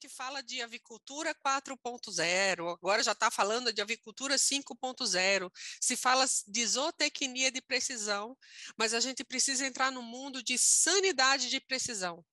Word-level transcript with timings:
gente 0.00 0.08
fala 0.08 0.40
de 0.40 0.62
avicultura 0.62 1.34
4.0, 1.34 2.76
agora 2.80 3.02
já 3.02 3.10
está 3.10 3.32
falando 3.32 3.72
de 3.72 3.82
avicultura 3.82 4.36
5.0, 4.36 5.50
se 5.80 5.96
fala 5.96 6.24
de 6.46 6.66
zootecnia 6.66 7.50
de 7.50 7.60
precisão, 7.60 8.38
mas 8.76 8.94
a 8.94 9.00
gente 9.00 9.24
precisa 9.24 9.66
entrar 9.66 9.90
no 9.90 10.00
mundo 10.00 10.40
de 10.40 10.56
sanidade 10.56 11.50
de 11.50 11.60
precisão 11.60 12.24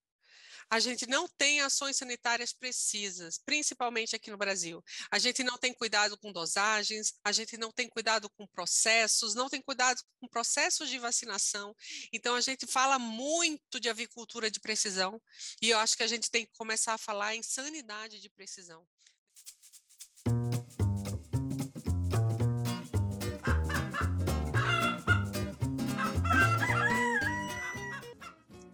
a 0.70 0.80
gente 0.80 1.08
não 1.08 1.28
tem 1.28 1.62
ações 1.62 1.98
sanitárias 1.98 2.52
precisas, 2.54 3.38
principalmente 3.38 4.16
aqui 4.16 4.32
no 4.32 4.38
Brasil. 4.38 4.84
A 5.12 5.20
gente 5.20 5.44
não 5.44 5.58
tem 5.58 5.74
cuidado 5.74 6.18
com 6.18 6.32
dosagens, 6.32 7.14
a 7.24 7.32
gente 7.32 7.58
não 7.58 7.72
tem 7.72 7.88
cuidado 7.88 8.30
com 8.32 8.48
processos, 8.48 9.36
não 9.36 9.50
tem 9.50 9.62
cuidado 9.62 10.02
com 10.20 10.28
processos 10.28 10.90
de 10.90 10.98
vacinação. 10.98 11.76
Então, 12.12 12.36
a 12.36 12.42
gente 12.42 12.66
fala 12.66 12.98
muito 12.98 13.80
de 13.80 13.90
avicultura 13.90 14.50
de 14.50 14.60
precisão 14.60 15.22
e 15.62 15.70
eu 15.70 15.80
acho 15.80 15.96
que 15.96 16.04
a 16.04 16.08
gente 16.08 16.30
tem 16.30 16.46
que 16.46 16.54
começar 16.54 16.94
a 16.94 16.98
falar 16.98 17.36
em 17.36 17.44
sanidade 17.44 18.20
de 18.20 18.30
precisão. 18.30 18.86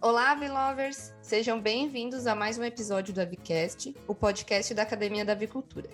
Olá, 0.02 0.32
Avilovers! 0.32 1.12
Sejam 1.22 1.60
bem-vindos 1.60 2.26
a 2.26 2.34
mais 2.34 2.58
um 2.58 2.64
episódio 2.64 3.14
do 3.14 3.20
Avicast, 3.20 3.94
o 4.08 4.12
podcast 4.12 4.74
da 4.74 4.82
Academia 4.82 5.24
da 5.24 5.30
Avicultura. 5.30 5.88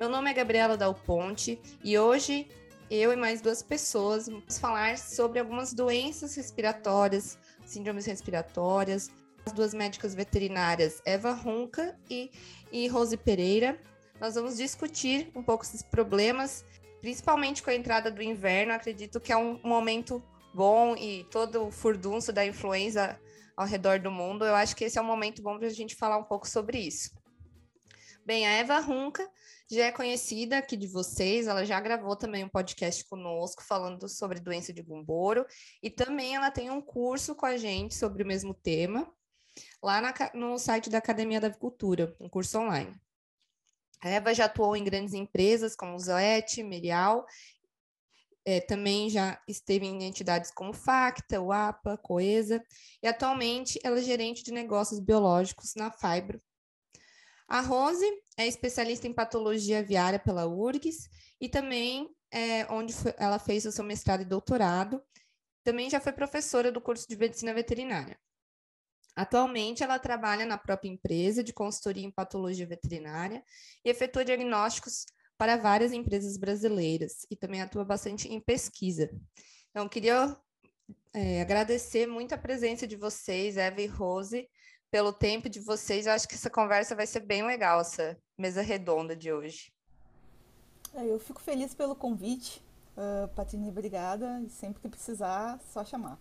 Meu 0.00 0.08
nome 0.08 0.30
é 0.30 0.32
Gabriela 0.32 0.74
Dal 0.74 0.94
Ponte 0.94 1.60
e 1.84 1.98
hoje 1.98 2.48
eu 2.90 3.12
e 3.12 3.16
mais 3.16 3.42
duas 3.42 3.62
pessoas 3.62 4.26
vamos 4.26 4.58
falar 4.58 4.96
sobre 4.96 5.38
algumas 5.38 5.74
doenças 5.74 6.34
respiratórias, 6.34 7.38
síndromes 7.66 8.06
respiratórias. 8.06 9.10
As 9.44 9.52
duas 9.52 9.74
médicas 9.74 10.14
veterinárias, 10.14 11.02
Eva 11.04 11.32
Runca 11.32 11.94
e, 12.08 12.30
e 12.72 12.88
Rose 12.88 13.18
Pereira. 13.18 13.78
Nós 14.18 14.34
vamos 14.34 14.56
discutir 14.56 15.30
um 15.36 15.42
pouco 15.42 15.62
esses 15.62 15.82
problemas, 15.82 16.64
principalmente 17.02 17.62
com 17.62 17.68
a 17.68 17.74
entrada 17.74 18.10
do 18.10 18.22
inverno. 18.22 18.72
Acredito 18.72 19.20
que 19.20 19.30
é 19.30 19.36
um 19.36 19.60
momento 19.62 20.22
bom 20.54 20.96
e 20.96 21.24
todo 21.30 21.66
o 21.66 21.70
furdunço 21.70 22.32
da 22.32 22.46
influenza 22.46 23.20
ao 23.62 23.68
redor 23.68 23.98
do 23.98 24.10
mundo. 24.10 24.44
Eu 24.44 24.54
acho 24.54 24.76
que 24.76 24.84
esse 24.84 24.98
é 24.98 25.02
um 25.02 25.06
momento 25.06 25.42
bom 25.42 25.58
para 25.58 25.68
a 25.68 25.70
gente 25.70 25.94
falar 25.94 26.18
um 26.18 26.24
pouco 26.24 26.48
sobre 26.48 26.78
isso. 26.78 27.10
Bem, 28.24 28.46
a 28.46 28.52
Eva 28.52 28.78
Runca 28.78 29.28
já 29.70 29.86
é 29.86 29.92
conhecida 29.92 30.58
aqui 30.58 30.76
de 30.76 30.86
vocês, 30.86 31.46
ela 31.46 31.64
já 31.64 31.80
gravou 31.80 32.14
também 32.14 32.44
um 32.44 32.48
podcast 32.48 33.04
conosco 33.04 33.64
falando 33.64 34.08
sobre 34.08 34.38
doença 34.38 34.72
de 34.72 34.82
Gumboro 34.82 35.46
e 35.82 35.90
também 35.90 36.36
ela 36.36 36.50
tem 36.50 36.70
um 36.70 36.80
curso 36.80 37.34
com 37.34 37.46
a 37.46 37.56
gente 37.56 37.94
sobre 37.94 38.22
o 38.22 38.26
mesmo 38.26 38.52
tema 38.52 39.10
lá 39.82 40.00
na, 40.00 40.14
no 40.34 40.58
site 40.58 40.90
da 40.90 40.98
Academia 40.98 41.40
da 41.40 41.48
Avicultura, 41.48 42.14
um 42.20 42.28
curso 42.28 42.58
online. 42.58 42.94
A 44.02 44.08
Eva 44.08 44.34
já 44.34 44.46
atuou 44.46 44.76
em 44.76 44.84
grandes 44.84 45.14
empresas 45.14 45.74
como 45.74 45.98
Zoete, 45.98 46.62
Merial 46.62 47.24
é, 48.44 48.60
também 48.60 49.08
já 49.08 49.40
esteve 49.46 49.86
em 49.86 50.04
entidades 50.04 50.50
como 50.50 50.72
Facta, 50.72 51.40
UAPA, 51.40 51.96
Coesa, 51.98 52.62
e 53.02 53.06
atualmente 53.06 53.78
ela 53.84 53.98
é 53.98 54.02
gerente 54.02 54.42
de 54.42 54.52
negócios 54.52 55.00
biológicos 55.00 55.74
na 55.74 55.90
Fibro. 55.90 56.40
A 57.46 57.60
Rose 57.60 58.06
é 58.36 58.46
especialista 58.46 59.06
em 59.06 59.12
patologia 59.12 59.80
aviária 59.80 60.18
pela 60.18 60.46
URGS 60.46 61.08
e 61.40 61.48
também 61.48 62.08
é, 62.30 62.66
onde 62.72 62.92
foi, 62.94 63.14
ela 63.18 63.38
fez 63.38 63.66
o 63.66 63.72
seu 63.72 63.84
mestrado 63.84 64.22
e 64.22 64.24
doutorado. 64.24 65.02
Também 65.62 65.90
já 65.90 66.00
foi 66.00 66.12
professora 66.12 66.72
do 66.72 66.80
curso 66.80 67.06
de 67.08 67.16
medicina 67.16 67.52
veterinária. 67.52 68.18
Atualmente, 69.14 69.82
ela 69.82 69.98
trabalha 69.98 70.46
na 70.46 70.56
própria 70.56 70.88
empresa 70.88 71.44
de 71.44 71.52
consultoria 71.52 72.06
em 72.06 72.10
patologia 72.10 72.66
veterinária 72.66 73.44
e 73.84 73.90
efetua 73.90 74.24
diagnósticos 74.24 75.04
para 75.42 75.56
várias 75.56 75.90
empresas 75.90 76.36
brasileiras 76.36 77.26
e 77.28 77.34
também 77.34 77.60
atua 77.60 77.84
bastante 77.84 78.28
em 78.28 78.38
pesquisa. 78.38 79.10
Então, 79.70 79.88
queria 79.88 80.38
é, 81.12 81.42
agradecer 81.42 82.06
muito 82.06 82.32
a 82.32 82.38
presença 82.38 82.86
de 82.86 82.94
vocês, 82.94 83.56
Eva 83.56 83.80
e 83.80 83.88
Rose, 83.88 84.48
pelo 84.88 85.12
tempo 85.12 85.48
de 85.48 85.58
vocês. 85.58 86.06
Eu 86.06 86.12
acho 86.12 86.28
que 86.28 86.36
essa 86.36 86.48
conversa 86.48 86.94
vai 86.94 87.08
ser 87.08 87.26
bem 87.26 87.44
legal, 87.44 87.80
essa 87.80 88.16
mesa 88.38 88.62
redonda 88.62 89.16
de 89.16 89.32
hoje. 89.32 89.72
É, 90.94 91.04
eu 91.04 91.18
fico 91.18 91.40
feliz 91.40 91.74
pelo 91.74 91.96
convite. 91.96 92.62
Uh, 92.96 93.26
Patrícia, 93.34 93.68
obrigada. 93.68 94.40
E 94.46 94.48
sempre 94.48 94.80
que 94.80 94.88
precisar, 94.88 95.58
só 95.72 95.84
chamar. 95.84 96.20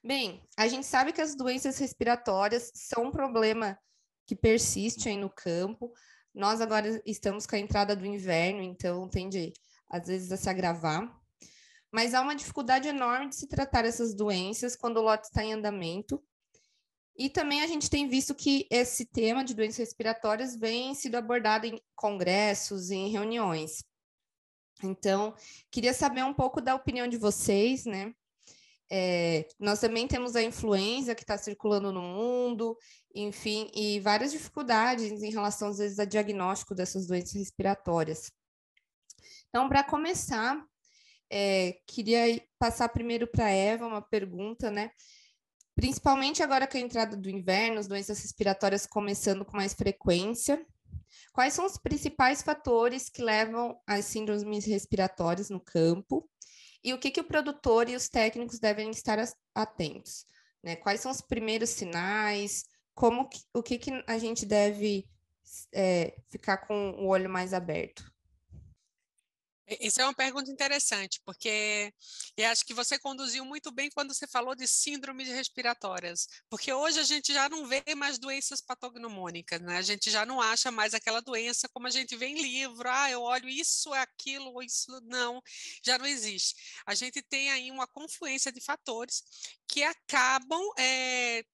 Bem, 0.03 0.43
a 0.57 0.69
gente 0.69 0.87
sabe 0.87 1.13
que 1.13 1.21
as 1.21 1.35
doenças 1.35 1.79
respiratórias 1.79 2.71
são 2.75 3.07
um 3.07 3.11
problema 3.11 3.79
que 4.27 4.37
persiste 4.37 5.09
aí 5.09 5.17
no 5.17 5.31
campo. 5.31 5.93
Nós 6.35 6.61
agora 6.61 7.03
estamos 7.05 7.47
com 7.47 7.57
a 7.57 7.59
entrada 7.59 7.97
do 7.97 8.07
inverno, 8.07 8.63
então 8.63 9.09
tende 9.09 9.53
às 9.89 10.07
vezes 10.07 10.31
a 10.31 10.37
se 10.37 10.49
agravar. 10.49 11.13
Mas 11.91 12.15
há 12.15 12.21
uma 12.21 12.37
dificuldade 12.37 12.87
enorme 12.87 13.31
de 13.31 13.37
se 13.37 13.49
tratar 13.49 13.85
essas 13.85 14.15
doenças 14.15 14.77
quando 14.77 14.99
o 14.99 15.03
lote 15.03 15.27
está 15.27 15.43
em 15.43 15.55
andamento 15.55 16.23
e 17.19 17.29
também 17.29 17.63
a 17.63 17.67
gente 17.67 17.91
tem 17.91 18.07
visto 18.07 18.33
que 18.33 18.65
esse 18.71 19.05
tema 19.05 19.45
de 19.45 19.53
doenças 19.53 19.79
respiratórias 19.79 20.55
vem 20.55 20.95
sido 20.95 21.17
abordado 21.17 21.67
em 21.67 21.83
congressos 21.97 22.93
em 22.93 23.09
reuniões. 23.09 23.83
Então, 24.83 25.35
queria 25.71 25.93
saber 25.93 26.23
um 26.25 26.35
pouco 26.35 26.61
da 26.61 26.75
opinião 26.75 27.09
de 27.09 27.17
vocês, 27.17 27.85
né? 27.85 28.13
É, 28.91 29.47
nós 29.59 29.81
também 29.81 30.07
temos 30.09 30.35
a 30.35 30.43
influenza 30.43 31.15
que 31.15 31.23
está 31.23 31.37
circulando 31.37 31.93
no 31.93 32.01
mundo, 32.01 32.77
enfim, 33.15 33.71
e 33.75 34.01
várias 34.01 34.33
dificuldades 34.33 35.23
em 35.23 35.31
relação, 35.31 35.69
às 35.69 35.79
vezes, 35.79 35.99
a 35.99 36.05
diagnóstico 36.05 36.75
dessas 36.75 37.07
doenças 37.07 37.35
respiratórias. 37.35 38.31
Então, 39.49 39.69
para 39.69 39.85
começar, 39.85 40.63
é, 41.31 41.79
queria 41.87 42.43
passar 42.59 42.89
primeiro 42.89 43.27
para 43.27 43.51
Eva 43.51 43.87
uma 43.87 44.01
pergunta, 44.01 44.71
né? 44.71 44.91
Principalmente 45.75 46.43
agora 46.43 46.67
com 46.67 46.77
a 46.77 46.81
entrada 46.81 47.17
do 47.17 47.31
inverno, 47.31 47.79
as 47.79 47.87
doenças 47.87 48.21
respiratórias 48.21 48.87
começando 48.87 49.45
com 49.45 49.57
mais 49.57 49.75
frequência. 49.75 50.65
Quais 51.39 51.55
são 51.55 51.67
os 51.67 51.79
principais 51.79 52.43
fatores 52.43 53.09
que 53.09 53.23
levam 53.23 53.81
às 53.87 54.07
síndromes 54.07 54.65
respiratórias 54.65 55.49
no 55.49 55.61
campo? 55.61 56.29
E 56.83 56.93
o 56.93 56.99
que, 56.99 57.13
que 57.13 57.21
o 57.21 57.25
produtor 57.29 57.89
e 57.89 57.95
os 57.95 58.09
técnicos 58.09 58.59
devem 58.59 58.91
estar 58.91 59.21
atentos? 59.55 60.27
Né? 60.65 60.75
Quais 60.75 61.01
são 61.01 61.13
os 61.13 61.21
primeiros 61.21 61.71
sinais? 61.71 62.65
Como 62.93 63.29
que, 63.29 63.39
o 63.55 63.63
que, 63.63 63.79
que 63.79 64.05
a 64.09 64.19
gente 64.19 64.45
deve 64.45 65.09
é, 65.73 66.17
ficar 66.29 66.57
com 66.57 66.91
o 66.99 67.07
olho 67.07 67.31
mais 67.31 67.55
aberto? 67.55 68.13
Isso 69.81 70.01
é 70.01 70.05
uma 70.05 70.15
pergunta 70.15 70.51
interessante, 70.51 71.21
porque 71.27 71.93
eu 72.37 72.49
acho 72.49 72.65
que 72.65 72.73
você 72.73 72.99
conduziu 72.99 73.45
muito 73.45 73.71
bem 73.71 73.91
quando 73.91 74.15
você 74.15 74.27
falou 74.27 74.55
de 74.55 74.67
síndromes 74.67 75.29
respiratórias, 75.29 76.27
porque 76.49 76.73
hoje 76.73 76.99
a 76.99 77.03
gente 77.05 77.35
já 77.35 77.51
não 77.51 77.67
vê 77.67 77.83
mais 77.95 78.19
doenças 78.19 78.63
patognomônicas, 78.63 79.61
né? 79.61 79.77
A 79.77 79.83
gente 79.83 80.11
já 80.11 80.25
não 80.25 80.41
acha 80.41 80.71
mais 80.71 80.95
aquela 80.95 81.21
doença 81.21 81.69
como 81.69 81.87
a 81.87 81.91
gente 81.91 82.17
vê 82.17 82.27
em 82.29 82.41
livro, 82.41 82.89
ah, 82.91 83.11
eu 83.11 83.21
olho 83.21 83.49
isso, 83.49 83.93
aquilo, 83.93 84.63
isso 84.63 85.01
não, 85.05 85.43
já 85.85 85.99
não 85.99 86.07
existe. 86.07 86.55
A 86.87 86.95
gente 86.95 87.21
tem 87.23 87.51
aí 87.51 87.71
uma 87.71 87.87
confluência 87.87 88.51
de 88.51 88.63
fatores 88.63 89.23
que 89.67 89.83
acabam 89.83 90.63
é, 90.79 91.45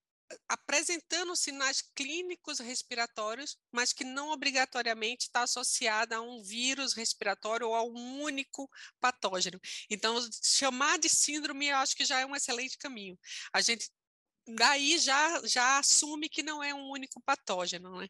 apresentando 0.49 1.37
sinais 1.37 1.83
clínicos 1.95 2.59
respiratórios, 2.59 3.57
mas 3.71 3.93
que 3.93 4.05
não 4.05 4.31
obrigatoriamente 4.31 5.27
está 5.27 5.43
associada 5.43 6.17
a 6.17 6.21
um 6.21 6.43
vírus 6.43 6.95
respiratório 6.95 7.69
ou 7.69 7.75
a 7.75 7.83
um 7.83 8.23
único 8.23 8.71
patógeno. 9.01 9.61
Então, 9.91 10.17
chamar 10.43 10.99
de 10.99 11.09
síndrome, 11.09 11.69
eu 11.69 11.77
acho 11.77 11.97
que 11.97 12.05
já 12.05 12.21
é 12.21 12.27
um 12.27 12.37
excelente 12.37 12.79
caminho. 12.79 13.19
A 13.53 13.61
gente 13.61 13.91
daí 14.47 14.99
já, 14.99 15.41
já 15.47 15.79
assume 15.79 16.29
que 16.29 16.43
não 16.43 16.63
é 16.63 16.75
um 16.75 16.91
único 16.91 17.21
patógeno. 17.23 17.99
Né? 17.99 18.09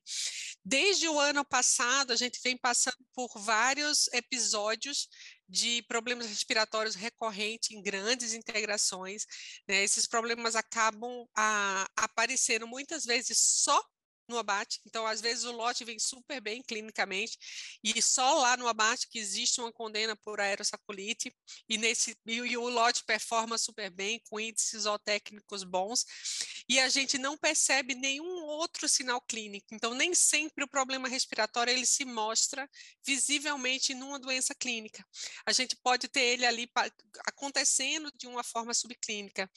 Desde 0.65 1.09
o 1.09 1.19
ano 1.19 1.45
passado, 1.45 2.13
a 2.13 2.17
gente 2.17 2.41
vem 2.43 2.57
passando 2.57 2.97
por 3.13 3.31
vários 3.39 4.09
episódios 4.13 5.09
de 5.49 5.83
problemas 5.83 6.27
respiratórios 6.27 6.95
recorrentes 6.95 7.71
em 7.71 7.83
grandes 7.83 8.33
integrações. 8.33 9.27
Né? 9.69 9.83
Esses 9.83 10.07
problemas 10.07 10.57
acabam 10.57 11.27
a, 11.37 11.87
aparecendo 11.97 12.67
muitas 12.67 13.05
vezes 13.05 13.39
só 13.39 13.81
no 14.29 14.39
abate, 14.39 14.81
então 14.87 15.07
às 15.07 15.21
vezes 15.21 15.45
o 15.45 15.53
lote 15.53 15.85
vem 15.85 15.99
super 15.99 16.41
bem 16.41 16.63
clinicamente 16.63 17.39
e 17.83 18.01
só 18.01 18.41
lá 18.41 18.57
no 18.57 18.67
abate 18.67 19.09
que 19.09 19.19
existe 19.19 19.61
uma 19.61 19.73
condena 19.73 20.17
por 20.17 20.41
aerossaculite 20.41 21.35
e 21.69 21.77
nesse 21.77 22.17
e, 22.27 22.37
e 22.37 22.57
o 22.57 22.69
lote 22.69 23.05
performa 23.05 23.59
super 23.59 23.91
bem 23.91 24.21
com 24.29 24.41
índices 24.41 24.83
zootécnicos 24.83 25.63
bons 25.65 26.07
e 26.69 26.81
a 26.81 26.89
gente 26.89 27.19
não 27.19 27.37
percebe 27.37 27.95
nenhum 27.95 28.45
outro 28.45 28.89
sinal 28.89 29.21
clínico. 29.21 29.67
Então 29.73 29.95
nem 29.95 30.15
sempre 30.15 30.65
o 30.65 30.69
problema 30.69 31.09
respiratório 31.09 31.73
ele 31.73 31.87
se 31.87 32.05
mostra 32.05 32.69
visivelmente 33.05 33.95
numa 33.95 34.19
doença 34.19 34.55
clínica. 34.55 35.05
A 35.45 35.53
gente 35.53 35.77
pode 35.77 36.09
ter 36.09 36.23
ele 36.23 36.47
ali 36.47 36.69
acontecendo 37.27 38.11
de 38.17 38.27
uma 38.27 38.43
forma 38.43 38.73
subclínica. 38.73 39.51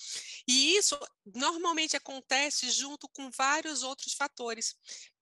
E 0.48 0.75
isso 0.75 0.98
normalmente 1.34 1.96
acontece 1.96 2.70
junto 2.72 3.08
com 3.10 3.30
vários 3.31 3.84
outros 3.84 4.13
fatores 4.13 4.56
fatores, 4.57 4.75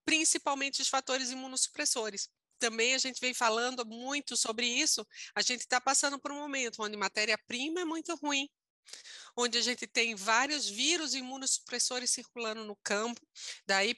principalmente 0.06 0.82
os 0.82 0.88
fatores 0.88 1.32
imunossupressores. 1.32 2.30
Também 2.58 2.96
a 2.96 2.98
gente 2.98 3.20
vem 3.20 3.34
falando 3.34 3.86
muito 3.86 4.38
sobre 4.38 4.66
isso. 4.66 5.06
A 5.36 5.42
gente 5.42 5.62
está 5.62 5.82
passando 5.82 6.20
por 6.20 6.32
um 6.32 6.40
momento 6.40 6.82
onde 6.82 6.96
matéria-prima 6.96 7.82
é 7.82 7.86
muito 7.86 8.16
ruim, 8.16 8.50
onde 9.36 9.58
a 9.58 9.62
gente 9.62 9.86
tem 9.86 10.16
vários 10.16 10.70
vírus 10.70 11.14
imunossupressores 11.14 12.10
circulando 12.10 12.64
no 12.64 12.76
campo. 12.78 13.20
Daí 13.66 13.96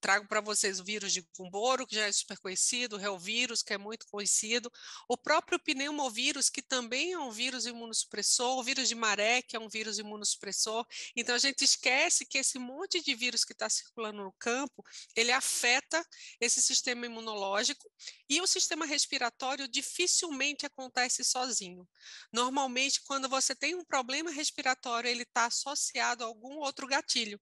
trago 0.00 0.26
para 0.26 0.40
vocês 0.40 0.80
o 0.80 0.84
vírus 0.84 1.12
de 1.12 1.26
Gumboro, 1.36 1.86
que 1.86 1.94
já 1.94 2.06
é 2.06 2.12
super 2.12 2.38
conhecido, 2.38 2.96
o 2.96 2.98
reovírus, 2.98 3.62
que 3.62 3.74
é 3.74 3.78
muito 3.78 4.06
conhecido, 4.06 4.72
o 5.08 5.16
próprio 5.16 5.58
pneumovírus, 5.58 6.48
que 6.48 6.62
também 6.62 7.12
é 7.12 7.18
um 7.18 7.30
vírus 7.30 7.66
imunossupressor, 7.66 8.58
o 8.58 8.62
vírus 8.62 8.88
de 8.88 8.94
maré, 8.94 9.42
que 9.42 9.54
é 9.54 9.60
um 9.60 9.68
vírus 9.68 9.98
imunossupressor. 9.98 10.86
Então 11.14 11.34
a 11.34 11.38
gente 11.38 11.62
esquece 11.62 12.24
que 12.24 12.38
esse 12.38 12.58
monte 12.58 13.02
de 13.02 13.14
vírus 13.14 13.44
que 13.44 13.52
está 13.52 13.68
circulando 13.68 14.22
no 14.22 14.32
campo, 14.32 14.84
ele 15.14 15.32
afeta 15.32 16.02
esse 16.40 16.62
sistema 16.62 17.04
imunológico 17.04 17.90
e 18.28 18.40
o 18.40 18.46
sistema 18.46 18.86
respiratório 18.86 19.68
dificilmente 19.68 20.64
acontece 20.64 21.22
sozinho. 21.24 21.86
Normalmente, 22.32 23.02
quando 23.02 23.28
você 23.28 23.54
tem 23.54 23.74
um 23.74 23.84
problema 23.84 24.30
respiratório, 24.30 24.69
respiratório 24.70 25.10
ele 25.10 25.22
está 25.22 25.46
associado 25.46 26.24
a 26.24 26.26
algum 26.26 26.58
outro 26.58 26.86
gatilho, 26.86 27.40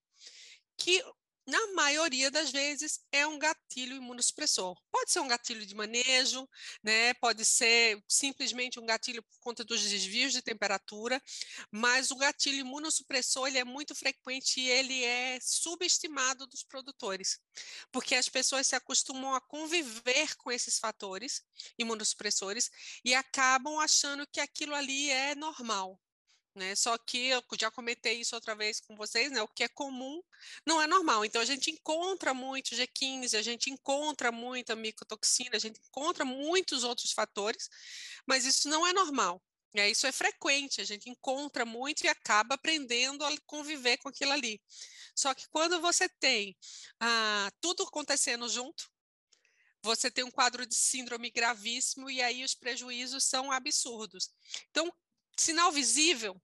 que 0.77 1.03
na 1.47 1.73
maioria 1.73 2.31
das 2.31 2.51
vezes 2.51 3.01
é 3.11 3.27
um 3.27 3.39
gatilho 3.39 3.97
imunossupressor. 3.97 4.79
Pode 4.91 5.11
ser 5.11 5.21
um 5.21 5.29
gatilho 5.29 5.65
de 5.65 5.75
manejo, 5.75 6.47
né? 6.83 7.15
Pode 7.15 7.43
ser 7.43 8.03
simplesmente 8.07 8.79
um 8.79 8.85
gatilho 8.85 9.23
por 9.23 9.39
conta 9.41 9.65
dos 9.65 9.81
desvios 9.81 10.35
de 10.35 10.43
temperatura, 10.43 11.23
mas 11.73 12.11
o 12.11 12.17
gatilho 12.17 12.59
imunossupressor 12.59 13.49
ele 13.49 13.57
é 13.57 13.65
muito 13.65 13.95
frequente 13.95 14.61
e 14.61 14.69
ele 14.69 15.03
é 15.03 15.39
subestimado 15.41 16.47
dos 16.47 16.63
produtores, 16.63 17.39
porque 17.91 18.15
as 18.15 18.29
pessoas 18.29 18.67
se 18.67 18.77
acostumam 18.77 19.35
a 19.35 19.41
conviver 19.41 20.37
com 20.37 20.53
esses 20.53 20.79
fatores 20.79 21.43
imunossupressores 21.79 22.71
e 23.03 23.15
acabam 23.15 23.79
achando 23.79 24.27
que 24.27 24.41
aquilo 24.41 24.75
ali 24.75 25.11
é 25.11 25.35
normal. 25.35 25.99
Né? 26.59 26.75
Só 26.75 26.99
que 26.99 27.29
eu 27.29 27.43
já 27.59 27.71
comentei 27.71 28.21
isso 28.21 28.35
outra 28.35 28.55
vez 28.55 28.81
com 28.81 28.97
vocês, 28.97 29.31
né? 29.31 29.41
O 29.41 29.49
que 29.49 29.63
é 29.63 29.69
comum 29.69 30.21
não 30.67 30.83
é 30.83 30.89
normal. 30.89 31.25
Então 31.25 31.41
a 31.41 31.45
gente 31.45 31.71
encontra 31.71 32.35
muito 32.35 32.75
G15, 32.75 33.39
a 33.39 33.43
gente 33.43 33.71
encontra 33.71 34.33
muita 34.33 34.75
micotoxina, 34.75 35.55
a 35.55 35.59
gente 35.61 35.81
encontra 35.89 36.25
muitos 36.25 36.83
outros 36.83 37.13
fatores, 37.13 37.71
mas 38.27 38.45
isso 38.45 38.69
não 38.69 38.85
é 38.85 38.93
normal. 38.93 39.41
É, 39.75 39.89
isso 39.89 40.07
é 40.07 40.13
frequente, 40.13 40.81
a 40.81 40.85
gente 40.85 41.09
encontra 41.09 41.65
muito 41.65 42.05
e 42.05 42.09
acaba 42.09 42.57
aprendendo 42.57 43.25
a 43.25 43.31
conviver 43.47 43.99
com 43.99 44.09
aquilo 44.09 44.33
ali. 44.33 44.61
Só 45.15 45.35
que 45.35 45.49
quando 45.51 45.81
você 45.81 46.09
tem 46.09 46.57
ah, 46.99 47.51
tudo 47.61 47.85
acontecendo 47.85 48.49
junto, 48.49 48.91
você 49.83 50.11
tem 50.11 50.25
um 50.25 50.31
quadro 50.31 50.67
de 50.67 50.75
síndrome 50.75 51.31
gravíssimo 51.31 52.11
e 52.11 52.21
aí 52.21 52.43
os 52.43 52.55
prejuízos 52.55 53.25
são 53.25 53.53
absurdos. 53.53 54.31
Então, 54.71 54.93
sinal 55.37 55.71
visível 55.71 56.41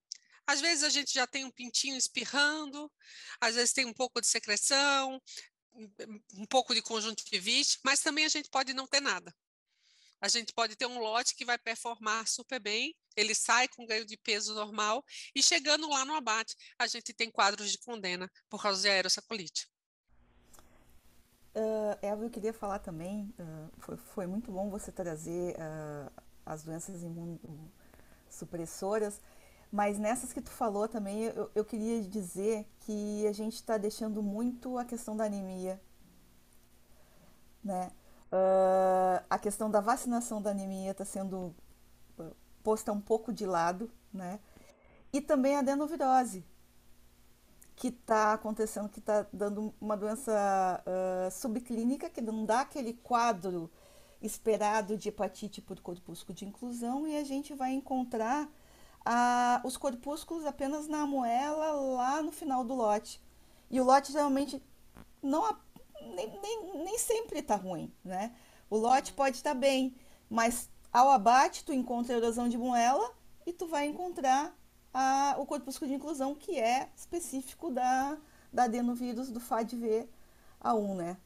às 0.47 0.61
vezes 0.61 0.85
a 0.85 0.89
gente 0.89 1.13
já 1.13 1.27
tem 1.27 1.45
um 1.45 1.51
pintinho 1.51 1.97
espirrando, 1.97 2.91
às 3.41 3.55
vezes 3.55 3.73
tem 3.73 3.85
um 3.85 3.93
pouco 3.93 4.21
de 4.21 4.27
secreção, 4.27 5.21
um 6.35 6.47
pouco 6.47 6.75
de 6.75 6.83
conjuntivite, 6.83 7.79
mas 7.85 8.01
também 8.01 8.25
a 8.25 8.29
gente 8.29 8.49
pode 8.49 8.73
não 8.73 8.87
ter 8.87 9.01
nada. 9.01 9.35
A 10.21 10.29
gente 10.29 10.55
pode 10.55 10.77
ter 10.77 10.87
um 10.87 10.99
lote 10.99 11.35
que 11.35 11.45
vai 11.45 11.59
performar 11.59 12.27
super 12.27 12.59
bem, 12.59 12.97
ele 13.17 13.35
sai 13.35 13.69
com 13.69 13.87
ganho 13.87 14.07
de 14.07 14.17
peso 14.17 14.55
normal 14.55 15.05
e 15.35 15.43
chegando 15.43 15.89
lá 15.89 16.05
no 16.05 16.15
abate, 16.15 16.57
a 16.79 16.87
gente 16.87 17.13
tem 17.13 17.31
quadros 17.31 17.71
de 17.71 17.79
condena 17.79 18.31
por 18.49 18.63
causa 18.63 18.81
de 18.81 18.89
aerossaculite. 18.89 19.69
Uh, 21.55 21.97
Eva, 22.03 22.25
eu 22.25 22.31
queria 22.31 22.53
falar 22.53 22.81
também, 22.81 23.33
uh, 23.39 23.71
foi, 23.79 23.97
foi, 23.97 24.27
muito 24.27 24.51
bom 24.51 24.69
você 24.71 24.91
trazer 24.91 25.55
uh, 25.55 26.11
as 26.45 26.65
doenças 26.65 27.05
imunossupressoras, 27.05 29.21
mas 29.75 29.99
nessas 29.99 30.33
que 30.33 30.41
tu 30.41 30.51
falou 30.51 30.87
também, 30.87 31.25
eu, 31.25 31.51
eu 31.53 31.65
queria 31.65 32.01
dizer 32.01 32.65
que 32.79 33.27
a 33.27 33.33
gente 33.33 33.55
está 33.55 33.77
deixando 33.77 34.23
muito 34.23 34.79
a 34.79 34.85
questão 34.85 35.17
da 35.17 35.25
anemia, 35.25 35.83
né? 37.61 37.91
Uh, 38.31 39.25
a 39.29 39.37
questão 39.37 39.69
da 39.69 39.81
vacinação 39.81 40.41
da 40.41 40.53
anemia 40.53 40.93
está 40.93 41.05
sendo 41.05 41.53
ah, 42.17 42.31
posta 42.63 42.93
um 42.93 43.01
pouco 43.01 43.33
de 43.33 43.45
lado, 43.45 43.91
né? 44.13 44.39
E 45.13 45.21
também 45.21 45.57
a 45.57 45.59
adenovirose, 45.59 46.45
que 47.75 47.89
está 47.89 48.35
acontecendo, 48.35 48.89
que 48.89 49.01
está 49.01 49.27
dando 49.33 49.75
uma 49.81 49.97
doença 49.97 50.85
uh, 50.87 51.29
subclínica, 51.33 52.09
que 52.09 52.21
não 52.21 52.45
dá 52.47 52.61
aquele 52.61 52.93
quadro 52.93 53.69
esperado 54.23 54.97
de 54.97 55.09
hepatite 55.09 55.61
por 55.61 55.81
corpúsculo 55.81 56.33
de 56.33 56.45
inclusão, 56.45 57.09
e 57.09 57.17
a 57.17 57.25
gente 57.25 57.55
vai 57.55 57.73
encontrar 57.73 58.49
a, 59.05 59.61
os 59.65 59.77
corpúsculos 59.77 60.47
apenas 60.47 60.89
na 60.89 61.07
moela 61.07 61.73
lá 61.73 62.23
no 62.23 62.33
final 62.33 62.65
do 62.65 62.75
lote. 62.75 63.21
E 63.71 63.81
o 63.81 63.85
lote 63.85 64.13
geralmente 64.13 64.63
não 65.23 65.57
nem, 66.01 66.41
nem, 66.41 66.85
nem 66.85 66.99
sempre 66.99 67.41
está 67.41 67.57
ruim, 67.57 67.93
né? 68.05 68.35
O 68.71 68.77
lote 68.77 69.13
pode 69.13 69.37
estar 69.37 69.55
tá 69.55 69.61
bem, 69.61 69.97
mas 70.29 70.71
ao 70.93 71.11
abate 71.11 71.65
tu 71.65 71.73
encontra 71.73 72.15
a 72.15 72.19
erosão 72.19 72.49
de 72.49 72.59
moela 72.59 73.13
e 73.47 73.53
tu 73.53 73.67
vai 73.67 73.87
encontrar 73.87 74.57
a, 74.93 75.37
o 75.39 75.47
corpúsculo 75.47 75.91
de 75.91 75.97
inclusão 75.97 76.35
que 76.35 76.59
é 76.59 76.89
específico 76.97 77.71
da, 77.71 78.17
da 78.53 78.65
adenovírus 78.65 79.31
do 79.31 79.41
FADV-A1, 79.41 80.97
né? 80.97 81.17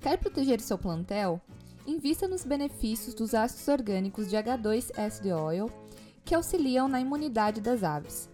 Quer 0.00 0.18
proteger 0.18 0.60
seu 0.60 0.76
plantel? 0.76 1.40
Invista 1.86 2.28
nos 2.28 2.44
benefícios 2.44 3.14
dos 3.14 3.34
ácidos 3.34 3.68
orgânicos 3.68 4.28
de 4.28 4.36
H2SD 4.36 5.36
Oil, 5.36 5.70
que 6.24 6.34
auxiliam 6.34 6.88
na 6.88 7.00
imunidade 7.00 7.60
das 7.60 7.82
aves. 7.82 8.28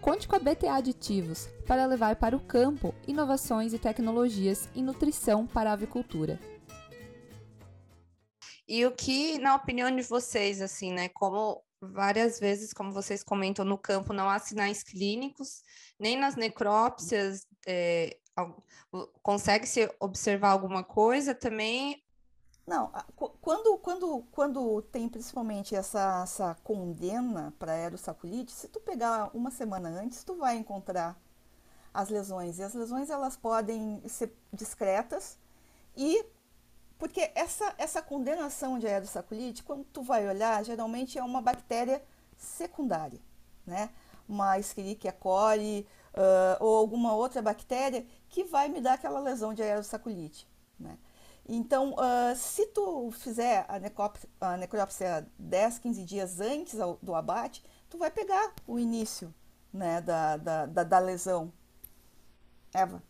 Conte 0.00 0.28
com 0.28 0.36
a 0.36 0.38
BTA 0.38 0.74
Aditivos 0.74 1.48
para 1.66 1.86
levar 1.86 2.16
para 2.16 2.36
o 2.36 2.40
campo 2.40 2.94
inovações 3.06 3.72
e 3.72 3.78
tecnologias 3.78 4.68
em 4.74 4.82
nutrição 4.82 5.46
para 5.46 5.70
a 5.70 5.72
avicultura. 5.72 6.38
E 8.66 8.84
o 8.86 8.92
que, 8.92 9.38
na 9.38 9.54
opinião 9.54 9.94
de 9.94 10.02
vocês, 10.02 10.60
assim, 10.60 10.92
né, 10.92 11.08
como 11.10 11.62
várias 11.80 12.40
vezes, 12.40 12.72
como 12.72 12.92
vocês 12.92 13.22
comentam, 13.22 13.64
no 13.64 13.78
campo 13.78 14.12
não 14.12 14.28
há 14.28 14.38
sinais 14.38 14.82
clínicos, 14.82 15.62
nem 15.98 16.18
nas 16.18 16.34
necrópsias 16.36 17.46
é, 17.66 18.18
consegue-se 19.22 19.90
observar 20.00 20.50
alguma 20.50 20.82
coisa 20.82 21.34
também, 21.34 22.03
não, 22.66 22.90
quando, 23.40 23.78
quando, 23.78 24.24
quando 24.32 24.82
tem 24.82 25.08
principalmente 25.08 25.74
essa, 25.74 26.22
essa 26.22 26.56
condena 26.64 27.52
para 27.58 27.72
aerossaculite, 27.72 28.52
se 28.52 28.68
tu 28.68 28.80
pegar 28.80 29.30
uma 29.34 29.50
semana 29.50 29.88
antes, 29.88 30.24
tu 30.24 30.34
vai 30.36 30.56
encontrar 30.56 31.20
as 31.92 32.08
lesões. 32.08 32.58
E 32.58 32.62
as 32.62 32.72
lesões 32.72 33.10
elas 33.10 33.36
podem 33.36 34.02
ser 34.08 34.34
discretas 34.52 35.38
e 35.96 36.24
porque 36.98 37.30
essa, 37.34 37.74
essa 37.76 38.00
condenação 38.00 38.78
de 38.78 38.86
aerossaculite, 38.86 39.62
quando 39.62 39.84
tu 39.84 40.02
vai 40.02 40.26
olhar, 40.26 40.64
geralmente 40.64 41.18
é 41.18 41.22
uma 41.22 41.42
bactéria 41.42 42.02
secundária, 42.36 43.20
né? 43.66 43.90
Uma 44.26 44.58
Escherichia 44.58 45.12
coli, 45.12 45.86
uh, 46.14 46.64
ou 46.64 46.76
alguma 46.76 47.14
outra 47.14 47.42
bactéria 47.42 48.06
que 48.28 48.44
vai 48.44 48.68
me 48.68 48.80
dar 48.80 48.94
aquela 48.94 49.20
lesão 49.20 49.52
de 49.52 49.62
aerosaculite. 49.62 50.48
Né? 50.78 50.96
Então, 51.46 51.92
uh, 51.94 52.34
se 52.36 52.66
tu 52.68 53.10
fizer 53.10 53.66
a, 53.68 53.78
necrópsia, 53.78 54.28
a 54.40 54.56
necrópsia 54.56 55.28
10, 55.38 55.78
15 55.78 56.04
dias 56.04 56.40
antes 56.40 56.78
do 57.02 57.14
abate, 57.14 57.62
tu 57.90 57.98
vai 57.98 58.10
pegar 58.10 58.54
o 58.66 58.78
início 58.78 59.34
né, 59.72 60.00
da, 60.00 60.36
da, 60.36 60.66
da, 60.66 60.84
da 60.84 60.98
lesão. 60.98 61.52
Eva. 62.72 63.02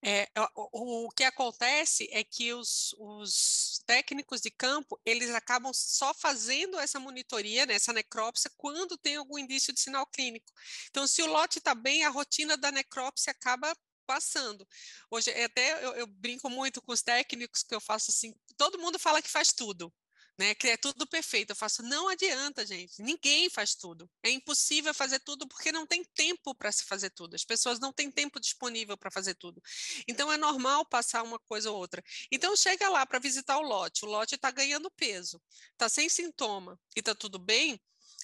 É, 0.00 0.28
o, 0.54 1.06
o, 1.06 1.10
que 1.10 1.24
acontece 1.24 2.08
é 2.12 2.22
que 2.22 2.52
os, 2.52 2.94
os, 3.00 3.82
técnicos 3.84 4.40
de 4.40 4.50
campo, 4.50 5.00
eles 5.04 5.30
acabam 5.30 5.72
só 5.74 6.14
fazendo 6.14 6.78
essa 6.78 7.00
monitoria, 7.00 7.66
né, 7.66 7.74
essa 7.74 7.92
necrópsia, 7.92 8.50
quando 8.56 8.96
tem 8.96 9.16
algum 9.16 9.38
indício 9.38 9.72
de 9.72 9.80
sinal 9.80 10.06
clínico. 10.06 10.52
Então, 10.88 11.06
se 11.06 11.20
o 11.22 11.26
lote 11.26 11.58
está 11.58 11.74
bem, 11.74 12.04
a 12.04 12.10
rotina 12.10 12.56
da 12.56 12.70
necrópsia 12.70 13.32
acaba 13.32 13.74
passando. 14.08 14.66
Hoje, 15.10 15.30
até 15.30 15.84
eu, 15.84 15.94
eu 15.96 16.06
brinco 16.06 16.48
muito 16.48 16.80
com 16.80 16.92
os 16.92 17.02
técnicos 17.02 17.62
que 17.62 17.74
eu 17.74 17.80
faço 17.80 18.10
assim, 18.10 18.34
todo 18.56 18.78
mundo 18.78 18.98
fala 18.98 19.20
que 19.20 19.28
faz 19.28 19.52
tudo, 19.52 19.92
né, 20.38 20.54
que 20.54 20.68
é 20.68 20.76
tudo 20.78 21.06
perfeito. 21.06 21.50
Eu 21.50 21.56
faço, 21.56 21.82
não 21.82 22.08
adianta, 22.08 22.64
gente. 22.64 23.02
Ninguém 23.02 23.50
faz 23.50 23.74
tudo. 23.74 24.08
É 24.22 24.30
impossível 24.30 24.94
fazer 24.94 25.18
tudo 25.20 25.46
porque 25.46 25.70
não 25.70 25.86
tem 25.86 26.02
tempo 26.14 26.54
para 26.54 26.72
se 26.72 26.84
fazer 26.84 27.10
tudo. 27.10 27.34
As 27.34 27.44
pessoas 27.44 27.78
não 27.78 27.92
têm 27.92 28.10
tempo 28.10 28.40
disponível 28.40 28.96
para 28.96 29.10
fazer 29.10 29.34
tudo. 29.34 29.60
Então 30.08 30.32
é 30.32 30.38
normal 30.38 30.86
passar 30.86 31.22
uma 31.22 31.38
coisa 31.40 31.70
ou 31.70 31.76
outra. 31.76 32.02
Então 32.32 32.56
chega 32.56 32.88
lá 32.88 33.04
para 33.04 33.18
visitar 33.18 33.58
o 33.58 33.62
lote. 33.62 34.06
O 34.06 34.08
lote 34.08 34.36
está 34.36 34.50
ganhando 34.50 34.90
peso, 34.92 35.42
está 35.72 35.86
sem 35.86 36.08
sintoma 36.08 36.80
e 36.96 37.00
está 37.00 37.14
tudo 37.14 37.38
bem. 37.38 37.78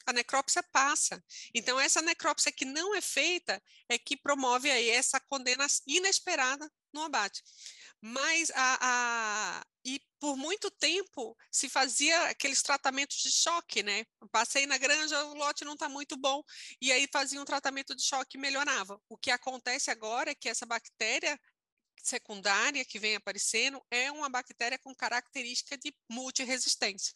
A 0.06 0.12
necrópsia 0.12 0.62
passa. 0.62 1.22
Então, 1.54 1.78
essa 1.80 2.02
necrópsia 2.02 2.52
que 2.52 2.64
não 2.64 2.94
é 2.94 3.00
feita 3.00 3.62
é 3.88 3.98
que 3.98 4.16
promove 4.16 4.70
aí 4.70 4.90
essa 4.90 5.18
condena 5.20 5.66
inesperada 5.86 6.70
no 6.92 7.02
abate. 7.02 7.42
Mas 8.00 8.50
a, 8.54 8.78
a, 8.80 9.66
e 9.84 10.00
por 10.20 10.36
muito 10.36 10.70
tempo 10.70 11.36
se 11.50 11.68
fazia 11.68 12.28
aqueles 12.28 12.62
tratamentos 12.62 13.16
de 13.16 13.30
choque, 13.30 13.82
né? 13.82 14.04
Passei 14.30 14.66
na 14.66 14.78
granja, 14.78 15.24
o 15.26 15.34
lote 15.34 15.64
não 15.64 15.72
está 15.74 15.88
muito 15.88 16.16
bom, 16.16 16.42
e 16.80 16.92
aí 16.92 17.08
fazia 17.12 17.40
um 17.40 17.44
tratamento 17.44 17.94
de 17.94 18.02
choque 18.02 18.36
e 18.36 18.40
melhorava. 18.40 19.00
O 19.08 19.16
que 19.16 19.30
acontece 19.30 19.90
agora 19.90 20.30
é 20.30 20.34
que 20.34 20.48
essa 20.48 20.66
bactéria 20.66 21.38
secundária 22.08 22.84
que 22.84 22.98
vem 22.98 23.16
aparecendo 23.16 23.82
é 23.90 24.10
uma 24.12 24.28
bactéria 24.28 24.78
com 24.78 24.94
característica 24.94 25.76
de 25.76 25.94
multiresistência. 26.08 27.14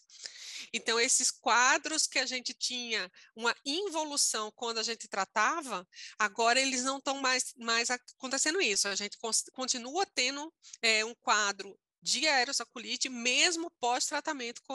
Então, 0.72 0.98
esses 0.98 1.30
quadros 1.30 2.06
que 2.06 2.18
a 2.18 2.26
gente 2.26 2.52
tinha 2.54 3.10
uma 3.34 3.54
involução 3.64 4.50
quando 4.52 4.78
a 4.78 4.82
gente 4.82 5.08
tratava, 5.08 5.86
agora 6.18 6.60
eles 6.60 6.82
não 6.84 6.98
estão 6.98 7.20
mais, 7.20 7.54
mais 7.56 7.90
acontecendo 7.90 8.60
isso. 8.60 8.88
A 8.88 8.94
gente 8.94 9.18
continua 9.52 10.06
tendo 10.06 10.52
é, 10.82 11.04
um 11.04 11.14
quadro 11.14 11.78
de 12.02 12.26
aerosaculite, 12.26 13.08
mesmo 13.08 13.70
pós-tratamento 13.80 14.62
com, 14.62 14.74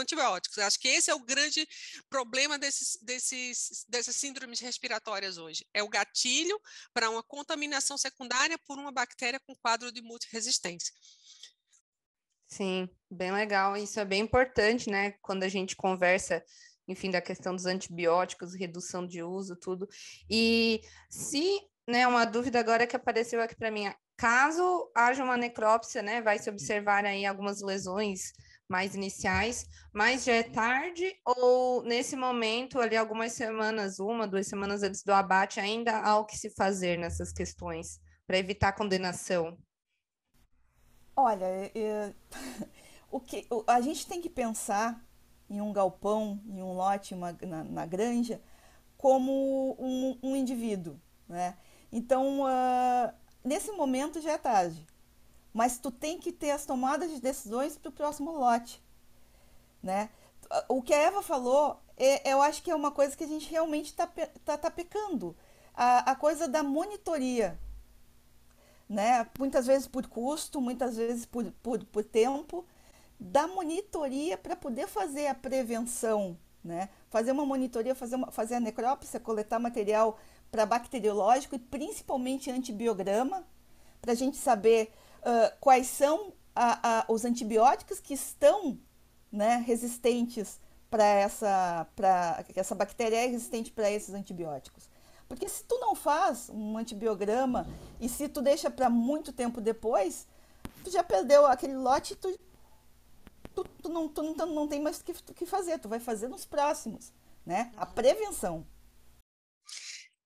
antibióticos. 0.00 0.58
Acho 0.58 0.78
que 0.78 0.88
esse 0.88 1.10
é 1.10 1.14
o 1.14 1.24
grande 1.24 1.66
problema 2.08 2.58
desses, 2.58 2.98
desses, 3.02 3.84
dessas 3.88 4.16
síndromes 4.16 4.60
respiratórias 4.60 5.38
hoje. 5.38 5.66
É 5.72 5.82
o 5.82 5.88
gatilho 5.88 6.60
para 6.92 7.10
uma 7.10 7.22
contaminação 7.22 7.96
secundária 7.96 8.58
por 8.66 8.78
uma 8.78 8.92
bactéria 8.92 9.40
com 9.40 9.54
quadro 9.56 9.92
de 9.92 10.02
multiresistência. 10.02 10.92
Sim, 12.48 12.88
bem 13.10 13.32
legal. 13.32 13.76
Isso 13.76 13.98
é 13.98 14.04
bem 14.04 14.22
importante, 14.22 14.88
né? 14.88 15.12
Quando 15.22 15.42
a 15.42 15.48
gente 15.48 15.74
conversa, 15.74 16.44
enfim, 16.86 17.10
da 17.10 17.20
questão 17.20 17.54
dos 17.54 17.66
antibióticos, 17.66 18.54
redução 18.54 19.06
de 19.06 19.22
uso, 19.22 19.56
tudo. 19.56 19.88
E 20.30 20.80
se, 21.10 21.60
né, 21.88 22.06
uma 22.06 22.24
dúvida 22.24 22.60
agora 22.60 22.86
que 22.86 22.96
apareceu 22.96 23.40
aqui 23.40 23.56
para 23.56 23.70
mim, 23.70 23.92
Caso 24.16 24.90
haja 24.94 25.22
uma 25.22 25.36
necrópsia, 25.36 26.02
né, 26.02 26.22
vai 26.22 26.38
se 26.38 26.48
observar 26.48 27.04
aí 27.04 27.26
algumas 27.26 27.60
lesões 27.60 28.32
mais 28.68 28.94
iniciais, 28.94 29.66
mas 29.92 30.24
já 30.24 30.32
é 30.32 30.42
tarde 30.42 31.14
ou 31.24 31.82
nesse 31.82 32.16
momento, 32.16 32.80
ali 32.80 32.96
algumas 32.96 33.32
semanas, 33.32 33.98
uma, 33.98 34.26
duas 34.26 34.46
semanas 34.46 34.82
antes 34.82 35.02
do 35.02 35.12
abate, 35.12 35.60
ainda 35.60 36.00
há 36.00 36.18
o 36.18 36.24
que 36.24 36.36
se 36.36 36.50
fazer 36.50 36.98
nessas 36.98 37.32
questões 37.32 38.00
para 38.26 38.38
evitar 38.38 38.72
condenação? 38.72 39.56
Olha, 41.14 41.44
é, 41.44 42.12
o 43.10 43.20
que 43.20 43.46
a 43.66 43.80
gente 43.80 44.06
tem 44.06 44.20
que 44.20 44.28
pensar 44.28 45.00
em 45.48 45.60
um 45.60 45.72
galpão, 45.72 46.40
em 46.46 46.62
um 46.62 46.72
lote, 46.72 47.14
uma, 47.14 47.32
na, 47.42 47.62
na 47.62 47.86
granja, 47.86 48.40
como 48.96 49.76
um, 49.78 50.18
um 50.22 50.36
indivíduo, 50.36 51.00
né? 51.28 51.56
Então, 51.92 52.40
uh, 52.42 53.14
nesse 53.46 53.72
momento 53.72 54.20
já 54.20 54.32
é 54.32 54.38
tarde. 54.38 54.86
Mas 55.52 55.78
tu 55.78 55.90
tem 55.90 56.18
que 56.18 56.32
ter 56.32 56.50
as 56.50 56.66
tomadas 56.66 57.10
de 57.10 57.20
decisões 57.20 57.78
para 57.78 57.88
o 57.88 57.92
próximo 57.92 58.32
lote. 58.32 58.82
Né? 59.82 60.10
O 60.68 60.82
que 60.82 60.92
a 60.92 60.98
Eva 60.98 61.22
falou, 61.22 61.80
é, 61.96 62.30
eu 62.30 62.42
acho 62.42 62.62
que 62.62 62.70
é 62.70 62.74
uma 62.74 62.90
coisa 62.90 63.16
que 63.16 63.24
a 63.24 63.28
gente 63.28 63.50
realmente 63.50 63.86
está 63.86 64.06
tá, 64.44 64.58
tá 64.58 64.70
pecando. 64.70 65.34
A, 65.74 66.10
a 66.10 66.14
coisa 66.16 66.46
da 66.46 66.62
monitoria. 66.62 67.58
Né? 68.88 69.26
Muitas 69.38 69.66
vezes 69.66 69.86
por 69.86 70.06
custo, 70.06 70.60
muitas 70.60 70.96
vezes 70.96 71.24
por, 71.24 71.50
por, 71.62 71.84
por 71.86 72.04
tempo, 72.04 72.64
da 73.18 73.46
monitoria 73.46 74.36
para 74.36 74.54
poder 74.54 74.86
fazer 74.86 75.26
a 75.26 75.34
prevenção, 75.34 76.38
né? 76.62 76.90
fazer 77.08 77.32
uma 77.32 77.46
monitoria, 77.46 77.94
fazer, 77.94 78.16
uma, 78.16 78.30
fazer 78.30 78.56
a 78.56 78.60
necrópsia, 78.60 79.18
coletar 79.18 79.58
material 79.58 80.18
para 80.56 80.64
bacteriológico 80.64 81.54
e 81.54 81.58
principalmente 81.58 82.50
antibiograma, 82.50 83.46
para 84.00 84.12
a 84.12 84.14
gente 84.14 84.38
saber 84.38 84.90
uh, 85.20 85.54
quais 85.60 85.86
são 85.86 86.32
a, 86.54 87.00
a, 87.00 87.12
os 87.12 87.26
antibióticos 87.26 88.00
que 88.00 88.14
estão 88.14 88.78
né, 89.30 89.62
resistentes 89.66 90.58
para 90.88 91.04
essa, 91.04 91.86
essa 92.54 92.74
bactéria 92.74 93.16
é 93.16 93.26
resistente 93.26 93.70
para 93.70 93.90
esses 93.90 94.14
antibióticos. 94.14 94.88
Porque 95.28 95.46
se 95.46 95.62
tu 95.64 95.76
não 95.78 95.94
faz 95.94 96.48
um 96.48 96.78
antibiograma 96.78 97.66
e 98.00 98.08
se 98.08 98.26
tu 98.26 98.40
deixa 98.40 98.70
para 98.70 98.88
muito 98.88 99.34
tempo 99.34 99.60
depois, 99.60 100.26
tu 100.82 100.90
já 100.90 101.04
perdeu 101.04 101.44
aquele 101.44 101.76
lote, 101.76 102.16
tu, 102.16 102.34
tu, 103.54 103.62
tu, 103.82 103.90
não, 103.90 104.08
tu 104.08 104.22
não, 104.22 104.46
não 104.46 104.66
tem 104.66 104.80
mais 104.80 105.00
o 105.00 105.04
que, 105.04 105.12
que 105.12 105.44
fazer, 105.44 105.78
tu 105.78 105.88
vai 105.88 106.00
fazer 106.00 106.28
nos 106.28 106.46
próximos, 106.46 107.12
né? 107.44 107.72
A 107.76 107.84
prevenção. 107.84 108.64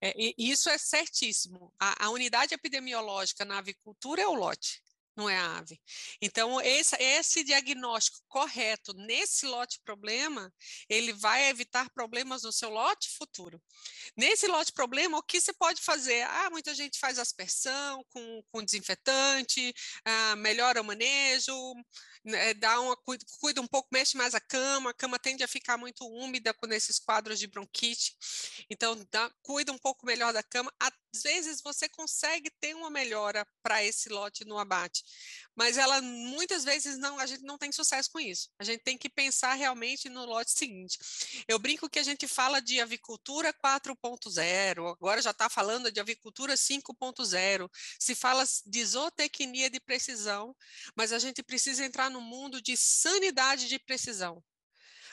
É, 0.02 0.14
isso 0.38 0.69
é 0.71 0.78
certíssimo. 0.78 1.73
A, 1.78 2.07
a, 2.07 2.11
unidade 2.11 2.54
epidemiológica 2.54 3.45
na 3.45 3.59
avicultura 3.59 4.23
é 4.23 4.26
o 4.26 4.35
lote, 4.35 4.83
não 5.14 5.28
é 5.28 5.37
a 5.37 5.59
ave. 5.59 5.78
Então, 6.23 6.61
esse, 6.61 6.97
esse 6.97 7.45
diagnóstico 7.45 8.19
correto 8.26 8.95
nesse 8.95 9.47
lote 9.47 9.78
problema, 9.85 10.52
ele 10.88 11.12
vai 11.12 11.49
evitar 11.50 11.90
problemas 11.90 12.42
no 12.42 12.52
seu 12.52 12.71
lote 12.71 13.11
futuro. 13.19 13.62
Nesse 14.16 14.47
lote 14.47 14.73
problema, 14.73 15.19
o 15.19 15.23
que 15.23 15.40
você 15.40 15.52
pode 15.52 15.83
fazer? 15.83 16.23
Ah, 16.23 16.49
muita 16.50 16.75
gente 16.75 16.99
faz 16.99 17.19
aspersão 17.19 18.02
com, 18.09 18.42
com 18.50 18.64
desinfetante, 18.64 19.75
ah, 20.04 20.37
melhora 20.37 20.80
o 20.80 20.85
manejo, 20.85 21.52
né, 22.24 22.54
dá 22.54 22.80
uma, 22.80 22.96
cuida, 22.96 23.60
um 23.60 23.66
pouco, 23.66 23.88
mexe 23.92 24.16
mais 24.16 24.34
a 24.34 24.40
cama, 24.40 24.90
a 24.90 24.94
cama 24.94 25.18
tende 25.18 25.42
a 25.42 25.48
ficar 25.48 25.76
muito 25.76 26.06
úmida 26.06 26.52
com 26.52 26.66
esses 26.72 26.98
quadros 26.98 27.38
de 27.38 27.46
bronquite, 27.46 28.14
então 28.68 28.96
dá, 29.10 29.30
cuida 29.42 29.72
um 29.72 29.78
pouco 29.78 30.04
melhor 30.04 30.32
da 30.32 30.42
cama. 30.42 30.72
Às 30.78 31.22
vezes 31.22 31.60
você 31.62 31.88
consegue 31.88 32.50
ter 32.60 32.74
uma 32.74 32.90
melhora 32.90 33.46
para 33.62 33.82
esse 33.82 34.08
lote 34.08 34.44
no 34.44 34.58
abate, 34.58 35.02
mas 35.56 35.78
ela 35.78 36.00
muitas 36.02 36.64
vezes 36.64 36.98
não, 36.98 37.18
a 37.18 37.26
gente 37.26 37.42
não 37.42 37.58
tem 37.58 37.72
sucesso 37.72 38.10
com 38.12 38.20
isso. 38.20 38.48
A 38.58 38.64
gente 38.64 38.82
tem 38.82 38.98
que 38.98 39.08
pensar 39.08 39.54
realmente 39.54 40.08
no 40.08 40.24
lote 40.24 40.52
seguinte. 40.52 40.98
Eu 41.48 41.58
brinco 41.58 41.88
que 41.88 41.98
a 41.98 42.02
gente 42.02 42.28
fala 42.28 42.60
de 42.60 42.80
avicultura 42.80 43.52
4.0, 43.52 44.92
agora 44.92 45.22
já 45.22 45.30
está 45.30 45.48
falando 45.48 45.90
de 45.90 46.00
avicultura 46.00 46.54
5.0, 46.54 47.68
se 47.98 48.14
fala 48.14 48.44
de 48.66 48.84
zootecnia 48.84 49.70
de 49.70 49.80
precisão, 49.80 50.54
mas 50.94 51.12
a 51.12 51.18
gente 51.18 51.42
precisa 51.42 51.84
entrar 51.84 52.09
no 52.10 52.20
mundo 52.20 52.60
de 52.60 52.76
sanidade 52.76 53.68
de 53.68 53.78
precisão. 53.78 54.42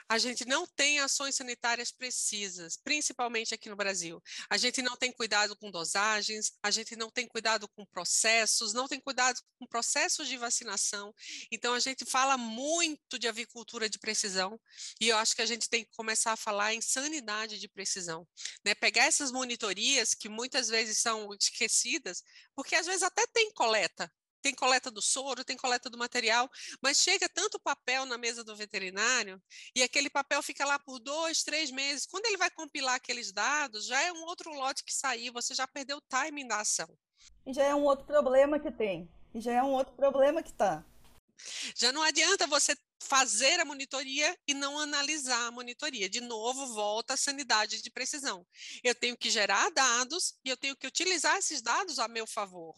A 0.10 0.18
gente 0.18 0.46
não 0.46 0.66
tem 0.66 1.00
ações 1.00 1.36
sanitárias 1.36 1.92
precisas, 1.92 2.78
principalmente 2.78 3.54
aqui 3.54 3.68
no 3.68 3.76
Brasil. 3.76 4.24
A 4.50 4.56
gente 4.56 4.82
não 4.82 4.96
tem 4.96 5.12
cuidado 5.12 5.54
com 5.58 5.70
dosagens, 5.70 6.54
a 6.64 6.72
gente 6.72 6.96
não 6.96 7.12
tem 7.12 7.28
cuidado 7.28 7.68
com 7.68 7.86
processos, 7.86 8.74
não 8.74 8.88
tem 8.88 9.02
cuidado 9.02 9.38
com 9.60 9.68
processos 9.68 10.30
de 10.30 10.38
vacinação. 10.38 11.14
Então, 11.52 11.74
a 11.74 11.80
gente 11.80 12.06
fala 12.06 12.38
muito 12.38 13.20
de 13.20 13.28
avicultura 13.28 13.90
de 13.90 14.00
precisão 14.00 14.58
e 15.02 15.10
eu 15.10 15.18
acho 15.18 15.36
que 15.36 15.42
a 15.42 15.46
gente 15.46 15.70
tem 15.70 15.84
que 15.84 15.92
começar 15.92 16.32
a 16.32 16.38
falar 16.38 16.74
em 16.74 16.80
sanidade 16.80 17.60
de 17.60 17.68
precisão. 17.68 18.26
Né? 18.64 18.74
Pegar 18.76 19.04
essas 19.04 19.30
monitorias 19.30 20.14
que 20.14 20.30
muitas 20.30 20.70
vezes 20.70 21.00
são 21.00 21.34
esquecidas, 21.34 22.24
porque 22.56 22.76
às 22.76 22.86
vezes 22.86 23.04
até 23.04 23.28
tem 23.28 23.52
coleta 23.52 24.10
tem 24.42 24.54
coleta 24.54 24.90
do 24.90 25.02
soro, 25.02 25.44
tem 25.44 25.58
coleta 25.58 25.90
do 25.90 25.98
material, 25.98 26.50
mas 26.82 26.98
chega 26.98 27.28
tanto 27.30 27.60
papel 27.60 28.06
na 28.06 28.18
mesa 28.18 28.44
do 28.44 28.56
veterinário 28.56 29.42
e 29.76 29.84
aquele 29.84 30.10
papel 30.10 30.42
fica 30.42 30.66
lá 30.66 30.80
por 30.80 31.00
dois, 31.00 31.44
três 31.44 31.72
meses. 31.72 32.06
Quando 32.06 32.26
ele 32.26 32.38
vai 32.38 32.50
compilar 32.50 32.96
aqueles 32.96 33.32
dados, 33.32 33.86
já 33.86 34.02
é 34.02 34.12
um 34.12 34.24
outro 34.24 34.52
lote 34.54 34.84
que 34.84 34.94
saiu, 34.94 35.34
você 35.34 35.54
já 35.54 35.68
perdeu 35.68 35.98
o 35.98 36.02
timing 36.02 36.48
da 36.48 36.62
ação. 36.62 36.88
E 37.46 37.54
já 37.54 37.64
é 37.64 37.76
um 37.76 37.84
outro 37.84 38.06
problema 38.06 38.60
que 38.60 38.72
tem. 38.72 39.10
E 39.34 39.42
já 39.42 39.54
é 39.54 39.64
um 39.64 39.72
outro 39.72 39.94
problema 39.94 40.42
que 40.42 40.50
está. 40.50 40.84
Já 41.76 41.92
não 41.92 42.02
adianta 42.02 42.48
você 42.48 42.76
fazer 43.00 43.60
a 43.60 43.66
monitoria 43.66 44.38
e 44.48 44.54
não 44.54 44.80
analisar 44.80 45.48
a 45.48 45.52
monitoria. 45.52 46.10
De 46.10 46.20
novo, 46.20 46.74
volta 46.74 47.14
a 47.14 47.18
sanidade 47.18 47.82
de 47.82 47.90
precisão. 47.92 48.46
Eu 48.84 48.96
tenho 48.96 49.16
que 49.16 49.30
gerar 49.30 49.70
dados 49.72 50.36
e 50.44 50.50
eu 50.50 50.58
tenho 50.58 50.76
que 50.76 50.88
utilizar 50.88 51.38
esses 51.38 51.62
dados 51.62 52.00
a 52.00 52.08
meu 52.08 52.26
favor. 52.26 52.76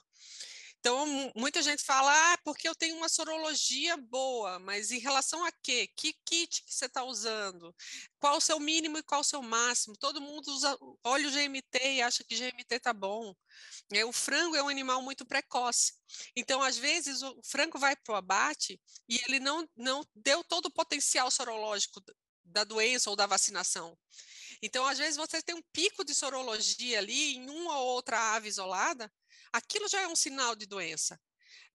Então, 0.80 1.06
muita 1.36 1.62
gente 1.62 1.84
fala, 1.84 2.34
ah, 2.34 2.38
porque 2.44 2.68
eu 2.68 2.74
tenho 2.74 2.96
uma 2.96 3.10
sorologia 3.10 3.98
boa, 3.98 4.60
mas 4.60 4.92
em 4.92 5.00
relação 5.00 5.44
a 5.44 5.52
quê? 5.62 5.90
Que 5.96 6.14
kit 6.26 6.64
que 6.64 6.74
você 6.74 6.86
está 6.86 7.04
usando? 7.04 7.76
Qual 8.18 8.38
o 8.38 8.42
seu 8.42 8.60
mínimo 8.62 8.98
e 8.98 9.04
qual 9.04 9.20
o 9.20 9.24
seu 9.24 9.42
máximo? 9.42 9.98
Todo 9.98 10.22
mundo 10.22 10.48
usa, 10.48 10.78
olha 11.04 11.28
o 11.28 11.32
GMT 11.32 11.96
e 11.96 12.02
acha 12.02 12.24
que 12.24 12.36
GMT 12.36 12.76
está 12.76 12.94
bom. 12.94 13.36
É, 13.92 14.06
o 14.06 14.14
frango 14.14 14.56
é 14.56 14.64
um 14.64 14.70
animal 14.70 15.02
muito 15.02 15.26
precoce. 15.26 15.94
Então, 16.34 16.62
às 16.64 16.78
vezes, 16.78 17.22
o 17.22 17.42
frango 17.44 17.78
vai 17.78 17.96
para 17.98 18.14
o 18.14 18.16
abate 18.16 18.80
e 19.10 19.20
ele 19.28 19.40
não, 19.42 19.68
não 19.76 20.02
deu 20.16 20.44
todo 20.46 20.68
o 20.68 20.74
potencial 20.74 21.30
sorológico 21.30 22.02
da 22.46 22.64
doença 22.64 23.10
ou 23.10 23.18
da 23.18 23.28
vacinação. 23.28 23.98
Então, 24.62 24.86
às 24.86 24.98
vezes, 24.98 25.18
você 25.18 25.42
tem 25.42 25.56
um 25.56 25.64
pico 25.74 26.06
de 26.06 26.16
sorologia 26.16 27.00
ali 27.00 27.36
em 27.36 27.50
uma 27.50 27.80
ou 27.80 27.88
outra 27.90 28.36
ave 28.36 28.48
isolada, 28.48 29.12
aquilo 29.54 29.88
já 29.88 30.02
é 30.02 30.08
um 30.08 30.16
sinal 30.16 30.56
de 30.56 30.66
doença. 30.66 31.20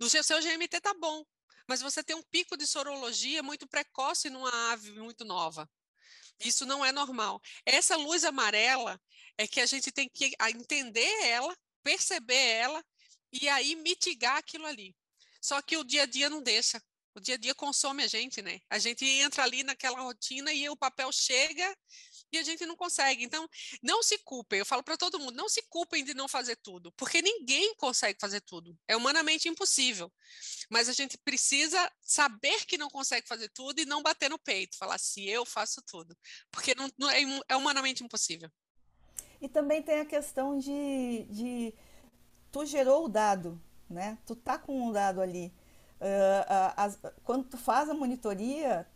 O 0.00 0.09
seu 0.09 0.40
GMT 0.40 0.76
está 0.76 0.95
bom, 0.95 1.25
mas 1.66 1.81
você 1.81 2.02
tem 2.02 2.16
um 2.16 2.23
pico 2.23 2.57
de 2.57 2.66
sorologia 2.66 3.43
muito 3.43 3.66
precoce 3.66 4.28
numa 4.31 4.73
ave 4.73 4.93
muito 4.93 5.25
nova. 5.25 5.69
Isso 6.40 6.66
não 6.66 6.85
é 6.85 6.93
normal. 6.93 7.40
Essa 7.64 7.97
luz 7.97 8.25
amarela 8.25 9.00
é 9.38 9.47
que 9.47 9.61
a 9.61 9.66
gente 9.66 9.93
tem 9.93 10.09
que 10.09 10.35
entender 10.50 11.23
ela, 11.23 11.57
perceber 11.83 12.35
ela 12.35 12.85
e 13.33 13.49
aí 13.49 13.75
mitigar 13.76 14.37
aquilo 14.37 14.66
ali. 14.66 14.95
Só 15.40 15.61
que 15.62 15.76
o 15.76 15.85
dia 15.85 16.02
a 16.02 16.07
dia 16.07 16.28
não 16.28 16.43
deixa. 16.43 16.83
O 17.14 17.21
dia 17.21 17.37
a 17.37 17.38
dia 17.38 17.54
consome 17.54 18.02
a 18.02 18.09
gente, 18.09 18.43
né? 18.43 18.61
A 18.69 18.78
gente 18.78 19.04
entra 19.04 19.45
ali 19.45 19.62
naquela 19.62 20.00
rotina 20.00 20.52
e 20.52 20.69
o 20.69 20.76
papel 20.76 21.12
chega 21.12 21.76
e 22.37 22.41
a 22.41 22.43
gente 22.43 22.67
não 22.67 22.76
consegue. 22.76 23.25
Então, 23.25 23.49
não 23.83 24.03
se 24.03 24.19
culpem. 24.19 24.59
Eu 24.59 24.67
falo 24.67 24.83
para 24.83 24.97
todo 24.97 25.19
mundo, 25.19 25.37
não 25.37 25.49
se 25.49 25.62
culpem 25.69 26.05
de 26.05 26.14
não 26.14 26.29
fazer 26.29 26.57
tudo, 26.57 26.93
porque 26.93 27.23
ninguém 27.23 27.75
consegue 27.76 28.19
fazer 28.21 28.41
tudo. 28.41 28.76
É 28.88 28.97
humanamente 28.97 29.49
impossível. 29.49 30.12
Mas 30.71 30.88
a 30.88 30.93
gente 30.93 31.19
precisa 31.19 31.91
saber 32.00 32.64
que 32.67 32.79
não 32.79 32.88
consegue 32.88 33.26
fazer 33.26 33.49
tudo 33.50 33.81
e 33.81 33.85
não 33.85 34.03
bater 34.03 34.29
no 34.29 34.38
peito, 34.38 34.76
falar 34.76 34.97
assim, 34.97 35.23
eu 35.25 35.45
faço 35.45 35.83
tudo, 35.83 36.17
porque 36.50 36.75
não, 36.75 36.91
não 36.99 37.11
é, 37.11 37.23
é, 37.49 37.57
humanamente 37.57 38.03
impossível. 38.03 38.50
E 39.41 39.49
também 39.49 39.83
tem 39.83 40.00
a 40.00 40.07
questão 40.07 40.59
de, 40.59 41.26
de 41.29 41.75
tu 42.50 42.64
gerou 42.64 43.05
o 43.05 43.09
dado, 43.09 43.61
né? 43.88 44.19
Tu 44.25 44.35
tá 44.35 44.59
com 44.59 44.88
o 44.88 44.93
dado 44.93 45.21
ali. 45.21 45.53
Uh, 46.00 46.43
uh, 46.43 46.75
as, 46.76 46.99
quando 47.25 47.45
tu 47.45 47.59
faz 47.59 47.88
a 47.88 47.95
monitoria, 47.95 48.87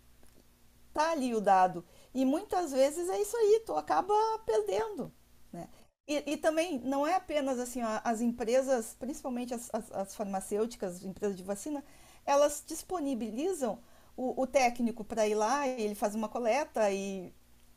tá 0.92 1.12
ali 1.12 1.34
o 1.34 1.40
dado. 1.40 1.84
E 2.14 2.24
muitas 2.24 2.72
vezes 2.72 3.08
é 3.08 3.20
isso 3.20 3.36
aí, 3.36 3.62
tu 3.64 3.74
acaba 3.74 4.14
perdendo. 4.44 5.12
Né? 5.52 5.68
E, 6.06 6.32
e 6.32 6.36
também 6.36 6.78
não 6.78 7.06
é 7.06 7.14
apenas 7.14 7.58
assim, 7.58 7.82
ó, 7.82 8.00
as 8.02 8.20
empresas, 8.20 8.96
principalmente 8.98 9.52
as, 9.52 9.68
as, 9.72 9.92
as, 9.92 10.16
farmacêuticas, 10.16 11.04
empresas 11.04 11.36
de 11.36 11.42
vacina, 11.42 11.84
elas 12.24 12.64
disponibilizam 12.66 13.78
o, 14.16 14.42
o 14.42 14.46
técnico 14.46 15.04
para 15.04 15.28
ir 15.28 15.34
lá, 15.34 15.68
ele 15.68 15.94
faz 15.94 16.14
uma 16.14 16.28
coleta 16.28 16.90
e 16.90 17.32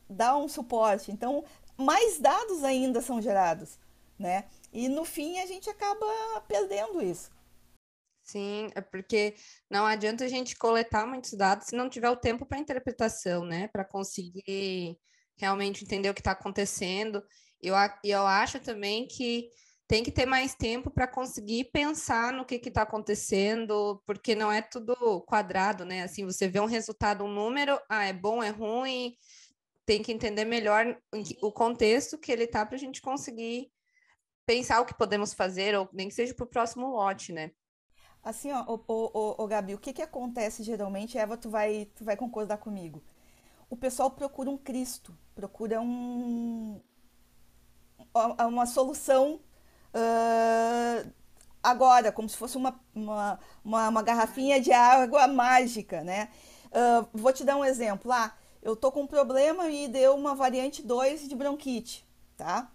dá 0.08 0.36
um 0.36 0.48
suporte. 0.48 1.12
Então, 1.12 1.44
mais 1.76 2.18
dados 2.18 2.64
ainda 2.64 3.00
são 3.00 3.20
gerados. 3.20 3.78
Né? 4.18 4.44
E 4.72 4.88
no 4.88 5.04
fim 5.04 5.38
a 5.38 5.46
gente 5.46 5.68
acaba 5.68 6.06
perdendo 6.48 7.02
isso. 7.02 7.30
Sim, 8.24 8.70
é 8.74 8.80
porque 8.80 9.34
não 9.68 9.84
adianta 9.84 10.24
a 10.24 10.28
gente 10.28 10.56
coletar 10.56 11.06
muitos 11.06 11.32
dados 11.34 11.66
se 11.66 11.76
não 11.76 11.88
tiver 11.88 12.08
o 12.08 12.16
tempo 12.16 12.46
para 12.46 12.58
interpretação, 12.58 13.44
né? 13.44 13.68
Para 13.68 13.84
conseguir 13.84 14.96
realmente 15.36 15.84
entender 15.84 16.08
o 16.08 16.14
que 16.14 16.20
está 16.20 16.32
acontecendo. 16.32 17.22
Eu, 17.60 17.74
eu 18.04 18.26
acho 18.26 18.60
também 18.60 19.06
que 19.06 19.48
tem 19.88 20.02
que 20.02 20.10
ter 20.10 20.24
mais 20.24 20.54
tempo 20.54 20.90
para 20.90 21.06
conseguir 21.06 21.64
pensar 21.64 22.32
no 22.32 22.46
que 22.46 22.54
está 22.54 22.82
acontecendo, 22.82 24.02
porque 24.06 24.34
não 24.34 24.50
é 24.50 24.62
tudo 24.62 25.20
quadrado, 25.22 25.84
né? 25.84 26.02
Assim, 26.02 26.24
você 26.24 26.48
vê 26.48 26.60
um 26.60 26.66
resultado, 26.66 27.24
um 27.24 27.32
número, 27.32 27.78
ah, 27.88 28.04
é 28.04 28.12
bom, 28.12 28.42
é 28.42 28.50
ruim, 28.50 29.14
tem 29.84 30.02
que 30.02 30.12
entender 30.12 30.44
melhor 30.44 30.96
o 31.42 31.52
contexto 31.52 32.18
que 32.18 32.32
ele 32.32 32.44
está 32.44 32.64
para 32.64 32.76
a 32.76 32.78
gente 32.78 33.02
conseguir 33.02 33.70
pensar 34.46 34.80
o 34.80 34.86
que 34.86 34.96
podemos 34.96 35.34
fazer, 35.34 35.76
ou 35.76 35.88
nem 35.92 36.08
que 36.08 36.14
seja 36.14 36.34
para 36.34 36.44
o 36.44 36.48
próximo 36.48 36.88
lote, 36.88 37.32
né? 37.32 37.50
Assim, 38.22 38.52
ó, 38.52 38.78
o, 38.86 39.46
Gabi, 39.48 39.74
o 39.74 39.78
que, 39.78 39.92
que 39.92 40.02
acontece 40.02 40.62
geralmente, 40.62 41.18
Eva, 41.18 41.36
tu 41.36 41.50
vai, 41.50 41.88
tu 41.96 42.04
vai 42.04 42.16
concordar 42.16 42.58
comigo. 42.58 43.02
O 43.68 43.76
pessoal 43.76 44.10
procura 44.10 44.48
um 44.48 44.56
Cristo, 44.56 45.16
procura 45.34 45.80
um, 45.80 46.80
uma 48.46 48.66
solução 48.66 49.40
uh, 49.92 51.10
agora, 51.60 52.12
como 52.12 52.28
se 52.28 52.36
fosse 52.36 52.56
uma, 52.56 52.78
uma, 52.94 53.40
uma, 53.64 53.88
uma, 53.88 54.02
garrafinha 54.02 54.60
de 54.60 54.72
água 54.72 55.26
mágica, 55.26 56.04
né? 56.04 56.28
Uh, 56.66 57.08
vou 57.12 57.32
te 57.32 57.44
dar 57.44 57.56
um 57.56 57.64
exemplo. 57.64 58.12
Ah, 58.12 58.32
eu 58.62 58.76
tô 58.76 58.92
com 58.92 59.02
um 59.02 59.06
problema 59.06 59.68
e 59.68 59.88
deu 59.88 60.14
uma 60.14 60.34
variante 60.34 60.80
2 60.82 61.28
de 61.28 61.34
bronquite, 61.34 62.06
tá? 62.36 62.70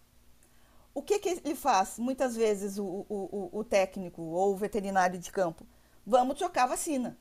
O 0.97 1.03
que, 1.03 1.19
que 1.19 1.29
ele 1.29 1.53
faz? 1.53 1.99
Muitas 1.99 2.36
vezes 2.36 2.79
o, 2.79 3.05
o, 3.07 3.49
o 3.60 3.63
técnico 3.63 4.19
ou 4.19 4.53
o 4.53 4.57
veterinário 4.57 5.19
de 5.19 5.31
campo, 5.31 5.63
vamos 6.03 6.39
trocar 6.39 6.65
vacina. 6.65 7.15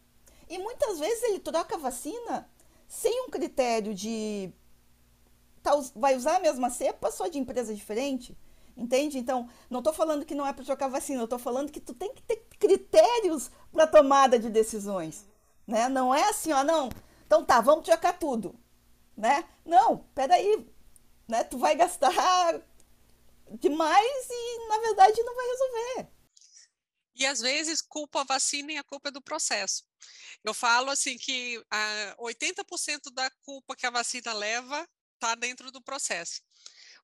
E 0.48 0.56
muitas 0.56 0.98
vezes 0.98 1.22
ele 1.24 1.40
troca 1.40 1.76
vacina 1.76 2.48
sem 2.88 3.26
um 3.26 3.28
critério 3.28 3.92
de 3.92 4.50
tá, 5.62 5.72
vai 5.94 6.16
usar 6.16 6.36
a 6.36 6.40
mesma 6.40 6.70
cepa 6.70 7.10
só 7.10 7.28
de 7.28 7.38
empresa 7.38 7.74
diferente. 7.74 8.34
Entende? 8.74 9.18
Então, 9.18 9.46
não 9.68 9.80
estou 9.80 9.92
falando 9.92 10.24
que 10.24 10.34
não 10.34 10.46
é 10.46 10.54
para 10.54 10.64
trocar 10.64 10.88
vacina, 10.88 11.20
eu 11.20 11.24
estou 11.24 11.38
falando 11.38 11.70
que 11.70 11.78
tu 11.78 11.92
tem 11.92 12.14
que 12.14 12.22
ter 12.22 12.46
critérios 12.58 13.50
para 13.70 13.86
tomada 13.86 14.38
de 14.38 14.48
decisões. 14.48 15.26
Né? 15.66 15.86
Não 15.90 16.14
é 16.14 16.30
assim, 16.30 16.50
ó, 16.50 16.64
não. 16.64 16.88
Então 17.26 17.44
tá, 17.44 17.60
vamos 17.60 17.84
trocar 17.84 18.18
tudo. 18.18 18.54
Né? 19.14 19.44
Não, 19.66 19.98
peraí. 20.14 20.66
Né? 21.28 21.44
Tu 21.44 21.58
vai 21.58 21.76
gastar 21.76 22.08
demais 23.60 24.26
e, 24.30 24.68
na 24.68 24.78
verdade, 24.78 25.22
não 25.22 25.34
vai 25.34 25.46
resolver. 25.46 26.16
E 27.14 27.24
às 27.24 27.40
vezes 27.40 27.80
culpa 27.80 28.20
a 28.20 28.24
vacina 28.24 28.72
e 28.72 28.76
a 28.76 28.84
culpa 28.84 29.08
é 29.08 29.12
do 29.12 29.22
processo. 29.22 29.84
Eu 30.44 30.52
falo 30.52 30.90
assim 30.90 31.16
que 31.16 31.62
ah, 31.70 32.16
80% 32.18 33.10
da 33.12 33.30
culpa 33.42 33.74
que 33.74 33.86
a 33.86 33.90
vacina 33.90 34.34
leva 34.34 34.86
está 35.14 35.34
dentro 35.34 35.72
do 35.72 35.82
processo. 35.82 36.42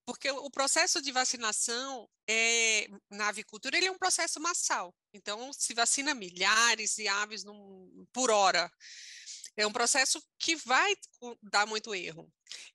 Porque 0.04 0.30
o 0.30 0.50
processo 0.50 1.00
de 1.00 1.12
vacinação 1.12 2.08
é, 2.28 2.88
na 3.08 3.28
avicultura 3.28 3.76
ele 3.76 3.86
é 3.86 3.90
um 3.90 3.98
processo 3.98 4.40
massal. 4.40 4.94
Então, 5.14 5.52
se 5.52 5.72
vacina 5.74 6.14
milhares 6.14 6.96
de 6.96 7.06
aves 7.06 7.44
num, 7.44 8.06
por 8.12 8.30
hora. 8.30 8.70
É 9.56 9.66
um 9.66 9.72
processo 9.72 10.22
que 10.38 10.56
vai 10.56 10.94
dar 11.42 11.66
muito 11.66 11.94
erro. 11.94 12.32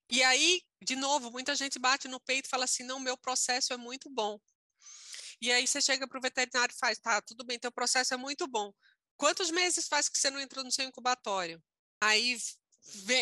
E 0.09 0.23
aí, 0.23 0.61
de 0.81 0.95
novo, 0.95 1.31
muita 1.31 1.55
gente 1.55 1.79
bate 1.79 2.07
no 2.07 2.19
peito 2.19 2.45
e 2.45 2.49
fala 2.49 2.65
assim: 2.65 2.83
não, 2.83 2.99
meu 2.99 3.17
processo 3.17 3.73
é 3.73 3.77
muito 3.77 4.09
bom. 4.09 4.39
E 5.41 5.51
aí 5.51 5.67
você 5.67 5.81
chega 5.81 6.07
para 6.07 6.17
o 6.17 6.21
veterinário 6.21 6.73
e 6.73 6.77
faz: 6.77 6.99
tá, 6.99 7.21
tudo 7.21 7.43
bem, 7.43 7.59
teu 7.59 7.71
processo 7.71 8.13
é 8.13 8.17
muito 8.17 8.47
bom. 8.47 8.71
Quantos 9.15 9.49
meses 9.49 9.87
faz 9.87 10.07
que 10.07 10.17
você 10.17 10.29
não 10.29 10.39
entrou 10.39 10.63
no 10.63 10.71
seu 10.71 10.85
incubatório? 10.85 11.61
Aí 12.01 12.37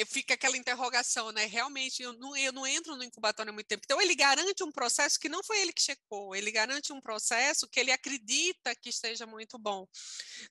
fica 0.07 0.33
aquela 0.35 0.57
interrogação, 0.57 1.31
né? 1.31 1.45
Realmente, 1.45 2.03
eu 2.03 2.13
não, 2.13 2.35
eu 2.37 2.51
não 2.51 2.65
entro 2.67 2.95
no 2.95 3.03
incubatório 3.03 3.49
há 3.49 3.53
muito 3.53 3.67
tempo. 3.67 3.81
Então, 3.83 4.01
ele 4.01 4.15
garante 4.15 4.63
um 4.63 4.71
processo 4.71 5.19
que 5.19 5.29
não 5.29 5.43
foi 5.43 5.59
ele 5.59 5.73
que 5.73 5.81
checou, 5.81 6.35
ele 6.35 6.51
garante 6.51 6.93
um 6.93 7.01
processo 7.01 7.67
que 7.67 7.79
ele 7.79 7.91
acredita 7.91 8.75
que 8.75 8.89
esteja 8.89 9.25
muito 9.25 9.57
bom, 9.57 9.87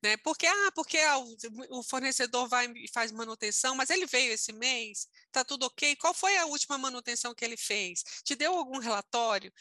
né? 0.02 0.16
Porque, 0.18 0.46
ah, 0.46 0.72
porque 0.74 0.98
o, 1.70 1.78
o 1.78 1.82
fornecedor 1.82 2.48
vai 2.48 2.66
e 2.74 2.88
faz 2.92 3.12
manutenção, 3.12 3.74
mas 3.74 3.90
ele 3.90 4.06
veio 4.06 4.32
esse 4.32 4.52
mês, 4.52 5.06
tá 5.30 5.44
tudo 5.44 5.66
ok? 5.66 5.96
Qual 5.96 6.14
foi 6.14 6.36
a 6.36 6.46
última 6.46 6.76
manutenção 6.78 7.34
que 7.34 7.44
ele 7.44 7.56
fez? 7.56 8.02
Te 8.24 8.34
deu 8.34 8.54
algum 8.54 8.78
relatório? 8.78 9.52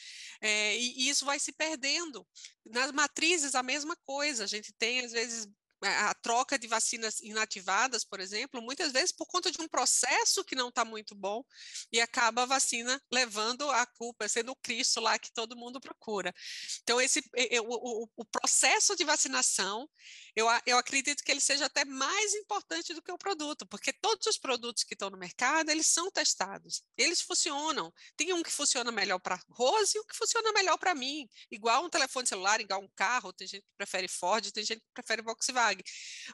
É, 0.42 0.76
e, 0.78 1.04
e 1.04 1.10
isso 1.10 1.26
vai 1.26 1.40
se 1.40 1.52
perdendo. 1.52 2.26
Nas 2.66 2.92
matrizes, 2.92 3.56
a 3.56 3.64
mesma 3.64 3.96
coisa, 4.06 4.44
a 4.44 4.48
gente 4.48 4.74
tem, 4.74 5.02
às 5.02 5.12
vezes, 5.12 5.48
a 5.84 6.14
troca 6.16 6.58
de 6.58 6.68
vacinas 6.68 7.20
inativadas, 7.22 8.04
por 8.04 8.20
exemplo, 8.20 8.62
muitas 8.62 8.92
vezes 8.92 9.12
por 9.12 9.26
conta 9.26 9.52
de 9.52 9.62
um 9.62 9.68
processo 9.68 10.44
que 10.44 10.56
não 10.56 10.70
está 10.70 10.86
muito 10.86 11.14
bom 11.16 11.44
e 11.92 12.00
acaba 12.00 12.44
a 12.44 12.46
vacina 12.46 13.02
levando 13.12 13.70
a 13.70 13.86
culpa, 13.86 14.28
sendo 14.28 14.52
o 14.52 14.56
Cristo 14.56 15.00
lá 15.00 15.18
que 15.20 15.32
todo 15.32 15.56
mundo 15.56 15.80
procura. 15.80 16.34
Então, 16.82 17.00
esse, 17.02 17.24
o, 17.62 18.04
o, 18.04 18.10
o 18.18 18.26
processo 18.26 18.96
de 18.96 19.04
vacinação, 19.04 19.90
eu, 20.36 20.48
eu 20.66 20.78
acredito 20.78 21.24
que 21.24 21.32
ele 21.32 21.40
seja 21.40 21.66
até 21.66 21.86
mais 21.86 22.34
importante 22.34 22.94
do 22.94 23.02
que 23.02 23.12
o 23.12 23.18
produto, 23.18 23.68
porque 23.68 23.94
todos 23.94 24.26
os 24.26 24.38
produtos 24.38 24.84
que 24.84 24.96
estão 24.96 25.10
no 25.10 25.18
mercado, 25.18 25.70
eles 25.70 25.88
são 25.88 26.10
testados, 26.10 26.84
eles 26.98 27.22
funcionam. 27.22 27.94
Tem 28.18 28.34
um 28.34 28.42
que 28.42 28.50
funciona 28.52 28.92
melhor 28.92 29.20
para 29.20 29.40
Rose 29.50 29.96
e 29.96 30.00
um 30.00 30.06
que 30.06 30.16
funciona 30.16 30.52
melhor 30.52 30.78
para 30.78 30.96
mim, 30.96 31.28
igual 31.52 31.86
um 31.86 31.90
telefone 31.90 32.28
celular, 32.28 32.60
igual 32.60 32.82
um 32.82 32.90
carro, 32.96 33.32
tem 33.32 33.48
gente 33.48 33.62
que 33.62 33.76
prefere 33.78 34.08
Ford, 34.08 34.52
tem 34.52 34.64
gente 34.64 34.80
que 34.80 34.94
prefere 34.94 35.22
Volkswagen. 35.22 35.84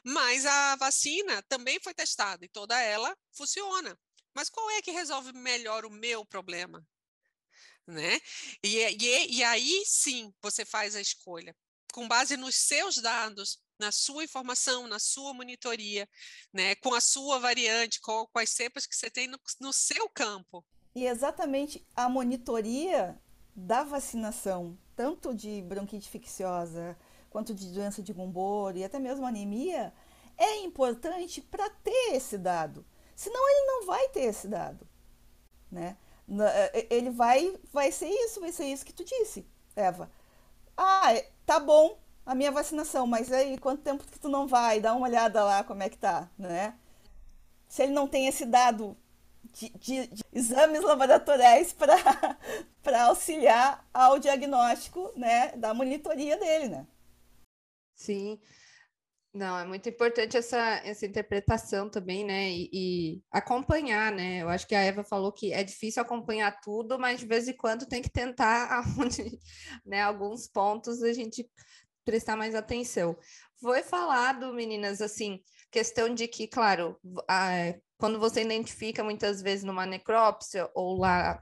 Mas 0.04 0.46
a 0.46 0.76
vacina 0.76 1.42
também 1.42 1.78
foi 1.80 1.92
testada 1.92 2.44
e 2.44 2.48
toda 2.48 2.80
ela 2.80 3.14
funciona. 3.32 3.98
Mas 4.34 4.48
qual 4.48 4.70
é 4.70 4.82
que 4.82 4.90
resolve 4.90 5.32
melhor 5.32 5.84
o 5.84 5.90
meu 5.90 6.24
problema? 6.24 6.86
Né? 7.86 8.20
E, 8.62 8.78
e, 8.78 9.36
e 9.38 9.44
aí 9.44 9.82
sim 9.84 10.32
você 10.40 10.64
faz 10.64 10.94
a 10.94 11.00
escolha, 11.00 11.54
com 11.92 12.06
base 12.06 12.36
nos 12.36 12.54
seus 12.54 12.96
dados, 12.96 13.58
na 13.80 13.90
sua 13.90 14.22
informação, 14.22 14.86
na 14.86 14.98
sua 14.98 15.32
monitoria, 15.32 16.06
né, 16.52 16.74
com 16.76 16.94
a 16.94 17.00
sua 17.00 17.38
variante, 17.38 18.00
com, 18.00 18.26
com 18.26 18.38
as 18.38 18.50
cepas 18.50 18.86
que 18.86 18.94
você 18.94 19.10
tem 19.10 19.26
no, 19.26 19.38
no, 19.58 19.72
seu 19.72 20.08
campo. 20.10 20.64
E 20.94 21.06
exatamente 21.06 21.84
a 21.96 22.08
monitoria 22.08 23.18
da 23.56 23.82
vacinação, 23.82 24.78
tanto 24.94 25.34
de 25.34 25.62
bronquite 25.62 26.06
infecciosa 26.06 26.96
quanto 27.30 27.54
de 27.54 27.72
doença 27.72 28.02
de 28.02 28.12
Gumboro 28.12 28.76
e 28.76 28.84
até 28.84 28.98
mesmo 28.98 29.26
anemia, 29.26 29.94
é 30.36 30.58
importante 30.58 31.40
para 31.40 31.70
ter 31.70 32.14
esse 32.14 32.36
dado. 32.36 32.84
Senão 33.16 33.48
ele 33.48 33.66
não 33.66 33.86
vai 33.86 34.08
ter 34.08 34.22
esse 34.22 34.46
dado. 34.48 34.86
Né? 35.70 35.96
É, 36.28 36.80
é, 36.80 36.86
ele 36.90 37.10
vai, 37.10 37.56
vai 37.72 37.90
ser 37.90 38.08
isso, 38.08 38.40
vai 38.40 38.52
ser 38.52 38.66
isso 38.66 38.84
que 38.84 38.92
tu 38.92 39.04
disse, 39.04 39.46
Eva. 39.74 40.10
Ah, 40.76 41.14
é, 41.14 41.30
tá 41.46 41.60
bom 41.60 41.98
a 42.30 42.34
minha 42.36 42.52
vacinação, 42.52 43.08
mas 43.08 43.32
aí 43.32 43.58
quanto 43.58 43.82
tempo 43.82 44.04
que 44.04 44.20
tu 44.20 44.28
não 44.28 44.46
vai? 44.46 44.80
Dá 44.80 44.94
uma 44.94 45.08
olhada 45.08 45.42
lá 45.42 45.64
como 45.64 45.82
é 45.82 45.88
que 45.88 45.98
tá, 45.98 46.30
né? 46.38 46.78
Se 47.68 47.82
ele 47.82 47.92
não 47.92 48.06
tem 48.06 48.28
esse 48.28 48.46
dado 48.46 48.96
de, 49.52 49.68
de, 49.70 50.06
de 50.06 50.22
exames 50.32 50.80
laboratoriais 50.80 51.72
para 51.72 51.96
auxiliar 53.08 53.84
ao 53.92 54.20
diagnóstico, 54.20 55.12
né, 55.16 55.56
da 55.56 55.74
monitoria 55.74 56.36
dele, 56.38 56.68
né? 56.68 56.86
Sim. 57.96 58.40
Não, 59.34 59.58
é 59.58 59.64
muito 59.66 59.88
importante 59.88 60.36
essa, 60.36 60.80
essa 60.84 61.06
interpretação 61.06 61.90
também, 61.90 62.24
né? 62.24 62.48
E, 62.48 62.70
e, 62.72 63.22
acompanhar, 63.30 64.12
né? 64.12 64.42
Eu 64.42 64.48
acho 64.48 64.68
que 64.68 64.74
a 64.74 64.82
Eva 64.82 65.02
falou 65.02 65.32
que 65.32 65.52
é 65.52 65.64
difícil 65.64 66.00
acompanhar 66.00 66.60
tudo, 66.60 66.96
mas 66.96 67.18
de 67.18 67.26
vez 67.26 67.48
em 67.48 67.56
quando 67.56 67.86
tem 67.86 68.00
que 68.00 68.10
tentar 68.10 68.68
aonde, 68.98 69.36
né? 69.84 70.00
Alguns 70.02 70.46
pontos 70.46 71.02
a 71.02 71.12
gente 71.12 71.48
prestar 72.10 72.36
mais 72.36 72.56
atenção. 72.56 73.16
Foi 73.60 73.84
falado, 73.84 74.52
meninas, 74.52 75.00
assim, 75.00 75.40
questão 75.70 76.12
de 76.12 76.26
que, 76.26 76.48
claro, 76.48 76.98
a, 77.28 77.72
quando 77.96 78.18
você 78.18 78.42
identifica 78.42 79.04
muitas 79.04 79.40
vezes 79.40 79.62
numa 79.64 79.86
necrópsia 79.86 80.68
ou 80.74 80.98
lá 80.98 81.40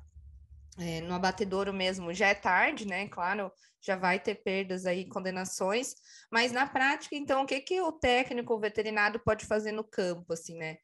é, 0.79 1.01
no 1.01 1.15
abatedouro 1.15 1.73
mesmo, 1.73 2.13
já 2.13 2.29
é 2.29 2.35
tarde, 2.35 2.87
né? 2.87 3.09
Claro, 3.09 3.51
já 3.81 3.97
vai 3.97 4.21
ter 4.21 4.35
perdas 4.35 4.85
aí, 4.85 5.09
condenações, 5.09 5.95
mas 6.31 6.53
na 6.53 6.67
prática, 6.67 7.17
então, 7.17 7.45
o 7.45 7.47
que, 7.47 7.61
que 7.61 7.81
o 7.81 7.91
técnico 7.91 8.53
o 8.53 8.61
veterinário 8.61 9.19
pode 9.25 9.47
fazer 9.47 9.73
no 9.73 9.85
campo, 9.85 10.35
assim, 10.35 10.55
né? 10.59 10.77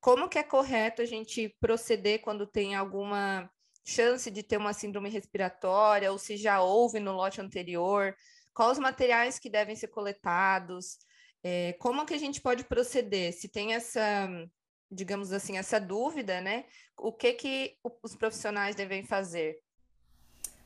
Como 0.00 0.28
que 0.28 0.38
é 0.38 0.42
correto 0.42 1.00
a 1.00 1.06
gente 1.06 1.48
proceder 1.58 2.20
quando 2.20 2.46
tem 2.46 2.74
alguma 2.74 3.50
chance 3.86 4.30
de 4.30 4.42
ter 4.42 4.58
uma 4.58 4.74
síndrome 4.74 5.08
respiratória, 5.08 6.12
ou 6.12 6.18
se 6.18 6.36
já 6.36 6.60
houve 6.60 7.00
no 7.00 7.12
lote 7.12 7.40
anterior, 7.40 8.14
quais 8.54 8.72
os 8.72 8.78
materiais 8.78 9.38
que 9.38 9.50
devem 9.50 9.76
ser 9.76 9.88
coletados, 9.88 10.98
é, 11.42 11.72
como 11.74 12.04
que 12.04 12.14
a 12.14 12.18
gente 12.18 12.40
pode 12.40 12.64
proceder, 12.64 13.32
se 13.32 13.48
tem 13.48 13.74
essa, 13.74 14.28
digamos 14.90 15.32
assim, 15.32 15.56
essa 15.56 15.80
dúvida, 15.80 16.40
né? 16.40 16.66
O 16.96 17.12
que 17.12 17.32
que 17.32 17.78
os 18.02 18.14
profissionais 18.14 18.76
devem 18.76 19.04
fazer? 19.04 19.58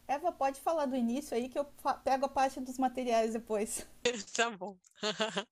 Eva, 0.07 0.33
pode 0.33 0.61
falar 0.61 0.87
do 0.87 0.97
início 0.97 1.37
aí 1.37 1.49
que 1.49 1.59
eu 1.59 1.64
pego 2.05 2.27
a 2.27 2.29
parte 2.29 2.61
dos 2.61 2.79
materiais 2.79 3.33
depois. 3.33 3.87
tá 4.35 4.51
bom. 4.51 4.77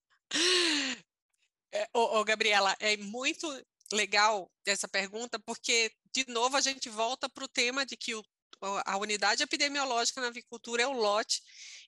é, 1.73 1.89
ô, 1.95 2.19
ô, 2.19 2.25
Gabriela, 2.25 2.77
é 2.79 2.97
muito 2.99 3.47
legal 3.93 4.51
essa 4.67 4.89
pergunta, 4.89 5.39
porque, 5.39 5.91
de 6.15 6.27
novo, 6.29 6.57
a 6.57 6.61
gente 6.61 6.89
volta 6.89 7.29
para 7.29 7.45
o 7.45 7.49
tema 7.49 7.87
de 7.87 7.97
que 7.97 8.15
o, 8.15 8.23
a 8.61 8.97
unidade 8.97 9.43
epidemiológica 9.43 10.21
na 10.21 10.29
avicultura 10.29 10.83
é 10.83 10.87
o 10.87 10.93
lote 10.93 11.43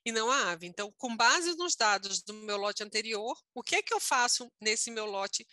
e 0.05 0.11
não 0.11 0.29
a 0.31 0.51
ave. 0.51 0.67
Então, 0.67 0.93
com 0.97 1.15
base 1.15 1.55
nos 1.55 1.75
dados 1.75 2.21
do 2.21 2.33
meu 2.33 2.57
lote 2.57 2.83
anterior, 2.83 3.37
o 3.53 3.63
que 3.63 3.75
é 3.75 3.81
que 3.81 3.93
eu 3.93 3.99
faço 3.99 4.51
nesse 4.61 4.91
meu 4.91 5.05
lote 5.05 5.47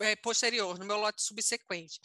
é, 0.00 0.16
posterior, 0.16 0.78
no 0.78 0.84
meu 0.84 0.96
lote 0.96 1.22
subsequente? 1.22 2.00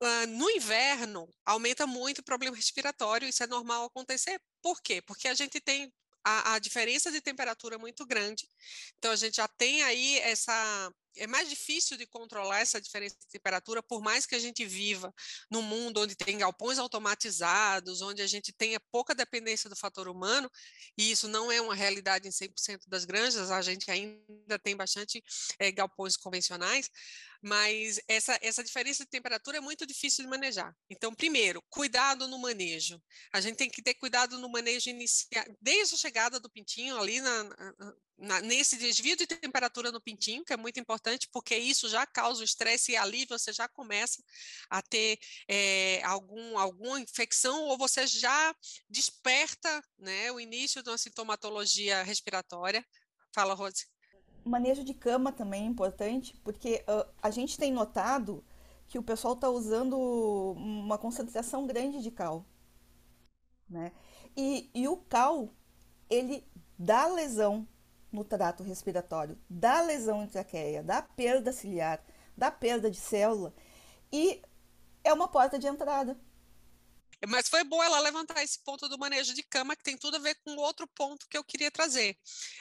Uh, 0.00 0.26
no 0.28 0.48
inverno, 0.50 1.28
aumenta 1.44 1.86
muito 1.86 2.20
o 2.20 2.24
problema 2.24 2.54
respiratório, 2.54 3.28
isso 3.28 3.42
é 3.42 3.48
normal 3.48 3.86
acontecer. 3.86 4.40
Por 4.62 4.80
quê? 4.80 5.02
Porque 5.02 5.26
a 5.26 5.34
gente 5.34 5.60
tem 5.60 5.92
a, 6.24 6.54
a 6.54 6.58
diferença 6.60 7.10
de 7.10 7.20
temperatura 7.20 7.78
muito 7.78 8.06
grande, 8.06 8.48
então 8.96 9.10
a 9.10 9.16
gente 9.16 9.36
já 9.36 9.48
tem 9.48 9.82
aí 9.82 10.18
essa 10.20 10.92
é 11.16 11.26
mais 11.26 11.48
difícil 11.48 11.96
de 11.96 12.06
controlar 12.06 12.60
essa 12.60 12.80
diferença 12.80 13.16
de 13.20 13.26
temperatura, 13.28 13.82
por 13.82 14.00
mais 14.00 14.26
que 14.26 14.34
a 14.34 14.38
gente 14.38 14.64
viva 14.64 15.12
num 15.50 15.62
mundo 15.62 16.00
onde 16.00 16.14
tem 16.14 16.38
galpões 16.38 16.78
automatizados, 16.78 18.02
onde 18.02 18.22
a 18.22 18.26
gente 18.26 18.52
tenha 18.52 18.80
pouca 18.92 19.14
dependência 19.14 19.68
do 19.68 19.76
fator 19.76 20.08
humano, 20.08 20.50
e 20.96 21.10
isso 21.10 21.28
não 21.28 21.50
é 21.50 21.60
uma 21.60 21.74
realidade 21.74 22.28
em 22.28 22.30
100% 22.30 22.82
das 22.86 23.04
granjas, 23.04 23.50
a 23.50 23.62
gente 23.62 23.90
ainda 23.90 24.58
tem 24.62 24.76
bastante 24.76 25.22
é, 25.58 25.70
galpões 25.72 26.16
convencionais, 26.16 26.90
mas 27.42 28.00
essa, 28.08 28.38
essa 28.42 28.64
diferença 28.64 29.04
de 29.04 29.10
temperatura 29.10 29.58
é 29.58 29.60
muito 29.60 29.86
difícil 29.86 30.24
de 30.24 30.30
manejar. 30.30 30.74
Então, 30.90 31.14
primeiro, 31.14 31.62
cuidado 31.68 32.26
no 32.26 32.38
manejo. 32.38 33.00
A 33.32 33.40
gente 33.40 33.56
tem 33.56 33.70
que 33.70 33.82
ter 33.82 33.94
cuidado 33.94 34.38
no 34.38 34.48
manejo 34.48 34.90
inicial, 34.90 35.44
desde 35.60 35.94
a 35.94 35.98
chegada 35.98 36.40
do 36.40 36.50
pintinho 36.50 36.98
ali 36.98 37.20
na, 37.20 37.44
na, 38.18 38.40
nesse 38.40 38.76
desvio 38.76 39.16
de 39.16 39.26
temperatura 39.26 39.92
no 39.92 40.00
pintinho, 40.00 40.44
que 40.44 40.52
é 40.52 40.56
muito 40.56 40.80
importante, 40.80 41.28
porque 41.32 41.56
isso 41.56 41.88
já 41.88 42.04
causa 42.04 42.40
o 42.40 42.44
estresse 42.44 42.92
e 42.92 42.96
ali 42.96 43.24
você 43.26 43.52
já 43.52 43.68
começa 43.68 44.22
a 44.68 44.82
ter 44.82 45.18
é, 45.46 46.02
algum, 46.04 46.58
alguma 46.58 47.00
infecção 47.00 47.64
ou 47.64 47.78
você 47.78 48.06
já 48.06 48.54
desperta 48.90 49.82
né, 49.98 50.32
o 50.32 50.40
início 50.40 50.82
de 50.82 50.90
uma 50.90 50.98
sintomatologia 50.98 52.02
respiratória. 52.02 52.84
Fala, 53.32 53.54
Rose. 53.54 53.86
Manejo 54.44 54.82
de 54.82 54.94
cama 54.94 55.30
também 55.30 55.64
é 55.64 55.66
importante, 55.66 56.36
porque 56.42 56.84
uh, 56.88 57.08
a 57.22 57.30
gente 57.30 57.56
tem 57.56 57.72
notado 57.72 58.44
que 58.88 58.98
o 58.98 59.02
pessoal 59.02 59.34
está 59.34 59.48
usando 59.48 59.96
uma 59.98 60.96
concentração 60.96 61.66
grande 61.66 62.02
de 62.02 62.10
cal. 62.10 62.46
Né? 63.68 63.92
E, 64.34 64.70
e 64.74 64.88
o 64.88 64.96
cal, 64.96 65.54
ele 66.08 66.48
dá 66.78 67.06
lesão 67.06 67.68
no 68.10 68.24
trato 68.24 68.62
respiratório, 68.62 69.38
da 69.48 69.80
lesão 69.80 70.26
traqueia, 70.26 70.82
da 70.82 71.02
perda 71.02 71.52
ciliar, 71.52 72.02
da 72.36 72.50
perda 72.50 72.90
de 72.90 72.96
célula 72.96 73.52
e 74.12 74.40
é 75.04 75.12
uma 75.12 75.28
porta 75.28 75.58
de 75.58 75.66
entrada. 75.66 76.18
Mas 77.26 77.48
foi 77.48 77.64
bom 77.64 77.82
ela 77.82 77.98
levantar 78.00 78.42
esse 78.42 78.62
ponto 78.62 78.88
do 78.88 78.98
manejo 78.98 79.34
de 79.34 79.42
cama, 79.42 79.74
que 79.74 79.82
tem 79.82 79.96
tudo 79.96 80.16
a 80.16 80.20
ver 80.20 80.36
com 80.44 80.54
outro 80.56 80.86
ponto 80.88 81.26
que 81.28 81.36
eu 81.36 81.42
queria 81.42 81.70
trazer. 81.70 82.16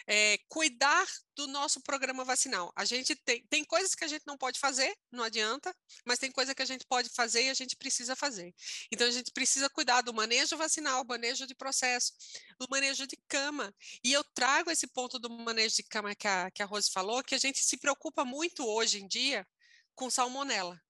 É, 0.08 0.38
cuidar 0.50 1.06
do 1.36 1.46
nosso 1.48 1.80
programa 1.82 2.26
vacinal. 2.26 2.72
A 2.76 2.84
gente 2.84 3.16
tem, 3.16 3.46
tem 3.48 3.64
coisas 3.64 3.94
que 3.94 4.04
a 4.04 4.08
gente 4.08 4.24
não 4.26 4.36
pode 4.36 4.60
fazer, 4.60 4.96
não 5.12 5.24
adianta, 5.24 5.76
mas 6.04 6.18
tem 6.18 6.32
coisa 6.32 6.56
que 6.56 6.62
a 6.62 6.66
gente 6.66 6.86
pode 6.88 7.10
fazer 7.10 7.44
e 7.44 7.50
a 7.50 7.54
gente 7.54 7.76
precisa 7.76 8.16
fazer. 8.16 8.54
Então, 8.92 9.06
a 9.06 9.12
gente 9.12 9.32
precisa 9.32 9.70
cuidar 9.70 10.02
do 10.02 10.14
manejo 10.14 10.58
vacinal, 10.58 11.06
manejo 11.06 11.46
de 11.46 11.54
processo, 11.54 12.14
do 12.60 12.68
manejo 12.70 13.06
de 13.06 13.18
cama. 13.28 13.74
E 14.04 14.12
eu 14.12 14.24
trago 14.24 14.72
esse 14.72 14.88
ponto 14.88 15.20
do 15.20 15.30
manejo 15.30 15.76
de 15.76 15.84
cama 15.84 16.16
que 16.16 16.28
a, 16.28 16.50
que 16.50 16.64
a 16.64 16.66
Rose 16.66 16.90
falou, 16.92 17.24
que 17.24 17.36
a 17.36 17.40
gente 17.40 17.64
se 17.64 17.78
preocupa 17.78 18.26
muito 18.26 18.66
hoje 18.66 19.04
em 19.04 19.08
dia 19.08 19.48
com 19.94 20.10
salmonela. 20.10 20.82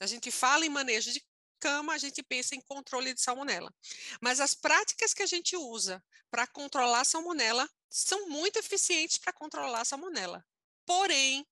A 0.00 0.06
gente 0.06 0.30
fala 0.30 0.66
em 0.66 0.68
manejo 0.68 1.12
de 1.12 1.22
cama, 1.60 1.94
a 1.94 1.98
gente 1.98 2.22
pensa 2.22 2.54
em 2.54 2.60
controle 2.60 3.14
de 3.14 3.20
salmonela. 3.20 3.72
Mas 4.20 4.40
as 4.40 4.54
práticas 4.54 5.14
que 5.14 5.22
a 5.22 5.26
gente 5.26 5.56
usa 5.56 6.02
para 6.30 6.46
controlar 6.46 7.00
a 7.00 7.04
salmonela 7.04 7.68
são 7.88 8.28
muito 8.28 8.58
eficientes 8.58 9.18
para 9.18 9.32
controlar 9.32 9.80
a 9.80 9.84
salmonela. 9.84 10.44
Porém, 10.84 11.46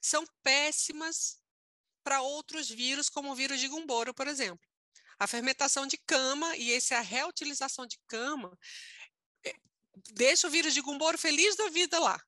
são 0.00 0.26
péssimas 0.42 1.38
para 2.02 2.20
outros 2.20 2.68
vírus, 2.68 3.08
como 3.08 3.30
o 3.30 3.34
vírus 3.34 3.60
de 3.60 3.68
Gumboro, 3.68 4.14
por 4.14 4.26
exemplo. 4.26 4.66
A 5.18 5.26
fermentação 5.26 5.86
de 5.86 5.96
cama 5.98 6.56
e 6.56 6.72
essa 6.72 7.00
reutilização 7.00 7.86
de 7.86 7.98
cama 8.06 8.56
eh, 9.44 9.54
deixa 10.12 10.46
o 10.46 10.50
vírus 10.50 10.72
de 10.72 10.80
Gumboro 10.80 11.18
feliz 11.18 11.56
da 11.56 11.68
vida 11.68 11.98
lá. 11.98 12.22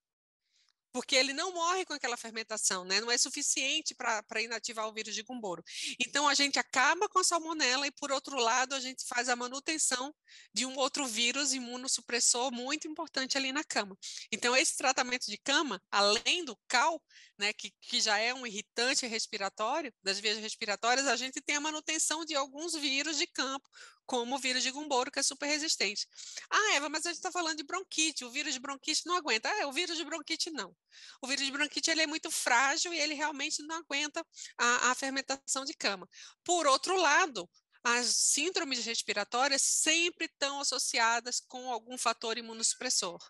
Porque 0.92 1.14
ele 1.14 1.32
não 1.32 1.52
morre 1.52 1.84
com 1.84 1.92
aquela 1.92 2.16
fermentação, 2.16 2.84
né? 2.84 3.00
Não 3.00 3.10
é 3.10 3.18
suficiente 3.18 3.94
para 3.94 4.42
inativar 4.42 4.88
o 4.88 4.92
vírus 4.92 5.14
de 5.14 5.22
Gumboro. 5.22 5.62
Então 5.98 6.28
a 6.28 6.34
gente 6.34 6.58
acaba 6.58 7.08
com 7.08 7.18
a 7.18 7.24
salmonela 7.24 7.86
e 7.86 7.90
por 7.90 8.10
outro 8.10 8.36
lado 8.36 8.74
a 8.74 8.80
gente 8.80 9.04
faz 9.06 9.28
a 9.28 9.36
manutenção 9.36 10.14
de 10.52 10.66
um 10.66 10.76
outro 10.76 11.06
vírus 11.06 11.52
imunossupressor 11.52 12.52
muito 12.52 12.88
importante 12.88 13.36
ali 13.36 13.52
na 13.52 13.64
cama. 13.64 13.96
Então 14.32 14.56
esse 14.56 14.76
tratamento 14.76 15.26
de 15.26 15.38
cama, 15.38 15.80
além 15.90 16.44
do 16.44 16.56
cal, 16.68 17.02
né, 17.38 17.52
que, 17.52 17.72
que 17.80 18.00
já 18.00 18.18
é 18.18 18.34
um 18.34 18.46
irritante 18.46 19.06
respiratório 19.06 19.92
das 20.02 20.20
vias 20.20 20.38
respiratórias, 20.38 21.06
a 21.06 21.16
gente 21.16 21.40
tem 21.40 21.56
a 21.56 21.60
manutenção 21.60 22.24
de 22.24 22.34
alguns 22.34 22.74
vírus 22.74 23.16
de 23.16 23.26
campo, 23.26 23.66
como 24.10 24.34
o 24.34 24.38
vírus 24.40 24.64
de 24.64 24.72
Gumboro, 24.72 25.08
que 25.08 25.20
é 25.20 25.22
super 25.22 25.46
resistente. 25.46 26.04
Ah, 26.50 26.74
Eva, 26.74 26.88
mas 26.88 27.06
a 27.06 27.10
gente 27.10 27.18
está 27.18 27.30
falando 27.30 27.56
de 27.56 27.62
bronquite, 27.62 28.24
o 28.24 28.30
vírus 28.32 28.52
de 28.52 28.58
bronquite 28.58 29.02
não 29.06 29.14
aguenta. 29.14 29.48
Ah, 29.48 29.68
o 29.68 29.72
vírus 29.72 29.96
de 29.96 30.04
bronquite 30.04 30.50
não. 30.50 30.74
O 31.22 31.28
vírus 31.28 31.46
de 31.46 31.52
bronquite 31.52 31.92
ele 31.92 32.02
é 32.02 32.08
muito 32.08 32.28
frágil 32.28 32.92
e 32.92 32.98
ele 32.98 33.14
realmente 33.14 33.62
não 33.62 33.76
aguenta 33.76 34.26
a, 34.58 34.90
a 34.90 34.94
fermentação 34.96 35.64
de 35.64 35.74
cama. 35.74 36.08
Por 36.42 36.66
outro 36.66 36.96
lado, 36.96 37.48
as 37.84 38.08
síndromes 38.08 38.84
respiratórias 38.84 39.62
sempre 39.62 40.26
estão 40.26 40.58
associadas 40.58 41.38
com 41.46 41.70
algum 41.70 41.96
fator 41.96 42.36
imunossupressor. 42.36 43.20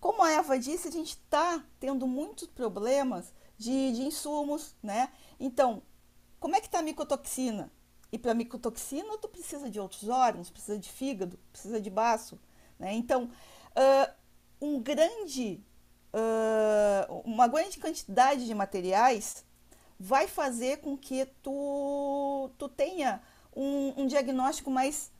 Como 0.00 0.22
a 0.22 0.32
Eva 0.32 0.58
disse, 0.58 0.88
a 0.88 0.90
gente 0.90 1.10
está 1.10 1.62
tendo 1.78 2.06
muitos 2.06 2.48
problemas 2.48 3.32
de, 3.58 3.92
de 3.92 4.02
insumos, 4.02 4.74
né? 4.82 5.10
Então, 5.38 5.82
como 6.40 6.56
é 6.56 6.60
que 6.60 6.66
está 6.66 6.80
a 6.80 6.82
micotoxina? 6.82 7.70
E 8.10 8.18
para 8.18 8.34
micotoxina, 8.34 9.16
tu 9.18 9.28
precisa 9.28 9.70
de 9.70 9.80
outros 9.80 10.08
órgãos, 10.08 10.50
precisa 10.50 10.78
de 10.78 10.90
fígado, 10.90 11.38
precisa 11.50 11.80
de 11.80 11.88
baço, 11.88 12.38
né? 12.78 12.92
Então, 12.92 13.24
uh, 13.24 14.12
um 14.60 14.80
grande, 14.80 15.64
uh, 16.12 17.22
uma 17.24 17.48
grande 17.48 17.78
quantidade 17.78 18.44
de 18.44 18.54
materiais 18.54 19.44
vai 19.98 20.26
fazer 20.26 20.78
com 20.78 20.96
que 20.96 21.24
tu, 21.42 22.50
tu 22.58 22.68
tenha 22.68 23.22
um, 23.54 24.02
um 24.02 24.06
diagnóstico 24.06 24.70
mais 24.70 25.10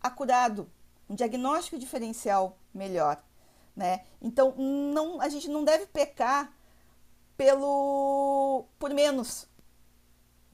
acurado, 0.00 0.68
um 1.08 1.14
diagnóstico 1.14 1.78
diferencial 1.78 2.58
melhor, 2.74 3.22
né? 3.76 4.04
Então, 4.20 4.54
não, 4.56 5.20
a 5.20 5.28
gente 5.28 5.48
não 5.48 5.64
deve 5.64 5.86
pecar 5.86 6.52
pelo 7.42 8.66
por 8.78 8.94
menos, 8.94 9.48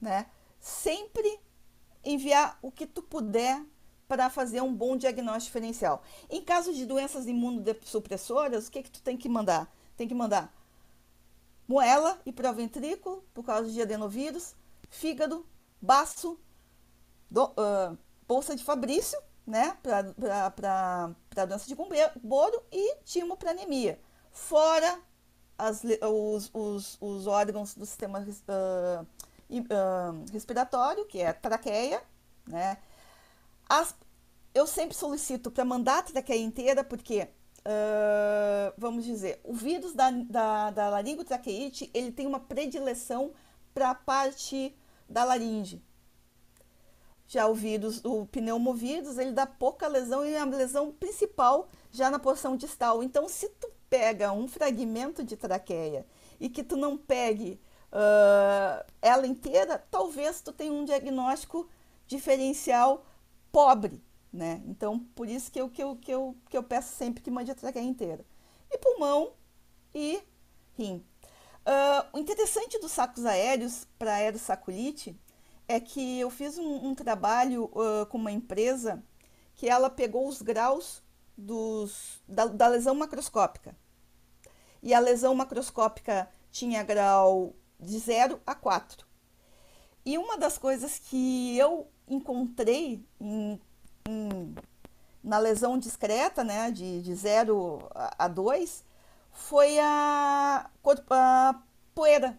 né? 0.01 0.25
Sempre 0.59 1.39
enviar 2.03 2.57
o 2.63 2.71
que 2.71 2.87
tu 2.87 3.03
puder 3.03 3.63
para 4.07 4.27
fazer 4.27 4.61
um 4.61 4.73
bom 4.73 4.97
diagnóstico 4.97 5.45
diferencial. 5.45 6.01
Em 6.27 6.43
caso 6.43 6.73
de 6.73 6.87
doenças 6.87 7.27
imunossupressoras, 7.27 8.67
o 8.67 8.71
que 8.71 8.81
que 8.81 8.89
tu 8.89 9.03
tem 9.03 9.15
que 9.15 9.29
mandar? 9.29 9.71
Tem 9.95 10.07
que 10.07 10.15
mandar 10.15 10.51
moela 11.67 12.19
e 12.25 12.31
proventrículo 12.31 13.23
por 13.35 13.45
causa 13.45 13.69
de 13.69 13.79
adenovírus, 13.79 14.55
fígado, 14.89 15.45
baço, 15.79 16.39
do, 17.29 17.45
uh, 17.45 17.95
bolsa 18.27 18.55
de 18.55 18.63
Fabrício, 18.63 19.21
né, 19.45 19.77
para 19.83 21.13
doença 21.45 21.67
de 21.67 21.75
Gumboro 21.75 22.63
e 22.71 22.95
timo 23.03 23.37
para 23.37 23.51
anemia. 23.51 24.01
Fora 24.31 24.99
as, 25.59 25.83
os, 25.83 26.49
os, 26.53 26.97
os, 27.01 27.27
órgãos 27.27 27.75
do 27.75 27.85
sistema 27.85 28.19
uh, 28.19 29.05
uh, 29.51 30.31
respiratório, 30.31 31.05
que 31.05 31.19
é 31.19 31.27
a 31.27 31.33
traqueia, 31.33 32.01
né? 32.47 32.77
As, 33.67 33.93
eu 34.53 34.65
sempre 34.65 34.95
solicito 34.95 35.51
para 35.51 35.65
mandar 35.65 35.99
a 35.99 36.03
traqueia 36.03 36.41
inteira, 36.41 36.81
porque, 36.81 37.27
uh, 37.59 38.73
vamos 38.77 39.03
dizer, 39.03 39.41
o 39.43 39.53
vírus 39.53 39.93
da, 39.93 40.09
da, 40.09 40.71
da 40.71 40.89
laringotraqueite, 40.89 41.91
ele 41.93 42.11
tem 42.11 42.25
uma 42.25 42.39
predileção 42.39 43.33
para 43.73 43.89
a 43.89 43.95
parte 43.95 44.73
da 45.09 45.25
laringe. 45.25 45.83
Já 47.27 47.47
o 47.47 47.53
vírus, 47.53 48.03
o 48.03 48.25
pneumovírus, 48.25 49.17
ele 49.17 49.33
dá 49.33 49.45
pouca 49.45 49.87
lesão 49.87 50.25
e 50.25 50.35
a 50.35 50.45
lesão 50.45 50.91
principal 50.91 51.67
já 51.91 52.09
na 52.09 52.17
porção 52.17 52.55
distal. 52.55 53.03
Então, 53.03 53.29
se 53.29 53.47
tu 53.49 53.69
pega 53.89 54.31
um 54.31 54.47
fragmento 54.47 55.23
de 55.23 55.35
traqueia 55.35 56.05
e 56.39 56.49
que 56.49 56.63
tu 56.63 56.77
não 56.77 56.97
pegue 56.97 57.59
uh, 57.91 58.85
ela 59.01 59.27
inteira, 59.27 59.83
talvez 59.89 60.41
tu 60.41 60.51
tenha 60.51 60.71
um 60.71 60.85
diagnóstico 60.85 61.67
diferencial 62.07 63.05
pobre, 63.51 64.01
né? 64.31 64.61
Então, 64.67 64.99
por 65.15 65.27
isso 65.27 65.51
que 65.51 65.59
eu, 65.59 65.69
que 65.69 65.83
eu, 65.83 65.95
que 65.95 66.11
eu, 66.11 66.35
que 66.49 66.57
eu 66.57 66.63
peço 66.63 66.95
sempre 66.95 67.21
que 67.21 67.31
mande 67.31 67.51
a 67.51 67.55
traqueia 67.55 67.83
inteira. 67.83 68.25
E 68.71 68.77
pulmão 68.77 69.33
e 69.93 70.21
rim. 70.77 71.03
Uh, 71.65 72.17
o 72.17 72.19
interessante 72.19 72.79
dos 72.79 72.91
sacos 72.91 73.25
aéreos 73.25 73.85
para 73.97 74.15
aerossaculite 74.15 75.19
é 75.67 75.79
que 75.79 76.19
eu 76.19 76.29
fiz 76.29 76.57
um, 76.57 76.87
um 76.87 76.95
trabalho 76.95 77.65
uh, 77.65 78.05
com 78.07 78.17
uma 78.17 78.31
empresa 78.31 79.03
que 79.55 79.67
ela 79.67 79.89
pegou 79.89 80.27
os 80.27 80.41
graus 80.41 81.03
dos, 81.39 82.21
da, 82.27 82.45
da 82.45 82.67
lesão 82.67 82.93
macroscópica. 82.93 83.75
E 84.83 84.93
a 84.93 84.99
lesão 84.99 85.33
macroscópica 85.33 86.29
tinha 86.51 86.83
grau 86.83 87.55
de 87.79 87.97
0 87.97 88.39
a 88.45 88.53
4. 88.53 89.05
E 90.05 90.17
uma 90.17 90.37
das 90.37 90.57
coisas 90.57 90.99
que 90.99 91.57
eu 91.57 91.87
encontrei 92.07 93.05
em, 93.19 93.59
em, 94.07 94.55
na 95.23 95.37
lesão 95.37 95.77
discreta, 95.77 96.43
né, 96.43 96.71
de 96.71 97.13
0 97.13 97.89
a 97.93 98.27
2, 98.27 98.83
foi 99.31 99.79
a, 99.79 100.69
a 101.09 101.61
poeira, 101.93 102.37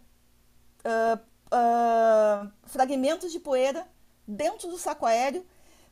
uh, 0.84 1.20
uh, 1.54 2.50
fragmentos 2.64 3.32
de 3.32 3.38
poeira 3.38 3.86
dentro 4.26 4.68
do 4.68 4.78
saco 4.78 5.06
aéreo 5.06 5.44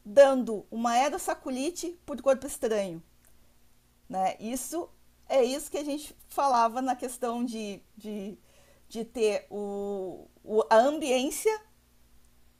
dando 0.08 0.66
uma 0.70 0.92
aerossaculite 0.92 2.00
por 2.06 2.20
corpo 2.22 2.46
estranho. 2.46 3.02
Né? 4.08 4.36
Isso 4.40 4.88
é 5.28 5.44
isso 5.44 5.70
que 5.70 5.76
a 5.76 5.84
gente 5.84 6.16
falava 6.30 6.80
na 6.80 6.96
questão 6.96 7.44
de, 7.44 7.82
de, 7.94 8.38
de 8.88 9.04
ter 9.04 9.46
o, 9.50 10.26
o, 10.42 10.64
a 10.70 10.76
ambiência, 10.76 11.54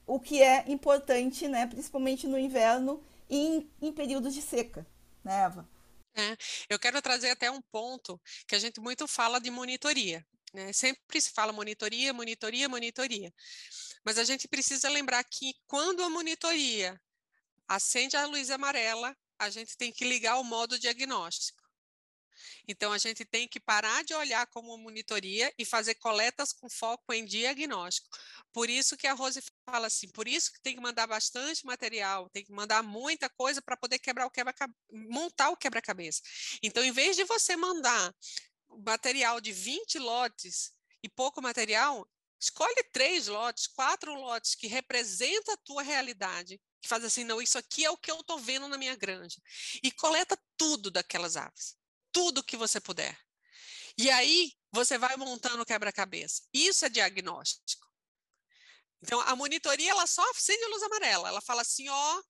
o 0.06 0.20
que 0.20 0.42
é 0.42 0.70
importante, 0.70 1.48
né? 1.48 1.66
principalmente 1.66 2.26
no 2.26 2.38
inverno 2.38 3.02
e 3.30 3.38
em, 3.38 3.70
em 3.80 3.92
períodos 3.92 4.34
de 4.34 4.42
seca, 4.42 4.86
né, 5.24 5.44
Eva? 5.44 5.66
É, 6.14 6.36
eu 6.68 6.78
quero 6.78 7.00
trazer 7.00 7.30
até 7.30 7.50
um 7.50 7.62
ponto 7.62 8.20
que 8.46 8.54
a 8.54 8.58
gente 8.58 8.78
muito 8.78 9.08
fala 9.08 9.40
de 9.40 9.50
monitoria. 9.50 10.26
Né? 10.52 10.70
Sempre 10.74 11.20
se 11.20 11.30
fala 11.30 11.52
monitoria, 11.52 12.12
monitoria, 12.12 12.68
monitoria. 12.68 13.32
Mas 14.04 14.18
a 14.18 14.24
gente 14.24 14.46
precisa 14.46 14.90
lembrar 14.90 15.24
que 15.24 15.54
quando 15.66 16.02
a 16.02 16.10
monitoria 16.10 17.00
acende 17.68 18.16
a 18.16 18.26
luz 18.26 18.50
amarela, 18.50 19.16
a 19.38 19.50
gente 19.50 19.76
tem 19.76 19.92
que 19.92 20.04
ligar 20.04 20.38
o 20.38 20.44
modo 20.44 20.78
diagnóstico. 20.78 21.68
Então, 22.66 22.92
a 22.92 22.98
gente 22.98 23.24
tem 23.24 23.48
que 23.48 23.58
parar 23.58 24.04
de 24.04 24.14
olhar 24.14 24.46
como 24.48 24.76
monitoria 24.78 25.52
e 25.58 25.64
fazer 25.64 25.94
coletas 25.96 26.52
com 26.52 26.68
foco 26.68 27.12
em 27.12 27.24
diagnóstico. 27.24 28.08
Por 28.52 28.68
isso 28.70 28.96
que 28.96 29.06
a 29.06 29.12
Rose 29.12 29.42
fala 29.68 29.86
assim, 29.86 30.08
por 30.08 30.28
isso 30.28 30.52
que 30.52 30.60
tem 30.60 30.74
que 30.74 30.80
mandar 30.80 31.06
bastante 31.06 31.64
material, 31.64 32.28
tem 32.30 32.44
que 32.44 32.52
mandar 32.52 32.82
muita 32.82 33.28
coisa 33.28 33.60
para 33.60 33.76
poder 33.76 33.98
quebrar 33.98 34.26
o 34.26 34.30
quebra 34.30 34.54
montar 34.90 35.50
o 35.50 35.56
quebra-cabeça. 35.56 36.22
Então, 36.62 36.84
em 36.84 36.92
vez 36.92 37.16
de 37.16 37.24
você 37.24 37.56
mandar 37.56 38.14
material 38.84 39.40
de 39.40 39.52
20 39.52 39.98
lotes 39.98 40.72
e 41.02 41.08
pouco 41.08 41.40
material, 41.40 42.06
escolhe 42.40 42.84
três 42.92 43.26
lotes, 43.26 43.66
quatro 43.66 44.14
lotes 44.14 44.54
que 44.54 44.66
representam 44.66 45.54
a 45.54 45.58
tua 45.58 45.82
realidade, 45.82 46.60
que 46.80 46.88
faz 46.88 47.04
assim, 47.04 47.24
não, 47.24 47.42
isso 47.42 47.58
aqui 47.58 47.84
é 47.84 47.90
o 47.90 47.96
que 47.96 48.10
eu 48.10 48.20
estou 48.20 48.38
vendo 48.38 48.68
na 48.68 48.78
minha 48.78 48.94
granja. 48.94 49.40
E 49.82 49.90
coleta 49.90 50.38
tudo 50.56 50.90
daquelas 50.90 51.36
aves, 51.36 51.76
tudo 52.12 52.42
que 52.42 52.56
você 52.56 52.80
puder. 52.80 53.18
E 53.96 54.10
aí 54.10 54.52
você 54.70 54.96
vai 54.96 55.16
montando 55.16 55.62
o 55.62 55.66
quebra-cabeça. 55.66 56.42
Isso 56.52 56.84
é 56.84 56.88
diagnóstico. 56.88 57.86
Então, 59.02 59.20
a 59.20 59.34
monitoria, 59.34 59.90
ela 59.90 60.06
só 60.06 60.28
acende 60.30 60.64
luz 60.66 60.82
amarela. 60.82 61.28
Ela 61.28 61.40
fala 61.40 61.62
assim, 61.62 61.88
ó, 61.88 62.22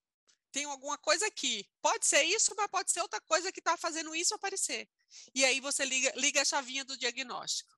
tem 0.50 0.64
alguma 0.64 0.96
coisa 0.98 1.26
aqui. 1.26 1.68
Pode 1.80 2.06
ser 2.06 2.22
isso, 2.22 2.54
mas 2.56 2.70
pode 2.70 2.90
ser 2.90 3.00
outra 3.00 3.20
coisa 3.20 3.52
que 3.52 3.60
está 3.60 3.76
fazendo 3.76 4.14
isso 4.14 4.34
aparecer. 4.34 4.88
E 5.34 5.44
aí 5.44 5.60
você 5.60 5.84
liga, 5.84 6.12
liga 6.16 6.42
a 6.42 6.44
chavinha 6.44 6.84
do 6.84 6.96
diagnóstico. 6.96 7.77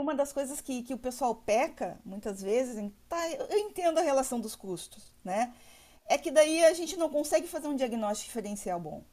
Uma 0.00 0.14
das 0.14 0.32
coisas 0.32 0.60
que, 0.60 0.82
que 0.82 0.94
o 0.94 0.98
pessoal 0.98 1.34
peca, 1.34 1.98
muitas 2.04 2.42
vezes, 2.42 2.76
em, 2.76 2.90
tá, 3.08 3.28
eu 3.30 3.58
entendo 3.58 3.98
a 3.98 4.02
relação 4.02 4.40
dos 4.40 4.54
custos, 4.56 5.14
né? 5.24 5.54
É 6.06 6.18
que 6.18 6.30
daí 6.30 6.64
a 6.64 6.72
gente 6.72 6.96
não 6.96 7.08
consegue 7.08 7.46
fazer 7.46 7.68
um 7.68 7.76
diagnóstico 7.76 8.28
diferencial 8.28 8.80
bom. 8.80 9.04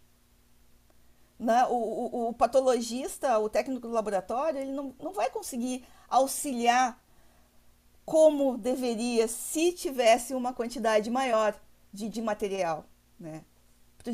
Né? 1.39 1.65
O, 1.65 1.75
o, 1.75 2.29
o 2.29 2.33
patologista, 2.33 3.37
o 3.37 3.49
técnico 3.49 3.87
do 3.87 3.93
laboratório, 3.93 4.59
ele 4.59 4.71
não, 4.71 4.95
não 4.99 5.13
vai 5.13 5.29
conseguir 5.29 5.85
auxiliar 6.09 6.99
como 8.03 8.57
deveria 8.57 9.27
se 9.27 9.73
tivesse 9.73 10.33
uma 10.33 10.53
quantidade 10.53 11.11
maior 11.11 11.59
de, 11.91 12.07
de 12.07 12.21
material, 12.21 12.89
né? 13.19 13.43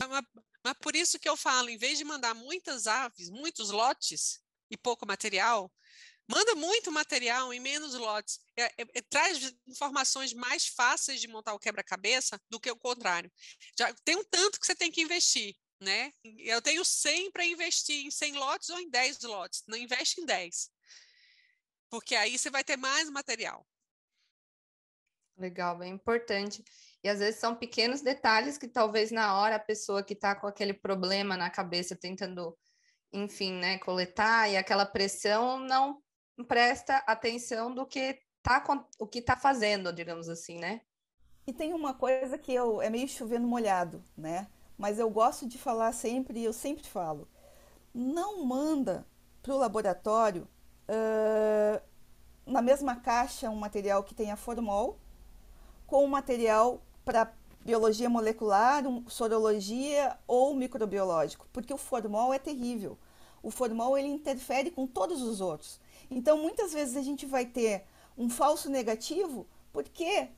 Mas, 0.10 0.24
mas 0.64 0.74
por 0.82 0.96
isso 0.96 1.20
que 1.20 1.30
eu 1.30 1.38
falo, 1.38 1.70
em 1.70 1.78
vez 1.78 1.98
de 1.98 2.04
mandar 2.04 2.34
muitas 2.34 2.88
aves, 2.88 3.30
muitos 3.30 3.70
lotes 3.70 4.42
e 4.72 4.76
pouco 4.76 5.06
material, 5.06 5.72
manda 6.28 6.56
muito 6.56 6.92
material 6.92 7.54
em 7.54 7.60
menos 7.60 7.94
lotes. 7.94 8.40
É, 8.56 8.64
é, 8.64 8.72
é, 8.94 9.02
traz 9.02 9.54
informações 9.68 10.34
mais 10.34 10.68
fáceis 10.68 11.20
de 11.20 11.28
montar 11.28 11.54
o 11.54 11.60
quebra-cabeça 11.60 12.40
do 12.50 12.60
que 12.60 12.72
o 12.72 12.76
contrário. 12.76 13.32
Já 13.78 13.94
tem 14.06 14.16
um 14.16 14.24
tanto 14.24 14.60
que 14.60 14.66
você 14.66 14.76
tem 14.76 14.92
que 14.92 15.02
investir, 15.02 15.56
né? 15.80 16.12
Eu 16.40 16.62
tenho 16.62 16.84
100 16.84 17.32
para 17.32 17.46
investir 17.46 18.06
em 18.06 18.12
100 18.12 18.34
lotes 18.34 18.70
ou 18.70 18.80
em 18.80 18.90
10 18.90 19.22
lotes. 19.24 19.64
Não 19.68 19.78
investe 19.78 20.22
em 20.22 20.26
10. 20.26 20.70
Porque 21.90 22.16
aí 22.16 22.38
você 22.38 22.50
vai 22.50 22.64
ter 22.64 22.78
mais 22.78 23.10
material. 23.10 23.66
Legal, 25.38 25.78
bem 25.78 25.94
importante. 25.94 26.64
E 27.04 27.10
às 27.10 27.20
vezes 27.20 27.40
são 27.40 27.56
pequenos 27.56 28.02
detalhes 28.02 28.58
que 28.58 28.68
talvez 28.68 29.12
na 29.12 29.40
hora 29.40 29.56
a 29.56 29.60
pessoa 29.60 30.04
que 30.04 30.14
está 30.14 30.36
com 30.36 30.48
aquele 30.48 30.74
problema 30.74 31.36
na 31.36 31.50
cabeça 31.50 31.96
tentando, 31.96 32.58
enfim, 33.12 33.54
né, 33.54 33.78
coletar 33.80 34.50
e 34.50 34.56
aquela 34.56 34.86
pressão 34.86 35.60
não 35.60 36.03
presta 36.48 36.98
atenção 37.06 37.74
do 37.74 37.86
que 37.86 38.20
tá 38.42 38.64
o 39.00 39.08
que 39.08 39.20
está 39.20 39.36
fazendo, 39.36 39.94
digamos 39.94 40.30
assim, 40.30 40.58
né? 40.58 40.82
E 41.46 41.54
tem 41.54 41.74
uma 41.74 41.94
coisa 41.94 42.38
que 42.38 42.54
eu 42.54 42.82
é 42.82 42.90
meio 42.90 43.08
chovendo 43.08 43.48
molhado, 43.48 44.04
né? 44.18 44.48
Mas 44.78 44.98
eu 45.00 45.10
gosto 45.10 45.48
de 45.48 45.58
falar 45.58 45.92
sempre, 45.92 46.44
eu 46.44 46.54
sempre 46.54 46.84
falo, 46.84 47.28
não 47.94 48.46
manda 48.46 49.06
para 49.42 49.54
o 49.54 49.58
laboratório 49.58 50.48
uh, 50.90 51.82
na 52.46 52.62
mesma 52.62 52.96
caixa 52.96 53.50
um 53.50 53.56
material 53.56 54.04
que 54.04 54.16
tenha 54.16 54.36
formol 54.36 54.98
com 55.86 56.04
um 56.04 56.08
material 56.08 56.82
para 57.06 57.32
biologia 57.64 58.10
molecular, 58.10 58.86
um, 58.88 59.08
sorologia 59.08 60.18
ou 60.28 60.56
microbiológico, 60.56 61.48
porque 61.54 61.74
o 61.74 61.78
formol 61.78 62.34
é 62.34 62.40
terrível. 62.40 62.98
O 63.42 63.52
formol 63.52 63.98
ele 63.98 64.08
interfere 64.08 64.72
com 64.72 64.88
todos 64.88 65.22
os 65.22 65.42
outros. 65.42 65.80
Então, 66.10 66.38
muitas 66.38 66.74
vezes 66.74 66.96
a 66.98 67.02
gente 67.02 67.26
vai 67.26 67.46
ter 67.46 67.86
um 68.18 68.30
falso 68.30 68.70
negativo 68.70 69.48
porque 69.72 70.30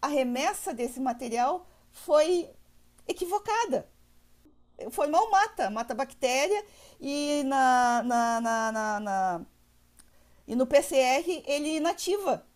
a 0.00 0.06
remessa 0.06 0.72
desse 0.72 1.00
material 1.00 1.66
foi 1.90 2.50
equivocada. 3.06 3.90
O 4.78 4.90
formol 4.90 5.30
mata, 5.30 5.70
mata 5.70 5.94
bactéria 5.94 6.64
e, 7.00 7.42
na, 7.44 8.02
na, 8.02 8.40
na, 8.40 9.00
na, 9.00 9.46
e 10.46 10.54
no 10.54 10.66
PCR 10.66 11.42
ele 11.46 11.76
inativa 11.76 12.46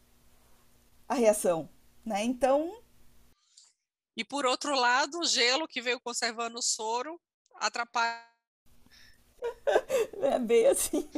a 1.09 1.15
reação. 1.15 1.69
Né? 2.05 2.25
Então. 2.25 2.83
E 4.17 4.25
por 4.25 4.45
outro 4.45 4.75
lado, 4.75 5.21
o 5.21 5.27
gelo 5.27 5.69
que 5.69 5.81
veio 5.81 6.01
conservando 6.01 6.59
o 6.59 6.63
soro 6.63 7.21
atrapalha. 7.55 8.27
é 10.23 10.39
bem 10.39 10.67
assim. 10.67 11.09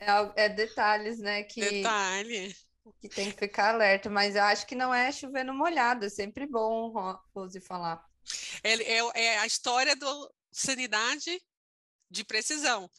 É, 0.00 0.44
é, 0.44 0.48
detalhes, 0.48 1.18
né? 1.18 1.42
Que, 1.44 1.60
Detalhe. 1.60 2.56
Que 3.00 3.08
tem 3.08 3.30
que 3.30 3.38
ficar 3.38 3.74
alerta, 3.74 4.10
mas 4.10 4.36
eu 4.36 4.42
acho 4.42 4.66
que 4.66 4.74
não 4.74 4.94
é 4.94 5.10
chovendo 5.10 5.54
molhado, 5.54 6.04
é 6.04 6.10
sempre 6.10 6.46
bom, 6.46 6.92
Rose, 7.34 7.60
falar. 7.60 8.04
É, 8.62 8.72
é, 8.74 9.10
é 9.14 9.38
a 9.38 9.46
história 9.46 9.94
do 9.96 10.34
sanidade 10.50 11.40
de 12.10 12.24
precisão. 12.24 12.90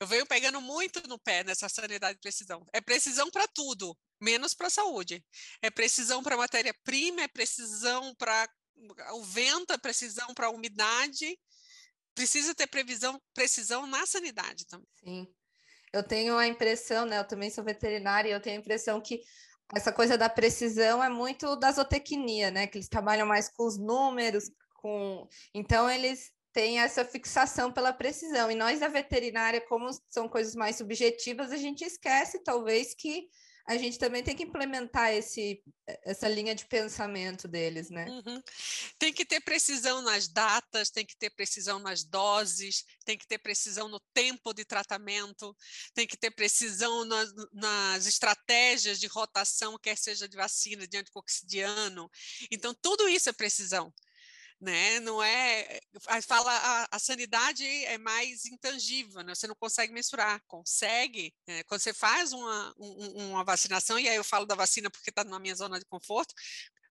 Eu 0.00 0.06
venho 0.06 0.26
pegando 0.26 0.60
muito 0.60 1.06
no 1.08 1.18
pé 1.18 1.44
nessa 1.44 1.68
sanidade 1.68 2.14
de 2.14 2.20
precisão. 2.20 2.64
É 2.72 2.80
precisão 2.80 3.30
para 3.30 3.46
tudo 3.48 3.96
menos 4.20 4.54
para 4.54 4.68
a 4.68 4.70
saúde. 4.70 5.24
É 5.60 5.70
precisão 5.70 6.22
para 6.22 6.36
matéria-prima, 6.36 7.22
é 7.22 7.28
precisão 7.28 8.14
para 8.14 8.48
o 9.12 9.22
vento, 9.22 9.72
é 9.72 9.78
precisão 9.78 10.32
para 10.34 10.46
a 10.46 10.50
umidade. 10.50 11.38
Precisa 12.14 12.54
ter 12.54 12.66
previsão, 12.66 13.20
precisão 13.34 13.86
na 13.86 14.06
sanidade 14.06 14.66
também. 14.66 14.88
Sim. 14.94 15.34
Eu 15.94 16.02
tenho 16.02 16.36
a 16.36 16.46
impressão, 16.46 17.06
né? 17.06 17.18
Eu 17.18 17.24
também 17.24 17.50
sou 17.50 17.62
veterinária 17.62 18.28
e 18.28 18.32
eu 18.32 18.40
tenho 18.40 18.56
a 18.56 18.60
impressão 18.60 19.00
que 19.00 19.20
essa 19.74 19.92
coisa 19.92 20.18
da 20.18 20.28
precisão 20.28 21.02
é 21.02 21.08
muito 21.08 21.54
da 21.56 21.70
zootecnia, 21.70 22.50
né? 22.50 22.66
Que 22.66 22.78
eles 22.78 22.88
trabalham 22.88 23.26
mais 23.26 23.48
com 23.48 23.64
os 23.64 23.78
números, 23.78 24.50
com 24.74 25.28
então 25.54 25.88
eles 25.88 26.32
têm 26.52 26.80
essa 26.80 27.04
fixação 27.04 27.72
pela 27.72 27.92
precisão. 27.92 28.50
E 28.50 28.54
nós 28.56 28.80
da 28.80 28.88
veterinária, 28.88 29.60
como 29.60 29.88
são 30.08 30.28
coisas 30.28 30.54
mais 30.56 30.76
subjetivas, 30.76 31.52
a 31.52 31.56
gente 31.56 31.84
esquece 31.84 32.42
talvez 32.42 32.92
que 32.92 33.28
a 33.66 33.78
gente 33.78 33.98
também 33.98 34.22
tem 34.22 34.36
que 34.36 34.42
implementar 34.42 35.12
esse, 35.12 35.62
essa 36.04 36.28
linha 36.28 36.54
de 36.54 36.66
pensamento 36.66 37.48
deles, 37.48 37.88
né? 37.88 38.06
Uhum. 38.06 38.42
Tem 38.98 39.12
que 39.12 39.24
ter 39.24 39.40
precisão 39.40 40.02
nas 40.02 40.28
datas, 40.28 40.90
tem 40.90 41.06
que 41.06 41.16
ter 41.16 41.30
precisão 41.30 41.78
nas 41.78 42.04
doses, 42.04 42.84
tem 43.06 43.16
que 43.16 43.26
ter 43.26 43.38
precisão 43.38 43.88
no 43.88 43.98
tempo 44.12 44.52
de 44.52 44.66
tratamento, 44.66 45.56
tem 45.94 46.06
que 46.06 46.16
ter 46.16 46.30
precisão 46.30 47.06
nas, 47.06 47.32
nas 47.52 48.06
estratégias 48.06 49.00
de 49.00 49.06
rotação, 49.06 49.78
quer 49.78 49.96
seja 49.96 50.28
de 50.28 50.36
vacina, 50.36 50.86
de 50.86 50.98
anticoxidiano. 50.98 52.10
Então, 52.50 52.74
tudo 52.74 53.08
isso 53.08 53.30
é 53.30 53.32
precisão 53.32 53.92
né? 54.60 55.00
Não 55.00 55.22
é. 55.22 55.80
Fala 56.26 56.50
a, 56.52 56.88
a, 56.96 56.98
sanidade 56.98 57.64
é 57.64 57.98
mais 57.98 58.46
intangível, 58.46 59.22
né? 59.22 59.34
Você 59.34 59.46
não 59.46 59.54
consegue 59.54 59.92
mensurar. 59.92 60.42
Consegue. 60.46 61.34
Né? 61.46 61.62
Quando 61.64 61.80
você 61.80 61.92
faz 61.92 62.32
uma, 62.32 62.74
um, 62.78 63.30
uma 63.30 63.44
vacinação, 63.44 63.98
e 63.98 64.08
aí 64.08 64.16
eu 64.16 64.24
falo 64.24 64.46
da 64.46 64.54
vacina 64.54 64.90
porque 64.90 65.10
está 65.10 65.24
na 65.24 65.38
minha 65.38 65.54
zona 65.54 65.78
de 65.78 65.84
conforto, 65.86 66.34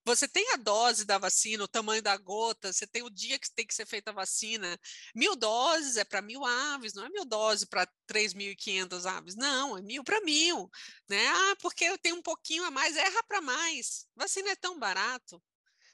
você 0.06 0.28
tem 0.28 0.52
a 0.52 0.58
dose 0.58 1.06
da 1.06 1.18
vacina, 1.18 1.64
o 1.64 1.68
tamanho 1.68 2.02
da 2.02 2.18
gota, 2.18 2.74
você 2.74 2.86
tem 2.86 3.04
o 3.04 3.10
dia 3.10 3.40
que 3.40 3.50
tem 3.54 3.66
que 3.66 3.74
ser 3.74 3.86
feita 3.86 4.12
a 4.12 4.14
vacina. 4.14 4.78
Mil 5.16 5.36
doses 5.36 5.96
é 5.96 6.04
para 6.04 6.22
mil 6.22 6.46
aves, 6.46 6.94
não 6.94 7.06
é 7.06 7.10
mil 7.10 7.26
doses 7.26 7.64
para 7.64 7.88
3.500 8.08 9.06
aves. 9.06 9.36
Não, 9.36 9.78
é 9.78 9.82
mil 9.82 10.04
para 10.04 10.20
mil. 10.22 10.70
Né? 11.08 11.26
Ah, 11.26 11.56
porque 11.62 11.86
eu 11.86 11.98
tenho 11.98 12.18
um 12.18 12.22
pouquinho 12.22 12.66
a 12.66 12.72
mais, 12.72 12.98
erra 12.98 13.24
para 13.24 13.42
mais. 13.42 14.06
Vacina 14.16 14.50
é 14.50 14.56
tão 14.56 14.78
barato. 14.78 15.42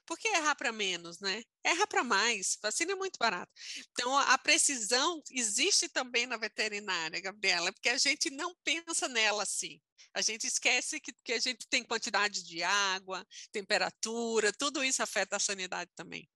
Por 0.10 0.18
que 0.18 0.28
errar 0.28 0.56
para 0.56 0.72
menos, 0.72 1.20
né? 1.20 1.44
Erra 1.64 1.86
para 1.86 2.04
mais, 2.04 2.58
vacina 2.64 2.94
é 2.94 2.96
muito 2.96 3.20
barato. 3.20 3.52
Então, 3.92 4.18
a 4.18 4.40
precisão 4.40 5.22
existe 5.30 5.88
também 5.88 6.26
na 6.26 6.36
veterinária, 6.36 7.22
Gabriela, 7.22 7.72
porque 7.72 7.90
a 7.90 7.98
gente 8.00 8.32
não 8.32 8.56
pensa 8.64 9.08
nela 9.08 9.44
assim. 9.44 9.80
A 10.12 10.24
gente 10.24 10.48
esquece 10.48 11.00
que, 11.00 11.14
que 11.24 11.32
a 11.32 11.40
gente 11.40 11.68
tem 11.70 11.84
quantidade 11.84 12.44
de 12.44 12.64
água, 12.64 13.24
temperatura, 13.52 14.52
tudo 14.52 14.84
isso 14.84 15.04
afeta 15.04 15.36
a 15.36 15.40
sanidade 15.40 15.92
também. 15.96 16.28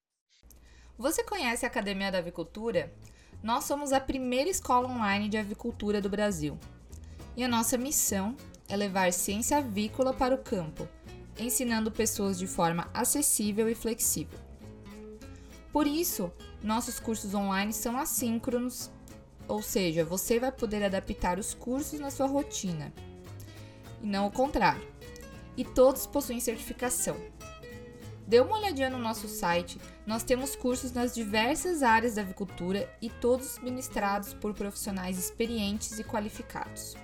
Você 0.95 1.23
conhece 1.23 1.65
a 1.65 1.67
Academia 1.67 2.11
da 2.11 2.19
Avicultura? 2.19 2.95
Nós 3.41 3.63
somos 3.63 3.91
a 3.91 3.99
primeira 3.99 4.51
escola 4.51 4.87
online 4.87 5.27
de 5.27 5.37
avicultura 5.37 5.99
do 5.99 6.09
Brasil. 6.09 6.59
E 7.35 7.43
a 7.43 7.47
nossa 7.47 7.75
missão 7.75 8.37
é 8.69 8.75
levar 8.75 9.11
ciência 9.11 9.57
avícola 9.57 10.13
para 10.13 10.35
o 10.35 10.43
campo, 10.43 10.87
ensinando 11.37 11.91
pessoas 11.91 12.37
de 12.37 12.47
forma 12.47 12.89
acessível 12.93 13.69
e 13.69 13.75
flexível. 13.75 14.39
Por 15.71 15.87
isso, 15.87 16.31
nossos 16.61 16.99
cursos 16.99 17.33
online 17.33 17.73
são 17.73 17.97
assíncronos, 17.97 18.91
ou 19.47 19.61
seja, 19.61 20.05
você 20.05 20.39
vai 20.39 20.51
poder 20.51 20.83
adaptar 20.83 21.39
os 21.39 21.53
cursos 21.53 21.99
na 21.99 22.11
sua 22.11 22.27
rotina, 22.27 22.93
e 24.01 24.05
não 24.05 24.27
o 24.27 24.31
contrário. 24.31 24.87
E 25.57 25.65
todos 25.65 26.05
possuem 26.05 26.39
certificação. 26.39 27.17
Dê 28.25 28.39
uma 28.39 28.57
olhadinha 28.57 28.89
no 28.89 28.97
nosso 28.97 29.27
site, 29.27 29.79
nós 30.07 30.23
temos 30.23 30.55
cursos 30.55 30.91
nas 30.91 31.13
diversas 31.13 31.83
áreas 31.83 32.15
da 32.15 32.21
avicultura 32.21 32.89
e 33.01 33.09
todos 33.09 33.59
ministrados 33.59 34.33
por 34.33 34.53
profissionais 34.53 35.17
experientes 35.17 35.99
e 35.99 36.03
qualificados. 36.03 36.95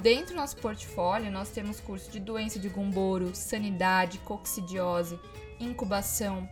Dentro 0.00 0.34
do 0.34 0.36
nosso 0.36 0.56
portfólio, 0.58 1.30
nós 1.30 1.50
temos 1.50 1.80
curso 1.80 2.10
de 2.10 2.20
doença 2.20 2.58
de 2.58 2.68
gumboro, 2.68 3.34
sanidade, 3.34 4.18
coccidiose, 4.20 5.18
incubação, 5.58 6.48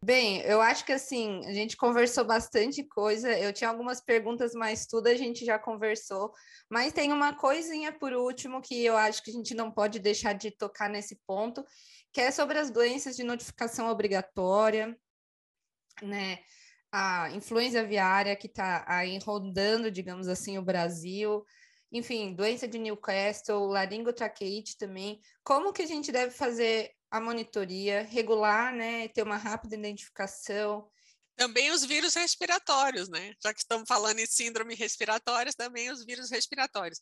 Bem, 0.00 0.40
eu 0.42 0.60
acho 0.60 0.84
que 0.84 0.92
assim, 0.92 1.44
a 1.46 1.52
gente 1.52 1.76
conversou 1.76 2.24
bastante 2.24 2.84
coisa. 2.84 3.36
Eu 3.36 3.52
tinha 3.52 3.68
algumas 3.68 4.00
perguntas, 4.00 4.54
mas 4.54 4.86
tudo 4.86 5.08
a 5.08 5.14
gente 5.14 5.44
já 5.44 5.58
conversou. 5.58 6.32
Mas 6.70 6.92
tem 6.92 7.12
uma 7.12 7.34
coisinha 7.34 7.92
por 7.92 8.12
último 8.12 8.62
que 8.62 8.84
eu 8.84 8.96
acho 8.96 9.22
que 9.22 9.30
a 9.30 9.34
gente 9.34 9.54
não 9.54 9.72
pode 9.72 9.98
deixar 9.98 10.34
de 10.34 10.52
tocar 10.52 10.88
nesse 10.88 11.16
ponto, 11.26 11.64
que 12.12 12.20
é 12.20 12.30
sobre 12.30 12.58
as 12.58 12.70
doenças 12.70 13.16
de 13.16 13.24
notificação 13.24 13.88
obrigatória, 13.88 14.96
né? 16.00 16.38
A 16.92 17.30
influenza 17.32 17.80
aviária 17.80 18.36
que 18.36 18.46
está 18.46 18.84
aí 18.88 19.18
rondando, 19.18 19.90
digamos 19.90 20.28
assim, 20.28 20.58
o 20.58 20.62
Brasil. 20.62 21.44
Enfim, 21.90 22.34
doença 22.34 22.68
de 22.68 22.78
Newcastle, 22.78 23.66
laringotraqueite 23.66 24.78
também. 24.78 25.20
Como 25.42 25.72
que 25.72 25.82
a 25.82 25.86
gente 25.86 26.12
deve 26.12 26.30
fazer 26.30 26.92
a 27.10 27.20
monitoria, 27.20 28.02
regular, 28.02 28.74
né, 28.74 29.08
ter 29.08 29.22
uma 29.22 29.36
rápida 29.36 29.76
identificação. 29.76 30.90
Também 31.38 31.70
os 31.70 31.84
vírus 31.84 32.14
respiratórios, 32.14 33.08
né? 33.08 33.32
Já 33.40 33.54
que 33.54 33.60
estamos 33.60 33.86
falando 33.86 34.18
em 34.18 34.26
síndrome 34.26 34.74
respiratórias, 34.74 35.54
também 35.54 35.88
os 35.88 36.04
vírus 36.04 36.30
respiratórios. 36.30 36.98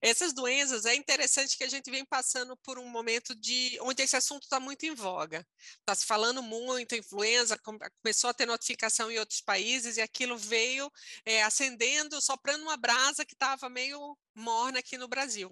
Essas 0.00 0.32
doenças 0.32 0.84
é 0.84 0.94
interessante 0.94 1.56
que 1.56 1.64
a 1.64 1.68
gente 1.68 1.90
vem 1.90 2.04
passando 2.04 2.56
por 2.58 2.78
um 2.78 2.88
momento 2.88 3.34
de 3.34 3.76
onde 3.82 4.04
esse 4.04 4.16
assunto 4.16 4.44
está 4.44 4.60
muito 4.60 4.86
em 4.86 4.94
voga. 4.94 5.44
Está 5.80 5.96
se 5.96 6.06
falando 6.06 6.44
muito, 6.44 6.94
influenza, 6.94 7.58
começou 8.00 8.30
a 8.30 8.34
ter 8.34 8.46
notificação 8.46 9.10
em 9.10 9.18
outros 9.18 9.40
países 9.40 9.96
e 9.96 10.00
aquilo 10.00 10.38
veio 10.38 10.88
é, 11.24 11.42
acendendo, 11.42 12.20
soprando 12.20 12.62
uma 12.62 12.76
brasa 12.76 13.24
que 13.24 13.34
estava 13.34 13.68
meio 13.68 14.16
morna 14.32 14.78
aqui 14.78 14.96
no 14.96 15.08
Brasil. 15.08 15.50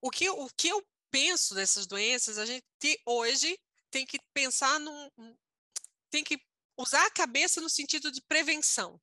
O 0.00 0.10
que, 0.10 0.30
o 0.30 0.48
que 0.56 0.68
eu 0.68 0.82
penso 1.16 1.54
nessas 1.54 1.86
doenças, 1.86 2.36
a 2.36 2.44
gente 2.44 2.62
hoje 3.06 3.58
tem 3.90 4.04
que 4.04 4.18
pensar 4.34 4.78
num. 4.78 5.10
tem 6.10 6.22
que 6.22 6.38
usar 6.76 7.06
a 7.06 7.10
cabeça 7.10 7.58
no 7.58 7.70
sentido 7.70 8.12
de 8.12 8.20
prevenção. 8.20 9.00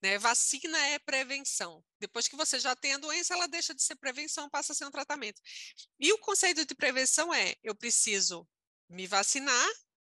Né? 0.00 0.18
Vacina 0.18 0.78
é 0.86 1.00
prevenção. 1.00 1.84
Depois 1.98 2.28
que 2.28 2.36
você 2.36 2.60
já 2.60 2.76
tem 2.76 2.92
a 2.92 2.98
doença, 2.98 3.34
ela 3.34 3.48
deixa 3.48 3.74
de 3.74 3.82
ser 3.82 3.96
prevenção, 3.96 4.48
passa 4.48 4.72
a 4.72 4.76
ser 4.76 4.84
um 4.84 4.90
tratamento. 4.92 5.42
E 5.98 6.12
o 6.12 6.18
conceito 6.18 6.64
de 6.64 6.76
prevenção 6.76 7.34
é: 7.34 7.56
eu 7.64 7.74
preciso 7.74 8.48
me 8.88 9.08
vacinar 9.08 9.68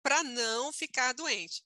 para 0.03 0.23
não 0.23 0.75
ficar 0.75 1.15
doente. 1.15 1.65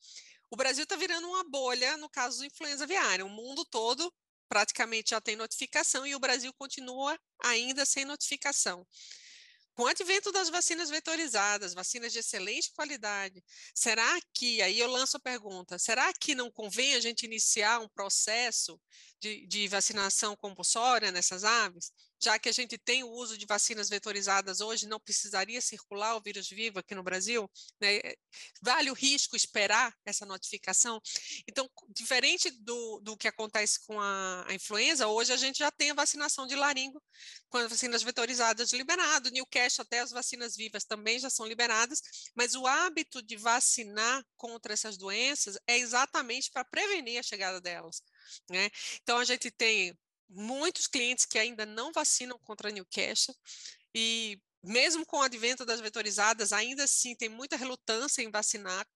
O 0.52 0.56
Brasil 0.56 0.84
está 0.84 0.94
virando 0.94 1.26
uma 1.26 1.42
bolha 1.42 1.96
no 1.96 2.08
caso 2.08 2.38
do 2.38 2.44
influenza 2.44 2.84
aviária. 2.84 3.26
O 3.26 3.28
mundo 3.28 3.64
todo 3.64 4.14
praticamente 4.48 5.10
já 5.10 5.20
tem 5.20 5.34
notificação 5.34 6.06
e 6.06 6.14
o 6.14 6.20
Brasil 6.20 6.54
continua 6.54 7.18
ainda 7.42 7.84
sem 7.84 8.04
notificação. 8.04 8.86
Com 9.78 9.84
o 9.84 9.86
advento 9.86 10.32
das 10.32 10.48
vacinas 10.48 10.90
vetorizadas, 10.90 11.72
vacinas 11.72 12.12
de 12.12 12.18
excelente 12.18 12.72
qualidade, 12.72 13.44
será 13.72 14.20
que, 14.34 14.60
aí 14.60 14.76
eu 14.80 14.90
lanço 14.90 15.16
a 15.16 15.20
pergunta, 15.20 15.78
será 15.78 16.12
que 16.12 16.34
não 16.34 16.50
convém 16.50 16.96
a 16.96 17.00
gente 17.00 17.24
iniciar 17.24 17.78
um 17.78 17.88
processo 17.88 18.80
de, 19.20 19.46
de 19.46 19.68
vacinação 19.68 20.34
compulsória 20.36 21.12
nessas 21.12 21.44
aves? 21.44 21.92
Já 22.20 22.38
que 22.38 22.48
a 22.48 22.52
gente 22.52 22.76
tem 22.76 23.04
o 23.04 23.10
uso 23.10 23.38
de 23.38 23.46
vacinas 23.46 23.88
vetorizadas 23.88 24.60
hoje, 24.60 24.88
não 24.88 24.98
precisaria 24.98 25.60
circular 25.60 26.16
o 26.16 26.20
vírus 26.20 26.48
vivo 26.48 26.78
aqui 26.78 26.94
no 26.94 27.02
Brasil? 27.02 27.50
Né? 27.80 28.00
Vale 28.60 28.90
o 28.90 28.94
risco 28.94 29.36
esperar 29.36 29.94
essa 30.04 30.26
notificação? 30.26 31.00
Então, 31.46 31.70
diferente 31.88 32.50
do, 32.50 33.00
do 33.00 33.16
que 33.16 33.28
acontece 33.28 33.86
com 33.86 34.00
a, 34.00 34.44
a 34.48 34.54
influenza, 34.54 35.06
hoje 35.06 35.32
a 35.32 35.36
gente 35.36 35.58
já 35.58 35.70
tem 35.70 35.90
a 35.90 35.94
vacinação 35.94 36.46
de 36.46 36.54
laringo 36.54 37.02
com 37.48 37.58
as 37.58 37.70
vacinas 37.70 38.02
vetorizadas 38.02 38.72
liberado, 38.72 39.30
Newcastle 39.30 39.82
até 39.82 40.00
as 40.00 40.10
vacinas 40.10 40.56
vivas 40.56 40.84
também 40.84 41.18
já 41.18 41.30
são 41.30 41.46
liberadas, 41.46 42.00
mas 42.34 42.54
o 42.54 42.66
hábito 42.66 43.22
de 43.22 43.36
vacinar 43.36 44.24
contra 44.36 44.72
essas 44.72 44.96
doenças 44.96 45.56
é 45.66 45.78
exatamente 45.78 46.50
para 46.50 46.64
prevenir 46.64 47.18
a 47.18 47.22
chegada 47.22 47.60
delas. 47.60 48.02
Né? 48.50 48.70
Então, 49.02 49.18
a 49.18 49.24
gente 49.24 49.50
tem 49.50 49.96
muitos 50.28 50.86
clientes 50.86 51.24
que 51.24 51.38
ainda 51.38 51.64
não 51.64 51.92
vacinam 51.92 52.38
contra 52.40 52.68
a 52.68 52.72
Newcastle 52.72 53.34
e 53.94 54.40
mesmo 54.62 55.06
com 55.06 55.18
o 55.18 55.22
advento 55.22 55.64
das 55.64 55.80
vetorizadas, 55.80 56.52
ainda 56.52 56.84
assim 56.84 57.14
tem 57.14 57.28
muita 57.28 57.56
relutância 57.56 58.22
em 58.22 58.30
vacinar 58.30 58.86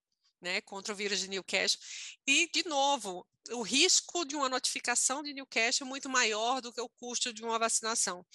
né, 0.40 0.60
contra 0.62 0.92
o 0.92 0.96
vírus 0.96 1.20
de 1.20 1.28
Newcastle. 1.28 1.80
E, 2.26 2.50
de 2.52 2.68
novo, 2.68 3.26
o 3.50 3.62
risco 3.62 4.24
de 4.24 4.34
uma 4.34 4.48
notificação 4.48 5.22
de 5.22 5.32
Newcastle 5.32 5.86
é 5.86 5.88
muito 5.88 6.08
maior 6.08 6.60
do 6.60 6.72
que 6.72 6.80
o 6.80 6.88
custo 6.88 7.32
de 7.32 7.44
uma 7.44 7.58
vacinação. 7.58 8.26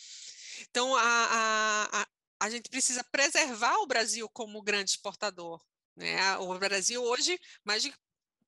Então, 0.70 0.96
a, 0.96 1.02
a, 1.02 2.02
a, 2.02 2.08
a 2.40 2.50
gente 2.50 2.70
precisa 2.70 3.04
preservar 3.04 3.76
o 3.80 3.86
Brasil 3.86 4.28
como 4.30 4.62
grande 4.62 4.92
exportador. 4.92 5.62
Né? 5.96 6.38
O 6.38 6.58
Brasil 6.58 7.04
hoje, 7.04 7.40
mais 7.64 7.84
de 7.84 7.94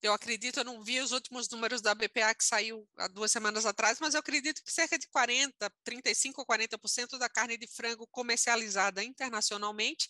eu 0.01 0.13
acredito, 0.13 0.59
eu 0.59 0.63
não 0.63 0.81
vi 0.81 0.99
os 0.99 1.11
últimos 1.11 1.49
números 1.49 1.81
da 1.81 1.93
BPA 1.93 2.33
que 2.33 2.43
saiu 2.43 2.87
há 2.97 3.07
duas 3.07 3.31
semanas 3.31 3.65
atrás, 3.65 3.99
mas 3.99 4.13
eu 4.13 4.19
acredito 4.19 4.63
que 4.63 4.71
cerca 4.71 4.97
de 4.97 5.07
40, 5.09 5.69
35 5.83 6.41
ou 6.41 6.47
40% 6.47 7.17
da 7.17 7.27
carne 7.27 7.57
de 7.57 7.67
frango 7.67 8.07
comercializada 8.07 9.03
internacionalmente 9.03 10.07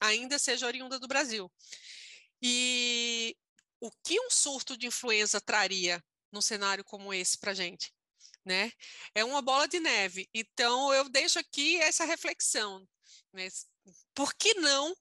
ainda 0.00 0.38
seja 0.38 0.66
oriunda 0.66 0.98
do 0.98 1.08
Brasil. 1.08 1.50
E 2.42 3.36
o 3.80 3.90
que 4.04 4.20
um 4.20 4.30
surto 4.30 4.76
de 4.76 4.86
influenza 4.86 5.40
traria 5.40 6.02
num 6.30 6.42
cenário 6.42 6.84
como 6.84 7.14
esse 7.14 7.38
para 7.38 7.52
a 7.52 7.54
gente? 7.54 7.92
Né? 8.44 8.70
É 9.14 9.24
uma 9.24 9.40
bola 9.40 9.66
de 9.66 9.80
neve. 9.80 10.28
Então, 10.34 10.92
eu 10.92 11.08
deixo 11.08 11.38
aqui 11.38 11.76
essa 11.76 12.04
reflexão. 12.04 12.86
Né? 13.32 13.48
Por 14.14 14.34
que 14.34 14.54
não 14.54 14.94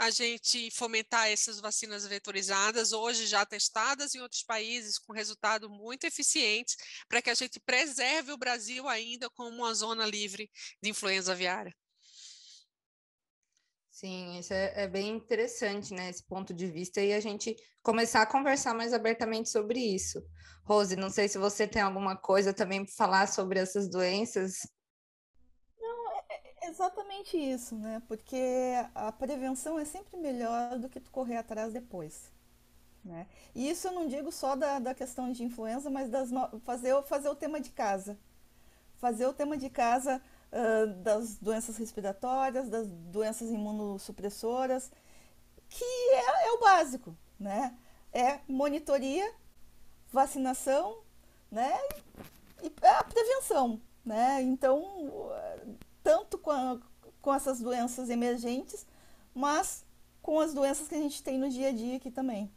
a 0.00 0.08
gente 0.08 0.70
fomentar 0.70 1.28
essas 1.28 1.60
vacinas 1.60 2.06
vetorizadas, 2.06 2.90
hoje 2.90 3.26
já 3.26 3.44
testadas 3.44 4.14
em 4.14 4.20
outros 4.20 4.42
países, 4.42 4.98
com 4.98 5.12
resultado 5.12 5.68
muito 5.68 6.04
eficientes, 6.04 6.74
para 7.06 7.20
que 7.20 7.28
a 7.28 7.34
gente 7.34 7.60
preserve 7.60 8.32
o 8.32 8.38
Brasil 8.38 8.88
ainda 8.88 9.28
como 9.28 9.58
uma 9.58 9.74
zona 9.74 10.06
livre 10.06 10.50
de 10.82 10.88
influenza 10.88 11.32
aviária. 11.32 11.76
Sim, 13.90 14.38
isso 14.38 14.54
é, 14.54 14.84
é, 14.84 14.88
bem 14.88 15.10
interessante, 15.10 15.92
né, 15.92 16.08
esse 16.08 16.24
ponto 16.26 16.54
de 16.54 16.66
vista, 16.66 17.02
e 17.02 17.12
a 17.12 17.20
gente 17.20 17.54
começar 17.82 18.22
a 18.22 18.26
conversar 18.26 18.72
mais 18.72 18.94
abertamente 18.94 19.50
sobre 19.50 19.80
isso. 19.80 20.18
Rose, 20.64 20.96
não 20.96 21.10
sei 21.10 21.28
se 21.28 21.36
você 21.36 21.68
tem 21.68 21.82
alguma 21.82 22.16
coisa 22.16 22.54
também 22.54 22.86
para 22.86 22.94
falar 22.94 23.28
sobre 23.28 23.58
essas 23.58 23.86
doenças 23.90 24.60
exatamente 26.62 27.36
isso, 27.36 27.74
né? 27.74 28.02
Porque 28.06 28.36
a 28.94 29.10
prevenção 29.12 29.78
é 29.78 29.84
sempre 29.84 30.16
melhor 30.16 30.78
do 30.78 30.88
que 30.88 31.00
tu 31.00 31.10
correr 31.10 31.36
atrás 31.36 31.72
depois. 31.72 32.30
Né? 33.04 33.26
E 33.54 33.70
isso 33.70 33.88
eu 33.88 33.92
não 33.92 34.06
digo 34.06 34.30
só 34.30 34.54
da, 34.54 34.78
da 34.78 34.94
questão 34.94 35.32
de 35.32 35.42
influenza, 35.42 35.88
mas 35.88 36.10
das 36.10 36.30
no... 36.30 36.60
fazer, 36.60 37.00
fazer 37.02 37.28
o 37.28 37.34
tema 37.34 37.60
de 37.60 37.70
casa. 37.70 38.18
Fazer 38.98 39.26
o 39.26 39.32
tema 39.32 39.56
de 39.56 39.70
casa 39.70 40.20
uh, 40.52 40.86
das 41.02 41.36
doenças 41.36 41.76
respiratórias, 41.78 42.68
das 42.68 42.86
doenças 42.88 43.50
imunossupressoras, 43.50 44.92
que 45.68 45.84
é, 45.84 46.48
é 46.48 46.52
o 46.52 46.60
básico, 46.60 47.16
né? 47.38 47.76
É 48.12 48.40
monitoria, 48.46 49.32
vacinação, 50.12 50.98
né? 51.50 51.72
E 52.62 52.70
a 52.86 53.04
prevenção, 53.04 53.80
né? 54.04 54.42
Então, 54.42 54.82
tanto 56.10 56.36
com, 56.38 56.50
a, 56.50 56.76
com 57.22 57.32
essas 57.32 57.60
doenças 57.60 58.10
emergentes, 58.10 58.84
mas 59.32 59.86
com 60.20 60.40
as 60.40 60.52
doenças 60.52 60.88
que 60.88 60.94
a 60.96 60.98
gente 60.98 61.22
tem 61.22 61.38
no 61.38 61.48
dia 61.48 61.68
a 61.68 61.72
dia 61.72 61.98
aqui 61.98 62.10
também. 62.10 62.52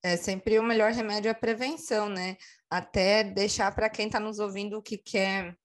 É 0.00 0.16
sempre 0.16 0.60
o 0.60 0.62
melhor 0.62 0.92
remédio 0.92 1.28
a 1.28 1.34
prevenção, 1.34 2.08
né? 2.08 2.36
Até 2.70 3.24
deixar 3.24 3.74
para 3.74 3.90
quem 3.90 4.06
está 4.06 4.20
nos 4.20 4.38
ouvindo 4.38 4.80
que 4.80 4.96
quer 4.96 5.56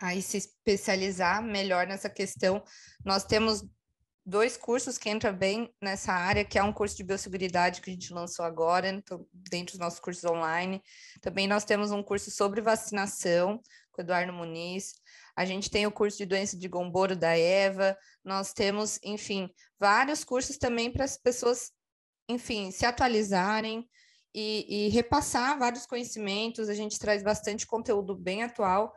aí 0.00 0.20
se 0.20 0.38
especializar 0.38 1.40
melhor 1.40 1.86
nessa 1.86 2.10
questão. 2.10 2.60
Nós 3.04 3.22
temos 3.22 3.64
dois 4.26 4.56
cursos 4.56 4.98
que 4.98 5.08
entram 5.08 5.32
bem 5.32 5.72
nessa 5.80 6.12
área, 6.12 6.44
que 6.44 6.58
é 6.58 6.62
um 6.64 6.72
curso 6.72 6.96
de 6.96 7.04
biosseguridade 7.04 7.80
que 7.80 7.90
a 7.90 7.92
gente 7.92 8.12
lançou 8.12 8.44
agora, 8.44 8.88
então, 8.88 9.24
dentro 9.32 9.74
dos 9.74 9.80
nossos 9.80 10.00
cursos 10.00 10.24
online. 10.24 10.82
Também 11.20 11.46
nós 11.46 11.64
temos 11.64 11.92
um 11.92 12.02
curso 12.02 12.28
sobre 12.28 12.60
vacinação, 12.60 13.60
com 13.92 14.00
o 14.00 14.04
Eduardo 14.04 14.32
Muniz. 14.32 14.94
A 15.36 15.44
gente 15.44 15.70
tem 15.70 15.86
o 15.86 15.92
curso 15.92 16.18
de 16.18 16.26
doença 16.26 16.56
de 16.56 16.68
Gomboro 16.68 17.16
da 17.16 17.36
Eva. 17.36 17.96
Nós 18.24 18.52
temos, 18.52 18.98
enfim, 19.02 19.50
vários 19.78 20.24
cursos 20.24 20.58
também 20.58 20.92
para 20.92 21.04
as 21.04 21.16
pessoas, 21.16 21.72
enfim, 22.28 22.70
se 22.70 22.84
atualizarem 22.84 23.88
e, 24.34 24.86
e 24.86 24.88
repassar 24.90 25.58
vários 25.58 25.86
conhecimentos. 25.86 26.68
A 26.68 26.74
gente 26.74 26.98
traz 26.98 27.22
bastante 27.22 27.66
conteúdo 27.66 28.14
bem 28.14 28.42
atual 28.42 28.92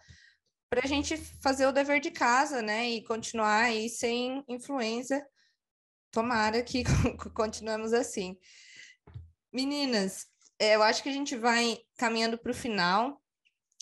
para 0.69 0.81
a 0.83 0.87
gente 0.87 1.15
fazer 1.41 1.67
o 1.67 1.71
dever 1.71 2.01
de 2.01 2.11
casa, 2.11 2.61
né? 2.61 2.89
E 2.89 3.03
continuar 3.03 3.63
aí 3.63 3.89
sem 3.89 4.43
influência. 4.47 5.25
Tomara 6.11 6.61
que 6.61 6.83
continuemos 7.33 7.93
assim. 7.93 8.37
Meninas, 9.53 10.27
é, 10.59 10.75
eu 10.75 10.83
acho 10.83 11.01
que 11.01 11.09
a 11.09 11.13
gente 11.13 11.35
vai 11.35 11.77
caminhando 11.97 12.37
para 12.37 12.51
o 12.51 12.55
final. 12.55 13.21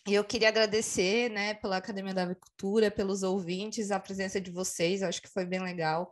E 0.06 0.14
eu 0.14 0.24
queria 0.24 0.50
agradecer, 0.50 1.30
né, 1.30 1.54
pela 1.54 1.78
Academia 1.78 2.14
da 2.14 2.24
Agricultura, 2.24 2.92
pelos 2.92 3.24
ouvintes, 3.24 3.90
a 3.90 4.00
presença 4.00 4.40
de 4.40 4.52
vocês, 4.52 5.02
acho 5.02 5.22
que 5.22 5.30
foi 5.30 5.46
bem 5.46 5.62
legal. 5.62 6.12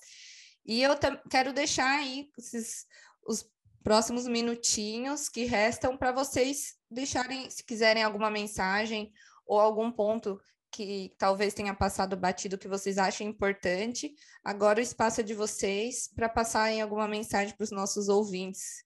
E 0.66 0.82
eu 0.82 0.92
quero 1.30 1.52
deixar 1.52 2.00
aí 2.00 2.30
esses, 2.38 2.86
os 3.28 3.50
próximos 3.84 4.28
minutinhos 4.28 5.28
que 5.28 5.44
restam 5.44 5.98
para 5.98 6.14
vocês 6.14 6.78
deixarem, 6.90 7.50
se 7.50 7.64
quiserem 7.64 8.04
alguma 8.04 8.30
mensagem 8.30 9.12
ou 9.46 9.60
algum 9.60 9.92
ponto 9.92 10.40
que 10.72 11.14
talvez 11.18 11.54
tenha 11.54 11.74
passado 11.74 12.16
batido 12.16 12.58
que 12.58 12.68
vocês 12.68 12.98
achem 12.98 13.28
importante. 13.28 14.16
Agora 14.42 14.80
o 14.80 14.82
espaço 14.82 15.20
é 15.20 15.24
de 15.24 15.34
vocês 15.34 16.08
para 16.16 16.30
passarem 16.30 16.82
alguma 16.82 17.10
mensagem 17.10 17.54
para 17.56 17.64
os 17.66 17.72
nossos 17.72 18.08
ouvintes. 18.08 18.86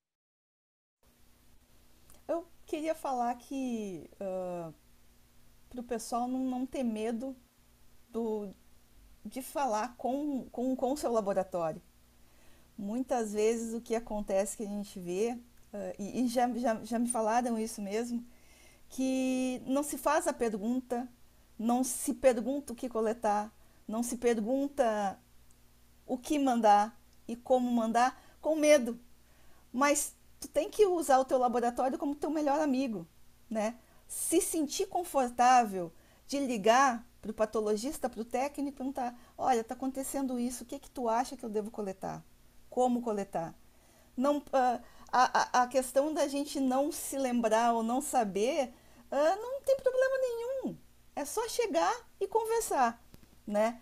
Eu 2.28 2.48
queria 2.66 2.96
falar 2.96 3.36
que 3.36 4.10
uh, 4.16 4.74
para 5.76 5.82
o 5.82 5.84
pessoal 5.84 6.28
não, 6.28 6.40
não 6.40 6.66
ter 6.66 6.84
medo 6.84 7.36
do, 8.10 8.50
de 9.24 9.42
falar 9.42 9.96
com, 9.98 10.48
com, 10.52 10.76
com 10.76 10.94
o 10.94 10.98
seu 10.98 11.12
laboratório. 11.12 11.82
Muitas 12.78 13.34
vezes 13.34 13.74
o 13.74 13.82
que 13.82 13.96
acontece 13.96 14.58
que 14.58 14.64
a 14.64 14.68
gente 14.68 15.00
vê, 15.00 15.38
uh, 15.74 15.96
e, 16.00 16.22
e 16.22 16.28
já, 16.28 16.52
já, 16.58 16.84
já 16.84 17.00
me 17.00 17.08
falaram 17.08 17.58
isso 17.58 17.82
mesmo, 17.82 18.26
que 18.90 19.62
não 19.66 19.84
se 19.84 19.98
faz 19.98 20.28
a 20.28 20.34
pergunta 20.34 21.08
não 21.58 21.84
se 21.84 22.14
pergunta 22.14 22.74
o 22.74 22.76
que 22.76 22.90
coletar, 22.90 23.52
não 23.88 24.04
se 24.04 24.18
pergunta 24.18 25.18
o 26.06 26.18
que 26.18 26.38
mandar 26.38 27.00
e 27.28 27.36
como 27.36 27.72
mandar 27.72 28.22
com 28.42 28.56
medo. 28.56 29.00
Mas 29.72 30.16
tu 30.40 30.48
tem 30.48 30.70
que 30.70 30.86
usar 30.86 31.20
o 31.20 31.26
teu 31.26 31.38
laboratório 31.38 31.98
como 31.98 32.16
teu 32.16 32.30
melhor 32.30 32.60
amigo, 32.60 33.08
né? 33.50 33.76
Se 34.08 34.42
sentir 34.42 34.88
confortável 34.88 35.92
de 36.28 36.40
ligar 36.40 37.06
para 37.22 37.32
o 37.32 37.34
patologista, 37.34 38.10
para 38.10 38.22
o 38.22 38.26
técnico 38.26 38.78
perguntar: 38.78 39.18
olha, 39.38 39.62
está 39.62 39.74
acontecendo 39.74 40.40
isso, 40.40 40.64
o 40.64 40.68
que, 40.68 40.80
que 40.80 40.90
tu 40.90 41.10
acha 41.10 41.36
que 41.36 41.44
eu 41.44 41.50
devo 41.50 41.72
coletar? 41.72 42.24
Como 42.70 43.02
coletar? 43.02 43.56
Não, 44.16 44.38
uh, 44.38 44.82
a, 45.12 45.64
a, 45.64 45.68
questão 45.68 46.14
da 46.14 46.28
gente 46.28 46.60
não 46.60 46.92
se 46.92 47.18
lembrar 47.18 47.74
ou 47.74 47.84
não 47.84 48.02
saber 48.02 48.74
uh, 49.12 49.42
não 49.42 49.62
tem 49.62 49.76
problema 49.78 50.18
nenhum. 50.20 50.78
É 51.16 51.26
só 51.26 51.48
chegar 51.50 51.94
e 52.20 52.28
conversar, 52.28 53.02
né? 53.46 53.82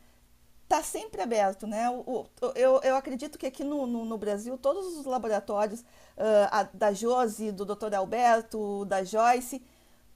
Tá 0.67 0.81
sempre 0.81 1.21
aberto, 1.21 1.67
né? 1.67 1.89
O, 1.89 2.01
o, 2.01 2.27
eu, 2.55 2.79
eu 2.81 2.95
acredito 2.95 3.37
que 3.37 3.45
aqui 3.45 3.63
no, 3.63 3.85
no, 3.85 4.05
no 4.05 4.17
Brasil, 4.17 4.57
todos 4.57 4.97
os 4.97 5.05
laboratórios, 5.05 5.81
uh, 5.81 6.47
a, 6.49 6.63
da 6.63 6.93
Josi, 6.93 7.51
do 7.51 7.65
Dr. 7.65 7.93
Alberto, 7.93 8.85
da 8.85 9.03
Joyce, 9.03 9.61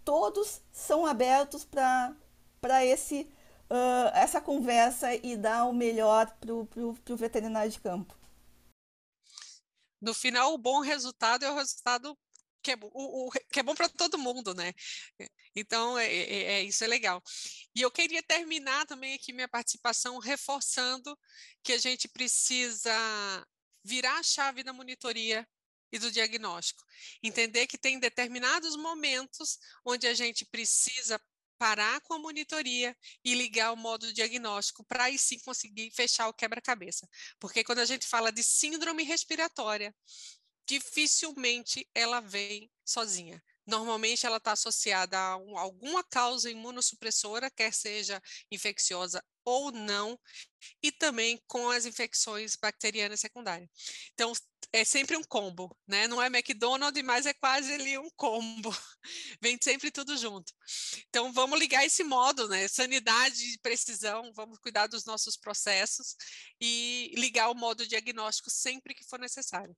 todos 0.07 0.61
são 0.71 1.05
abertos 1.05 1.65
para 1.65 2.85
esse 2.85 3.29
uh, 3.69 4.07
essa 4.13 4.39
conversa 4.39 5.13
e 5.13 5.35
dar 5.35 5.65
o 5.65 5.73
melhor 5.73 6.33
para 6.39 6.53
o 6.53 7.17
veterinário 7.17 7.69
de 7.69 7.81
campo. 7.81 8.17
No 9.99 10.13
final, 10.13 10.53
o 10.53 10.57
bom 10.57 10.79
resultado 10.79 11.43
é 11.43 11.51
o 11.51 11.55
resultado 11.55 12.17
que 12.61 12.71
é, 12.71 12.77
o, 12.81 13.27
o, 13.27 13.31
que 13.51 13.59
é 13.59 13.63
bom 13.63 13.75
para 13.75 13.89
todo 13.89 14.17
mundo, 14.17 14.53
né? 14.53 14.73
Então, 15.53 15.97
é, 15.97 16.05
é, 16.05 16.43
é, 16.53 16.63
isso 16.63 16.85
é 16.85 16.87
legal. 16.87 17.21
E 17.75 17.81
eu 17.81 17.91
queria 17.91 18.23
terminar 18.23 18.85
também 18.85 19.13
aqui 19.13 19.33
minha 19.33 19.49
participação 19.49 20.19
reforçando 20.19 21.17
que 21.61 21.73
a 21.73 21.77
gente 21.77 22.07
precisa 22.07 22.93
virar 23.83 24.19
a 24.19 24.23
chave 24.23 24.63
da 24.63 24.71
monitoria 24.71 25.45
e 25.91 25.99
do 25.99 26.11
diagnóstico. 26.11 26.83
Entender 27.23 27.67
que 27.67 27.77
tem 27.77 27.99
determinados 27.99 28.75
momentos 28.75 29.57
onde 29.85 30.07
a 30.07 30.13
gente 30.13 30.45
precisa 30.45 31.19
parar 31.57 31.99
com 32.01 32.13
a 32.13 32.19
monitoria 32.19 32.95
e 33.23 33.33
ligar 33.33 33.71
o 33.73 33.77
modo 33.77 34.13
diagnóstico 34.13 34.83
para 34.85 35.05
aí 35.05 35.17
sim 35.17 35.39
conseguir 35.39 35.91
fechar 35.91 36.27
o 36.27 36.33
quebra-cabeça. 36.33 37.07
Porque 37.39 37.63
quando 37.63 37.79
a 37.79 37.85
gente 37.85 38.05
fala 38.05 38.31
de 38.31 38.43
síndrome 38.43 39.03
respiratória, 39.03 39.95
dificilmente 40.67 41.89
ela 41.95 42.19
vem 42.19 42.69
sozinha. 42.85 43.41
Normalmente 43.67 44.25
ela 44.25 44.37
está 44.37 44.53
associada 44.53 45.19
a 45.19 45.37
um, 45.37 45.57
alguma 45.57 46.03
causa 46.03 46.49
imunossupressora, 46.49 47.51
quer 47.51 47.73
seja 47.73 48.21
infecciosa 48.49 49.21
ou 49.43 49.71
não, 49.71 50.19
e 50.81 50.91
também 50.91 51.41
com 51.47 51.69
as 51.69 51.85
infecções 51.85 52.55
bacterianas 52.55 53.19
secundárias. 53.19 53.69
Então, 54.13 54.33
é 54.73 54.83
sempre 54.83 55.15
um 55.15 55.23
combo, 55.23 55.75
né? 55.87 56.07
Não 56.07 56.21
é 56.21 56.27
McDonald's, 56.27 57.03
mas 57.03 57.25
é 57.25 57.33
quase 57.33 57.73
ali 57.73 57.97
um 57.97 58.09
combo. 58.15 58.69
Vem 59.41 59.57
sempre 59.61 59.91
tudo 59.91 60.17
junto. 60.17 60.51
Então, 61.09 61.31
vamos 61.31 61.59
ligar 61.59 61.85
esse 61.85 62.03
modo, 62.03 62.47
né? 62.49 62.67
Sanidade 62.67 63.53
e 63.53 63.59
precisão, 63.59 64.31
vamos 64.33 64.59
cuidar 64.59 64.87
dos 64.87 65.05
nossos 65.05 65.37
processos 65.37 66.15
e 66.59 67.13
ligar 67.15 67.49
o 67.49 67.55
modo 67.55 67.87
diagnóstico 67.87 68.49
sempre 68.49 68.93
que 68.93 69.05
for 69.05 69.19
necessário. 69.19 69.75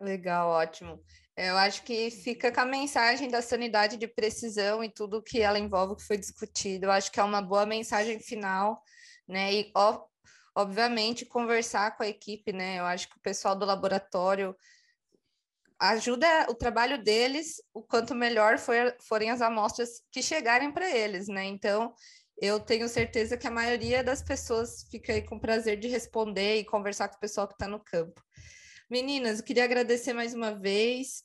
Legal, 0.00 0.48
ótimo. 0.48 1.04
Eu 1.36 1.56
acho 1.56 1.82
que 1.84 2.10
fica 2.10 2.52
com 2.52 2.60
a 2.60 2.66
mensagem 2.66 3.30
da 3.30 3.40
sanidade 3.40 3.96
de 3.96 4.06
precisão 4.06 4.84
e 4.84 4.90
tudo 4.90 5.22
que 5.22 5.40
ela 5.40 5.58
envolve 5.58 5.96
que 5.96 6.06
foi 6.06 6.18
discutido. 6.18 6.86
Eu 6.86 6.92
acho 6.92 7.10
que 7.10 7.18
é 7.18 7.22
uma 7.22 7.40
boa 7.40 7.64
mensagem 7.64 8.20
final, 8.20 8.82
né? 9.26 9.52
E 9.52 9.72
ó, 9.74 10.04
obviamente 10.54 11.24
conversar 11.24 11.96
com 11.96 12.02
a 12.02 12.08
equipe, 12.08 12.52
né? 12.52 12.78
Eu 12.78 12.84
acho 12.84 13.08
que 13.08 13.16
o 13.16 13.22
pessoal 13.22 13.56
do 13.56 13.64
laboratório 13.64 14.54
ajuda 15.80 16.46
o 16.48 16.54
trabalho 16.54 17.02
deles, 17.02 17.60
o 17.74 17.82
quanto 17.82 18.14
melhor 18.14 18.58
for, 18.58 18.96
forem 19.00 19.30
as 19.30 19.40
amostras 19.40 20.02
que 20.12 20.22
chegarem 20.22 20.70
para 20.70 20.88
eles, 20.88 21.28
né? 21.28 21.44
Então, 21.44 21.94
eu 22.40 22.60
tenho 22.60 22.88
certeza 22.88 23.36
que 23.36 23.46
a 23.46 23.50
maioria 23.50 24.04
das 24.04 24.22
pessoas 24.22 24.86
fica 24.90 25.12
aí 25.12 25.22
com 25.22 25.38
prazer 25.40 25.78
de 25.78 25.88
responder 25.88 26.56
e 26.56 26.64
conversar 26.64 27.08
com 27.08 27.16
o 27.16 27.20
pessoal 27.20 27.48
que 27.48 27.54
está 27.54 27.66
no 27.66 27.80
campo. 27.82 28.22
Meninas, 28.92 29.38
eu 29.38 29.44
queria 29.46 29.64
agradecer 29.64 30.12
mais 30.12 30.34
uma 30.34 30.54
vez 30.54 31.24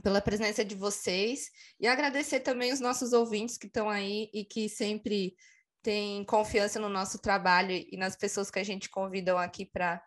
pela 0.00 0.20
presença 0.20 0.64
de 0.64 0.76
vocês 0.76 1.50
e 1.80 1.88
agradecer 1.88 2.38
também 2.38 2.72
os 2.72 2.78
nossos 2.78 3.12
ouvintes 3.12 3.58
que 3.58 3.66
estão 3.66 3.90
aí 3.90 4.30
e 4.32 4.44
que 4.44 4.68
sempre 4.68 5.34
têm 5.82 6.24
confiança 6.24 6.78
no 6.78 6.88
nosso 6.88 7.18
trabalho 7.18 7.72
e 7.72 7.96
nas 7.96 8.14
pessoas 8.14 8.48
que 8.48 8.60
a 8.60 8.64
gente 8.64 8.88
convidam 8.88 9.36
aqui 9.36 9.66
para 9.66 10.00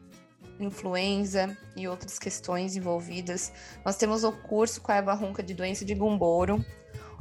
influenza 0.60 1.58
e 1.76 1.88
outras 1.88 2.20
questões 2.20 2.76
envolvidas. 2.76 3.52
Nós 3.84 3.98
temos 3.98 4.24
o 4.24 4.32
curso 4.32 4.82
com 4.82 4.92
a 4.92 4.96
Eva 4.96 5.14
Runca 5.14 5.42
de 5.42 5.54
doença 5.54 5.86
de 5.86 5.96
Gumboro, 5.96 6.64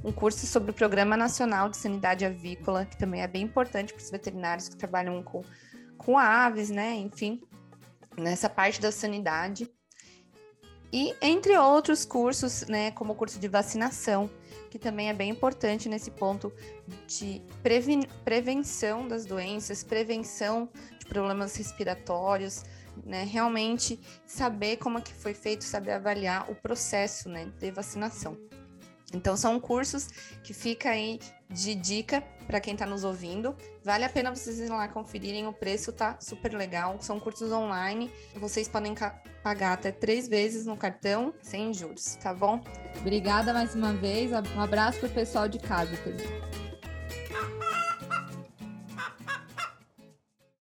um 0.05 0.13
curso 0.13 0.47
sobre 0.47 0.71
o 0.71 0.75
Programa 0.75 1.17
Nacional 1.17 1.69
de 1.69 1.77
Sanidade 1.77 2.25
Avícola, 2.25 2.85
que 2.85 2.97
também 2.97 3.23
é 3.23 3.27
bem 3.27 3.43
importante 3.43 3.93
para 3.93 4.03
os 4.03 4.11
veterinários 4.11 4.69
que 4.69 4.77
trabalham 4.77 5.23
com, 5.23 5.43
com 5.97 6.17
aves, 6.19 6.71
né? 6.71 6.95
Enfim. 6.95 7.41
nessa 8.17 8.49
parte 8.49 8.81
da 8.81 8.91
sanidade. 8.91 9.71
E 10.93 11.15
entre 11.21 11.57
outros 11.59 12.05
cursos, 12.05 12.67
né, 12.67 12.91
como 12.93 13.13
o 13.13 13.17
curso 13.17 13.39
de 13.39 13.47
vacinação, 13.47 14.31
que 14.71 14.79
também 14.79 15.11
é 15.11 15.15
bem 15.15 15.31
importante 15.31 15.89
nesse 15.89 16.11
ponto 16.11 16.53
de 17.07 17.43
prevenção 18.25 19.07
das 19.07 19.27
doenças, 19.27 19.85
prevenção 19.85 20.69
de 20.99 21.05
problemas 21.07 21.55
respiratórios, 21.57 22.65
né? 23.05 23.25
Realmente 23.25 24.01
saber 24.27 24.77
como 24.79 24.99
é 24.99 25.01
que 25.03 25.13
foi 25.13 25.35
feito, 25.35 25.63
saber 25.63 25.93
avaliar 25.93 26.51
o 26.51 26.55
processo, 26.55 27.29
né, 27.29 27.53
de 27.59 27.71
vacinação. 27.71 28.37
Então 29.13 29.37
são 29.37 29.59
cursos 29.59 30.09
que 30.43 30.53
fica 30.53 30.91
aí 30.91 31.19
de 31.49 31.75
dica 31.75 32.23
para 32.47 32.61
quem 32.61 32.75
está 32.75 32.85
nos 32.85 33.05
ouvindo. 33.05 33.57
Vale 33.83 34.05
a 34.05 34.09
pena 34.09 34.35
vocês 34.35 34.59
irem 34.59 34.71
lá 34.71 34.87
conferirem, 34.89 35.47
o 35.47 35.53
preço 35.53 35.93
tá 35.93 36.19
super 36.21 36.53
legal. 36.53 36.99
São 37.01 37.19
cursos 37.19 37.51
online, 37.51 38.11
vocês 38.37 38.69
podem 38.69 38.95
pagar 39.43 39.73
até 39.73 39.91
três 39.91 40.29
vezes 40.29 40.67
no 40.67 40.77
cartão 40.77 41.33
sem 41.43 41.73
juros, 41.73 42.17
tá 42.17 42.35
bom? 42.35 42.61
Obrigada 43.01 43.53
mais 43.53 43.75
uma 43.75 43.95
vez. 43.95 44.31
Um 44.55 44.61
abraço 44.61 45.01
pro 45.01 45.09
pessoal 45.09 45.49
de 45.49 45.59
casa 45.59 45.97
também. 45.99 46.68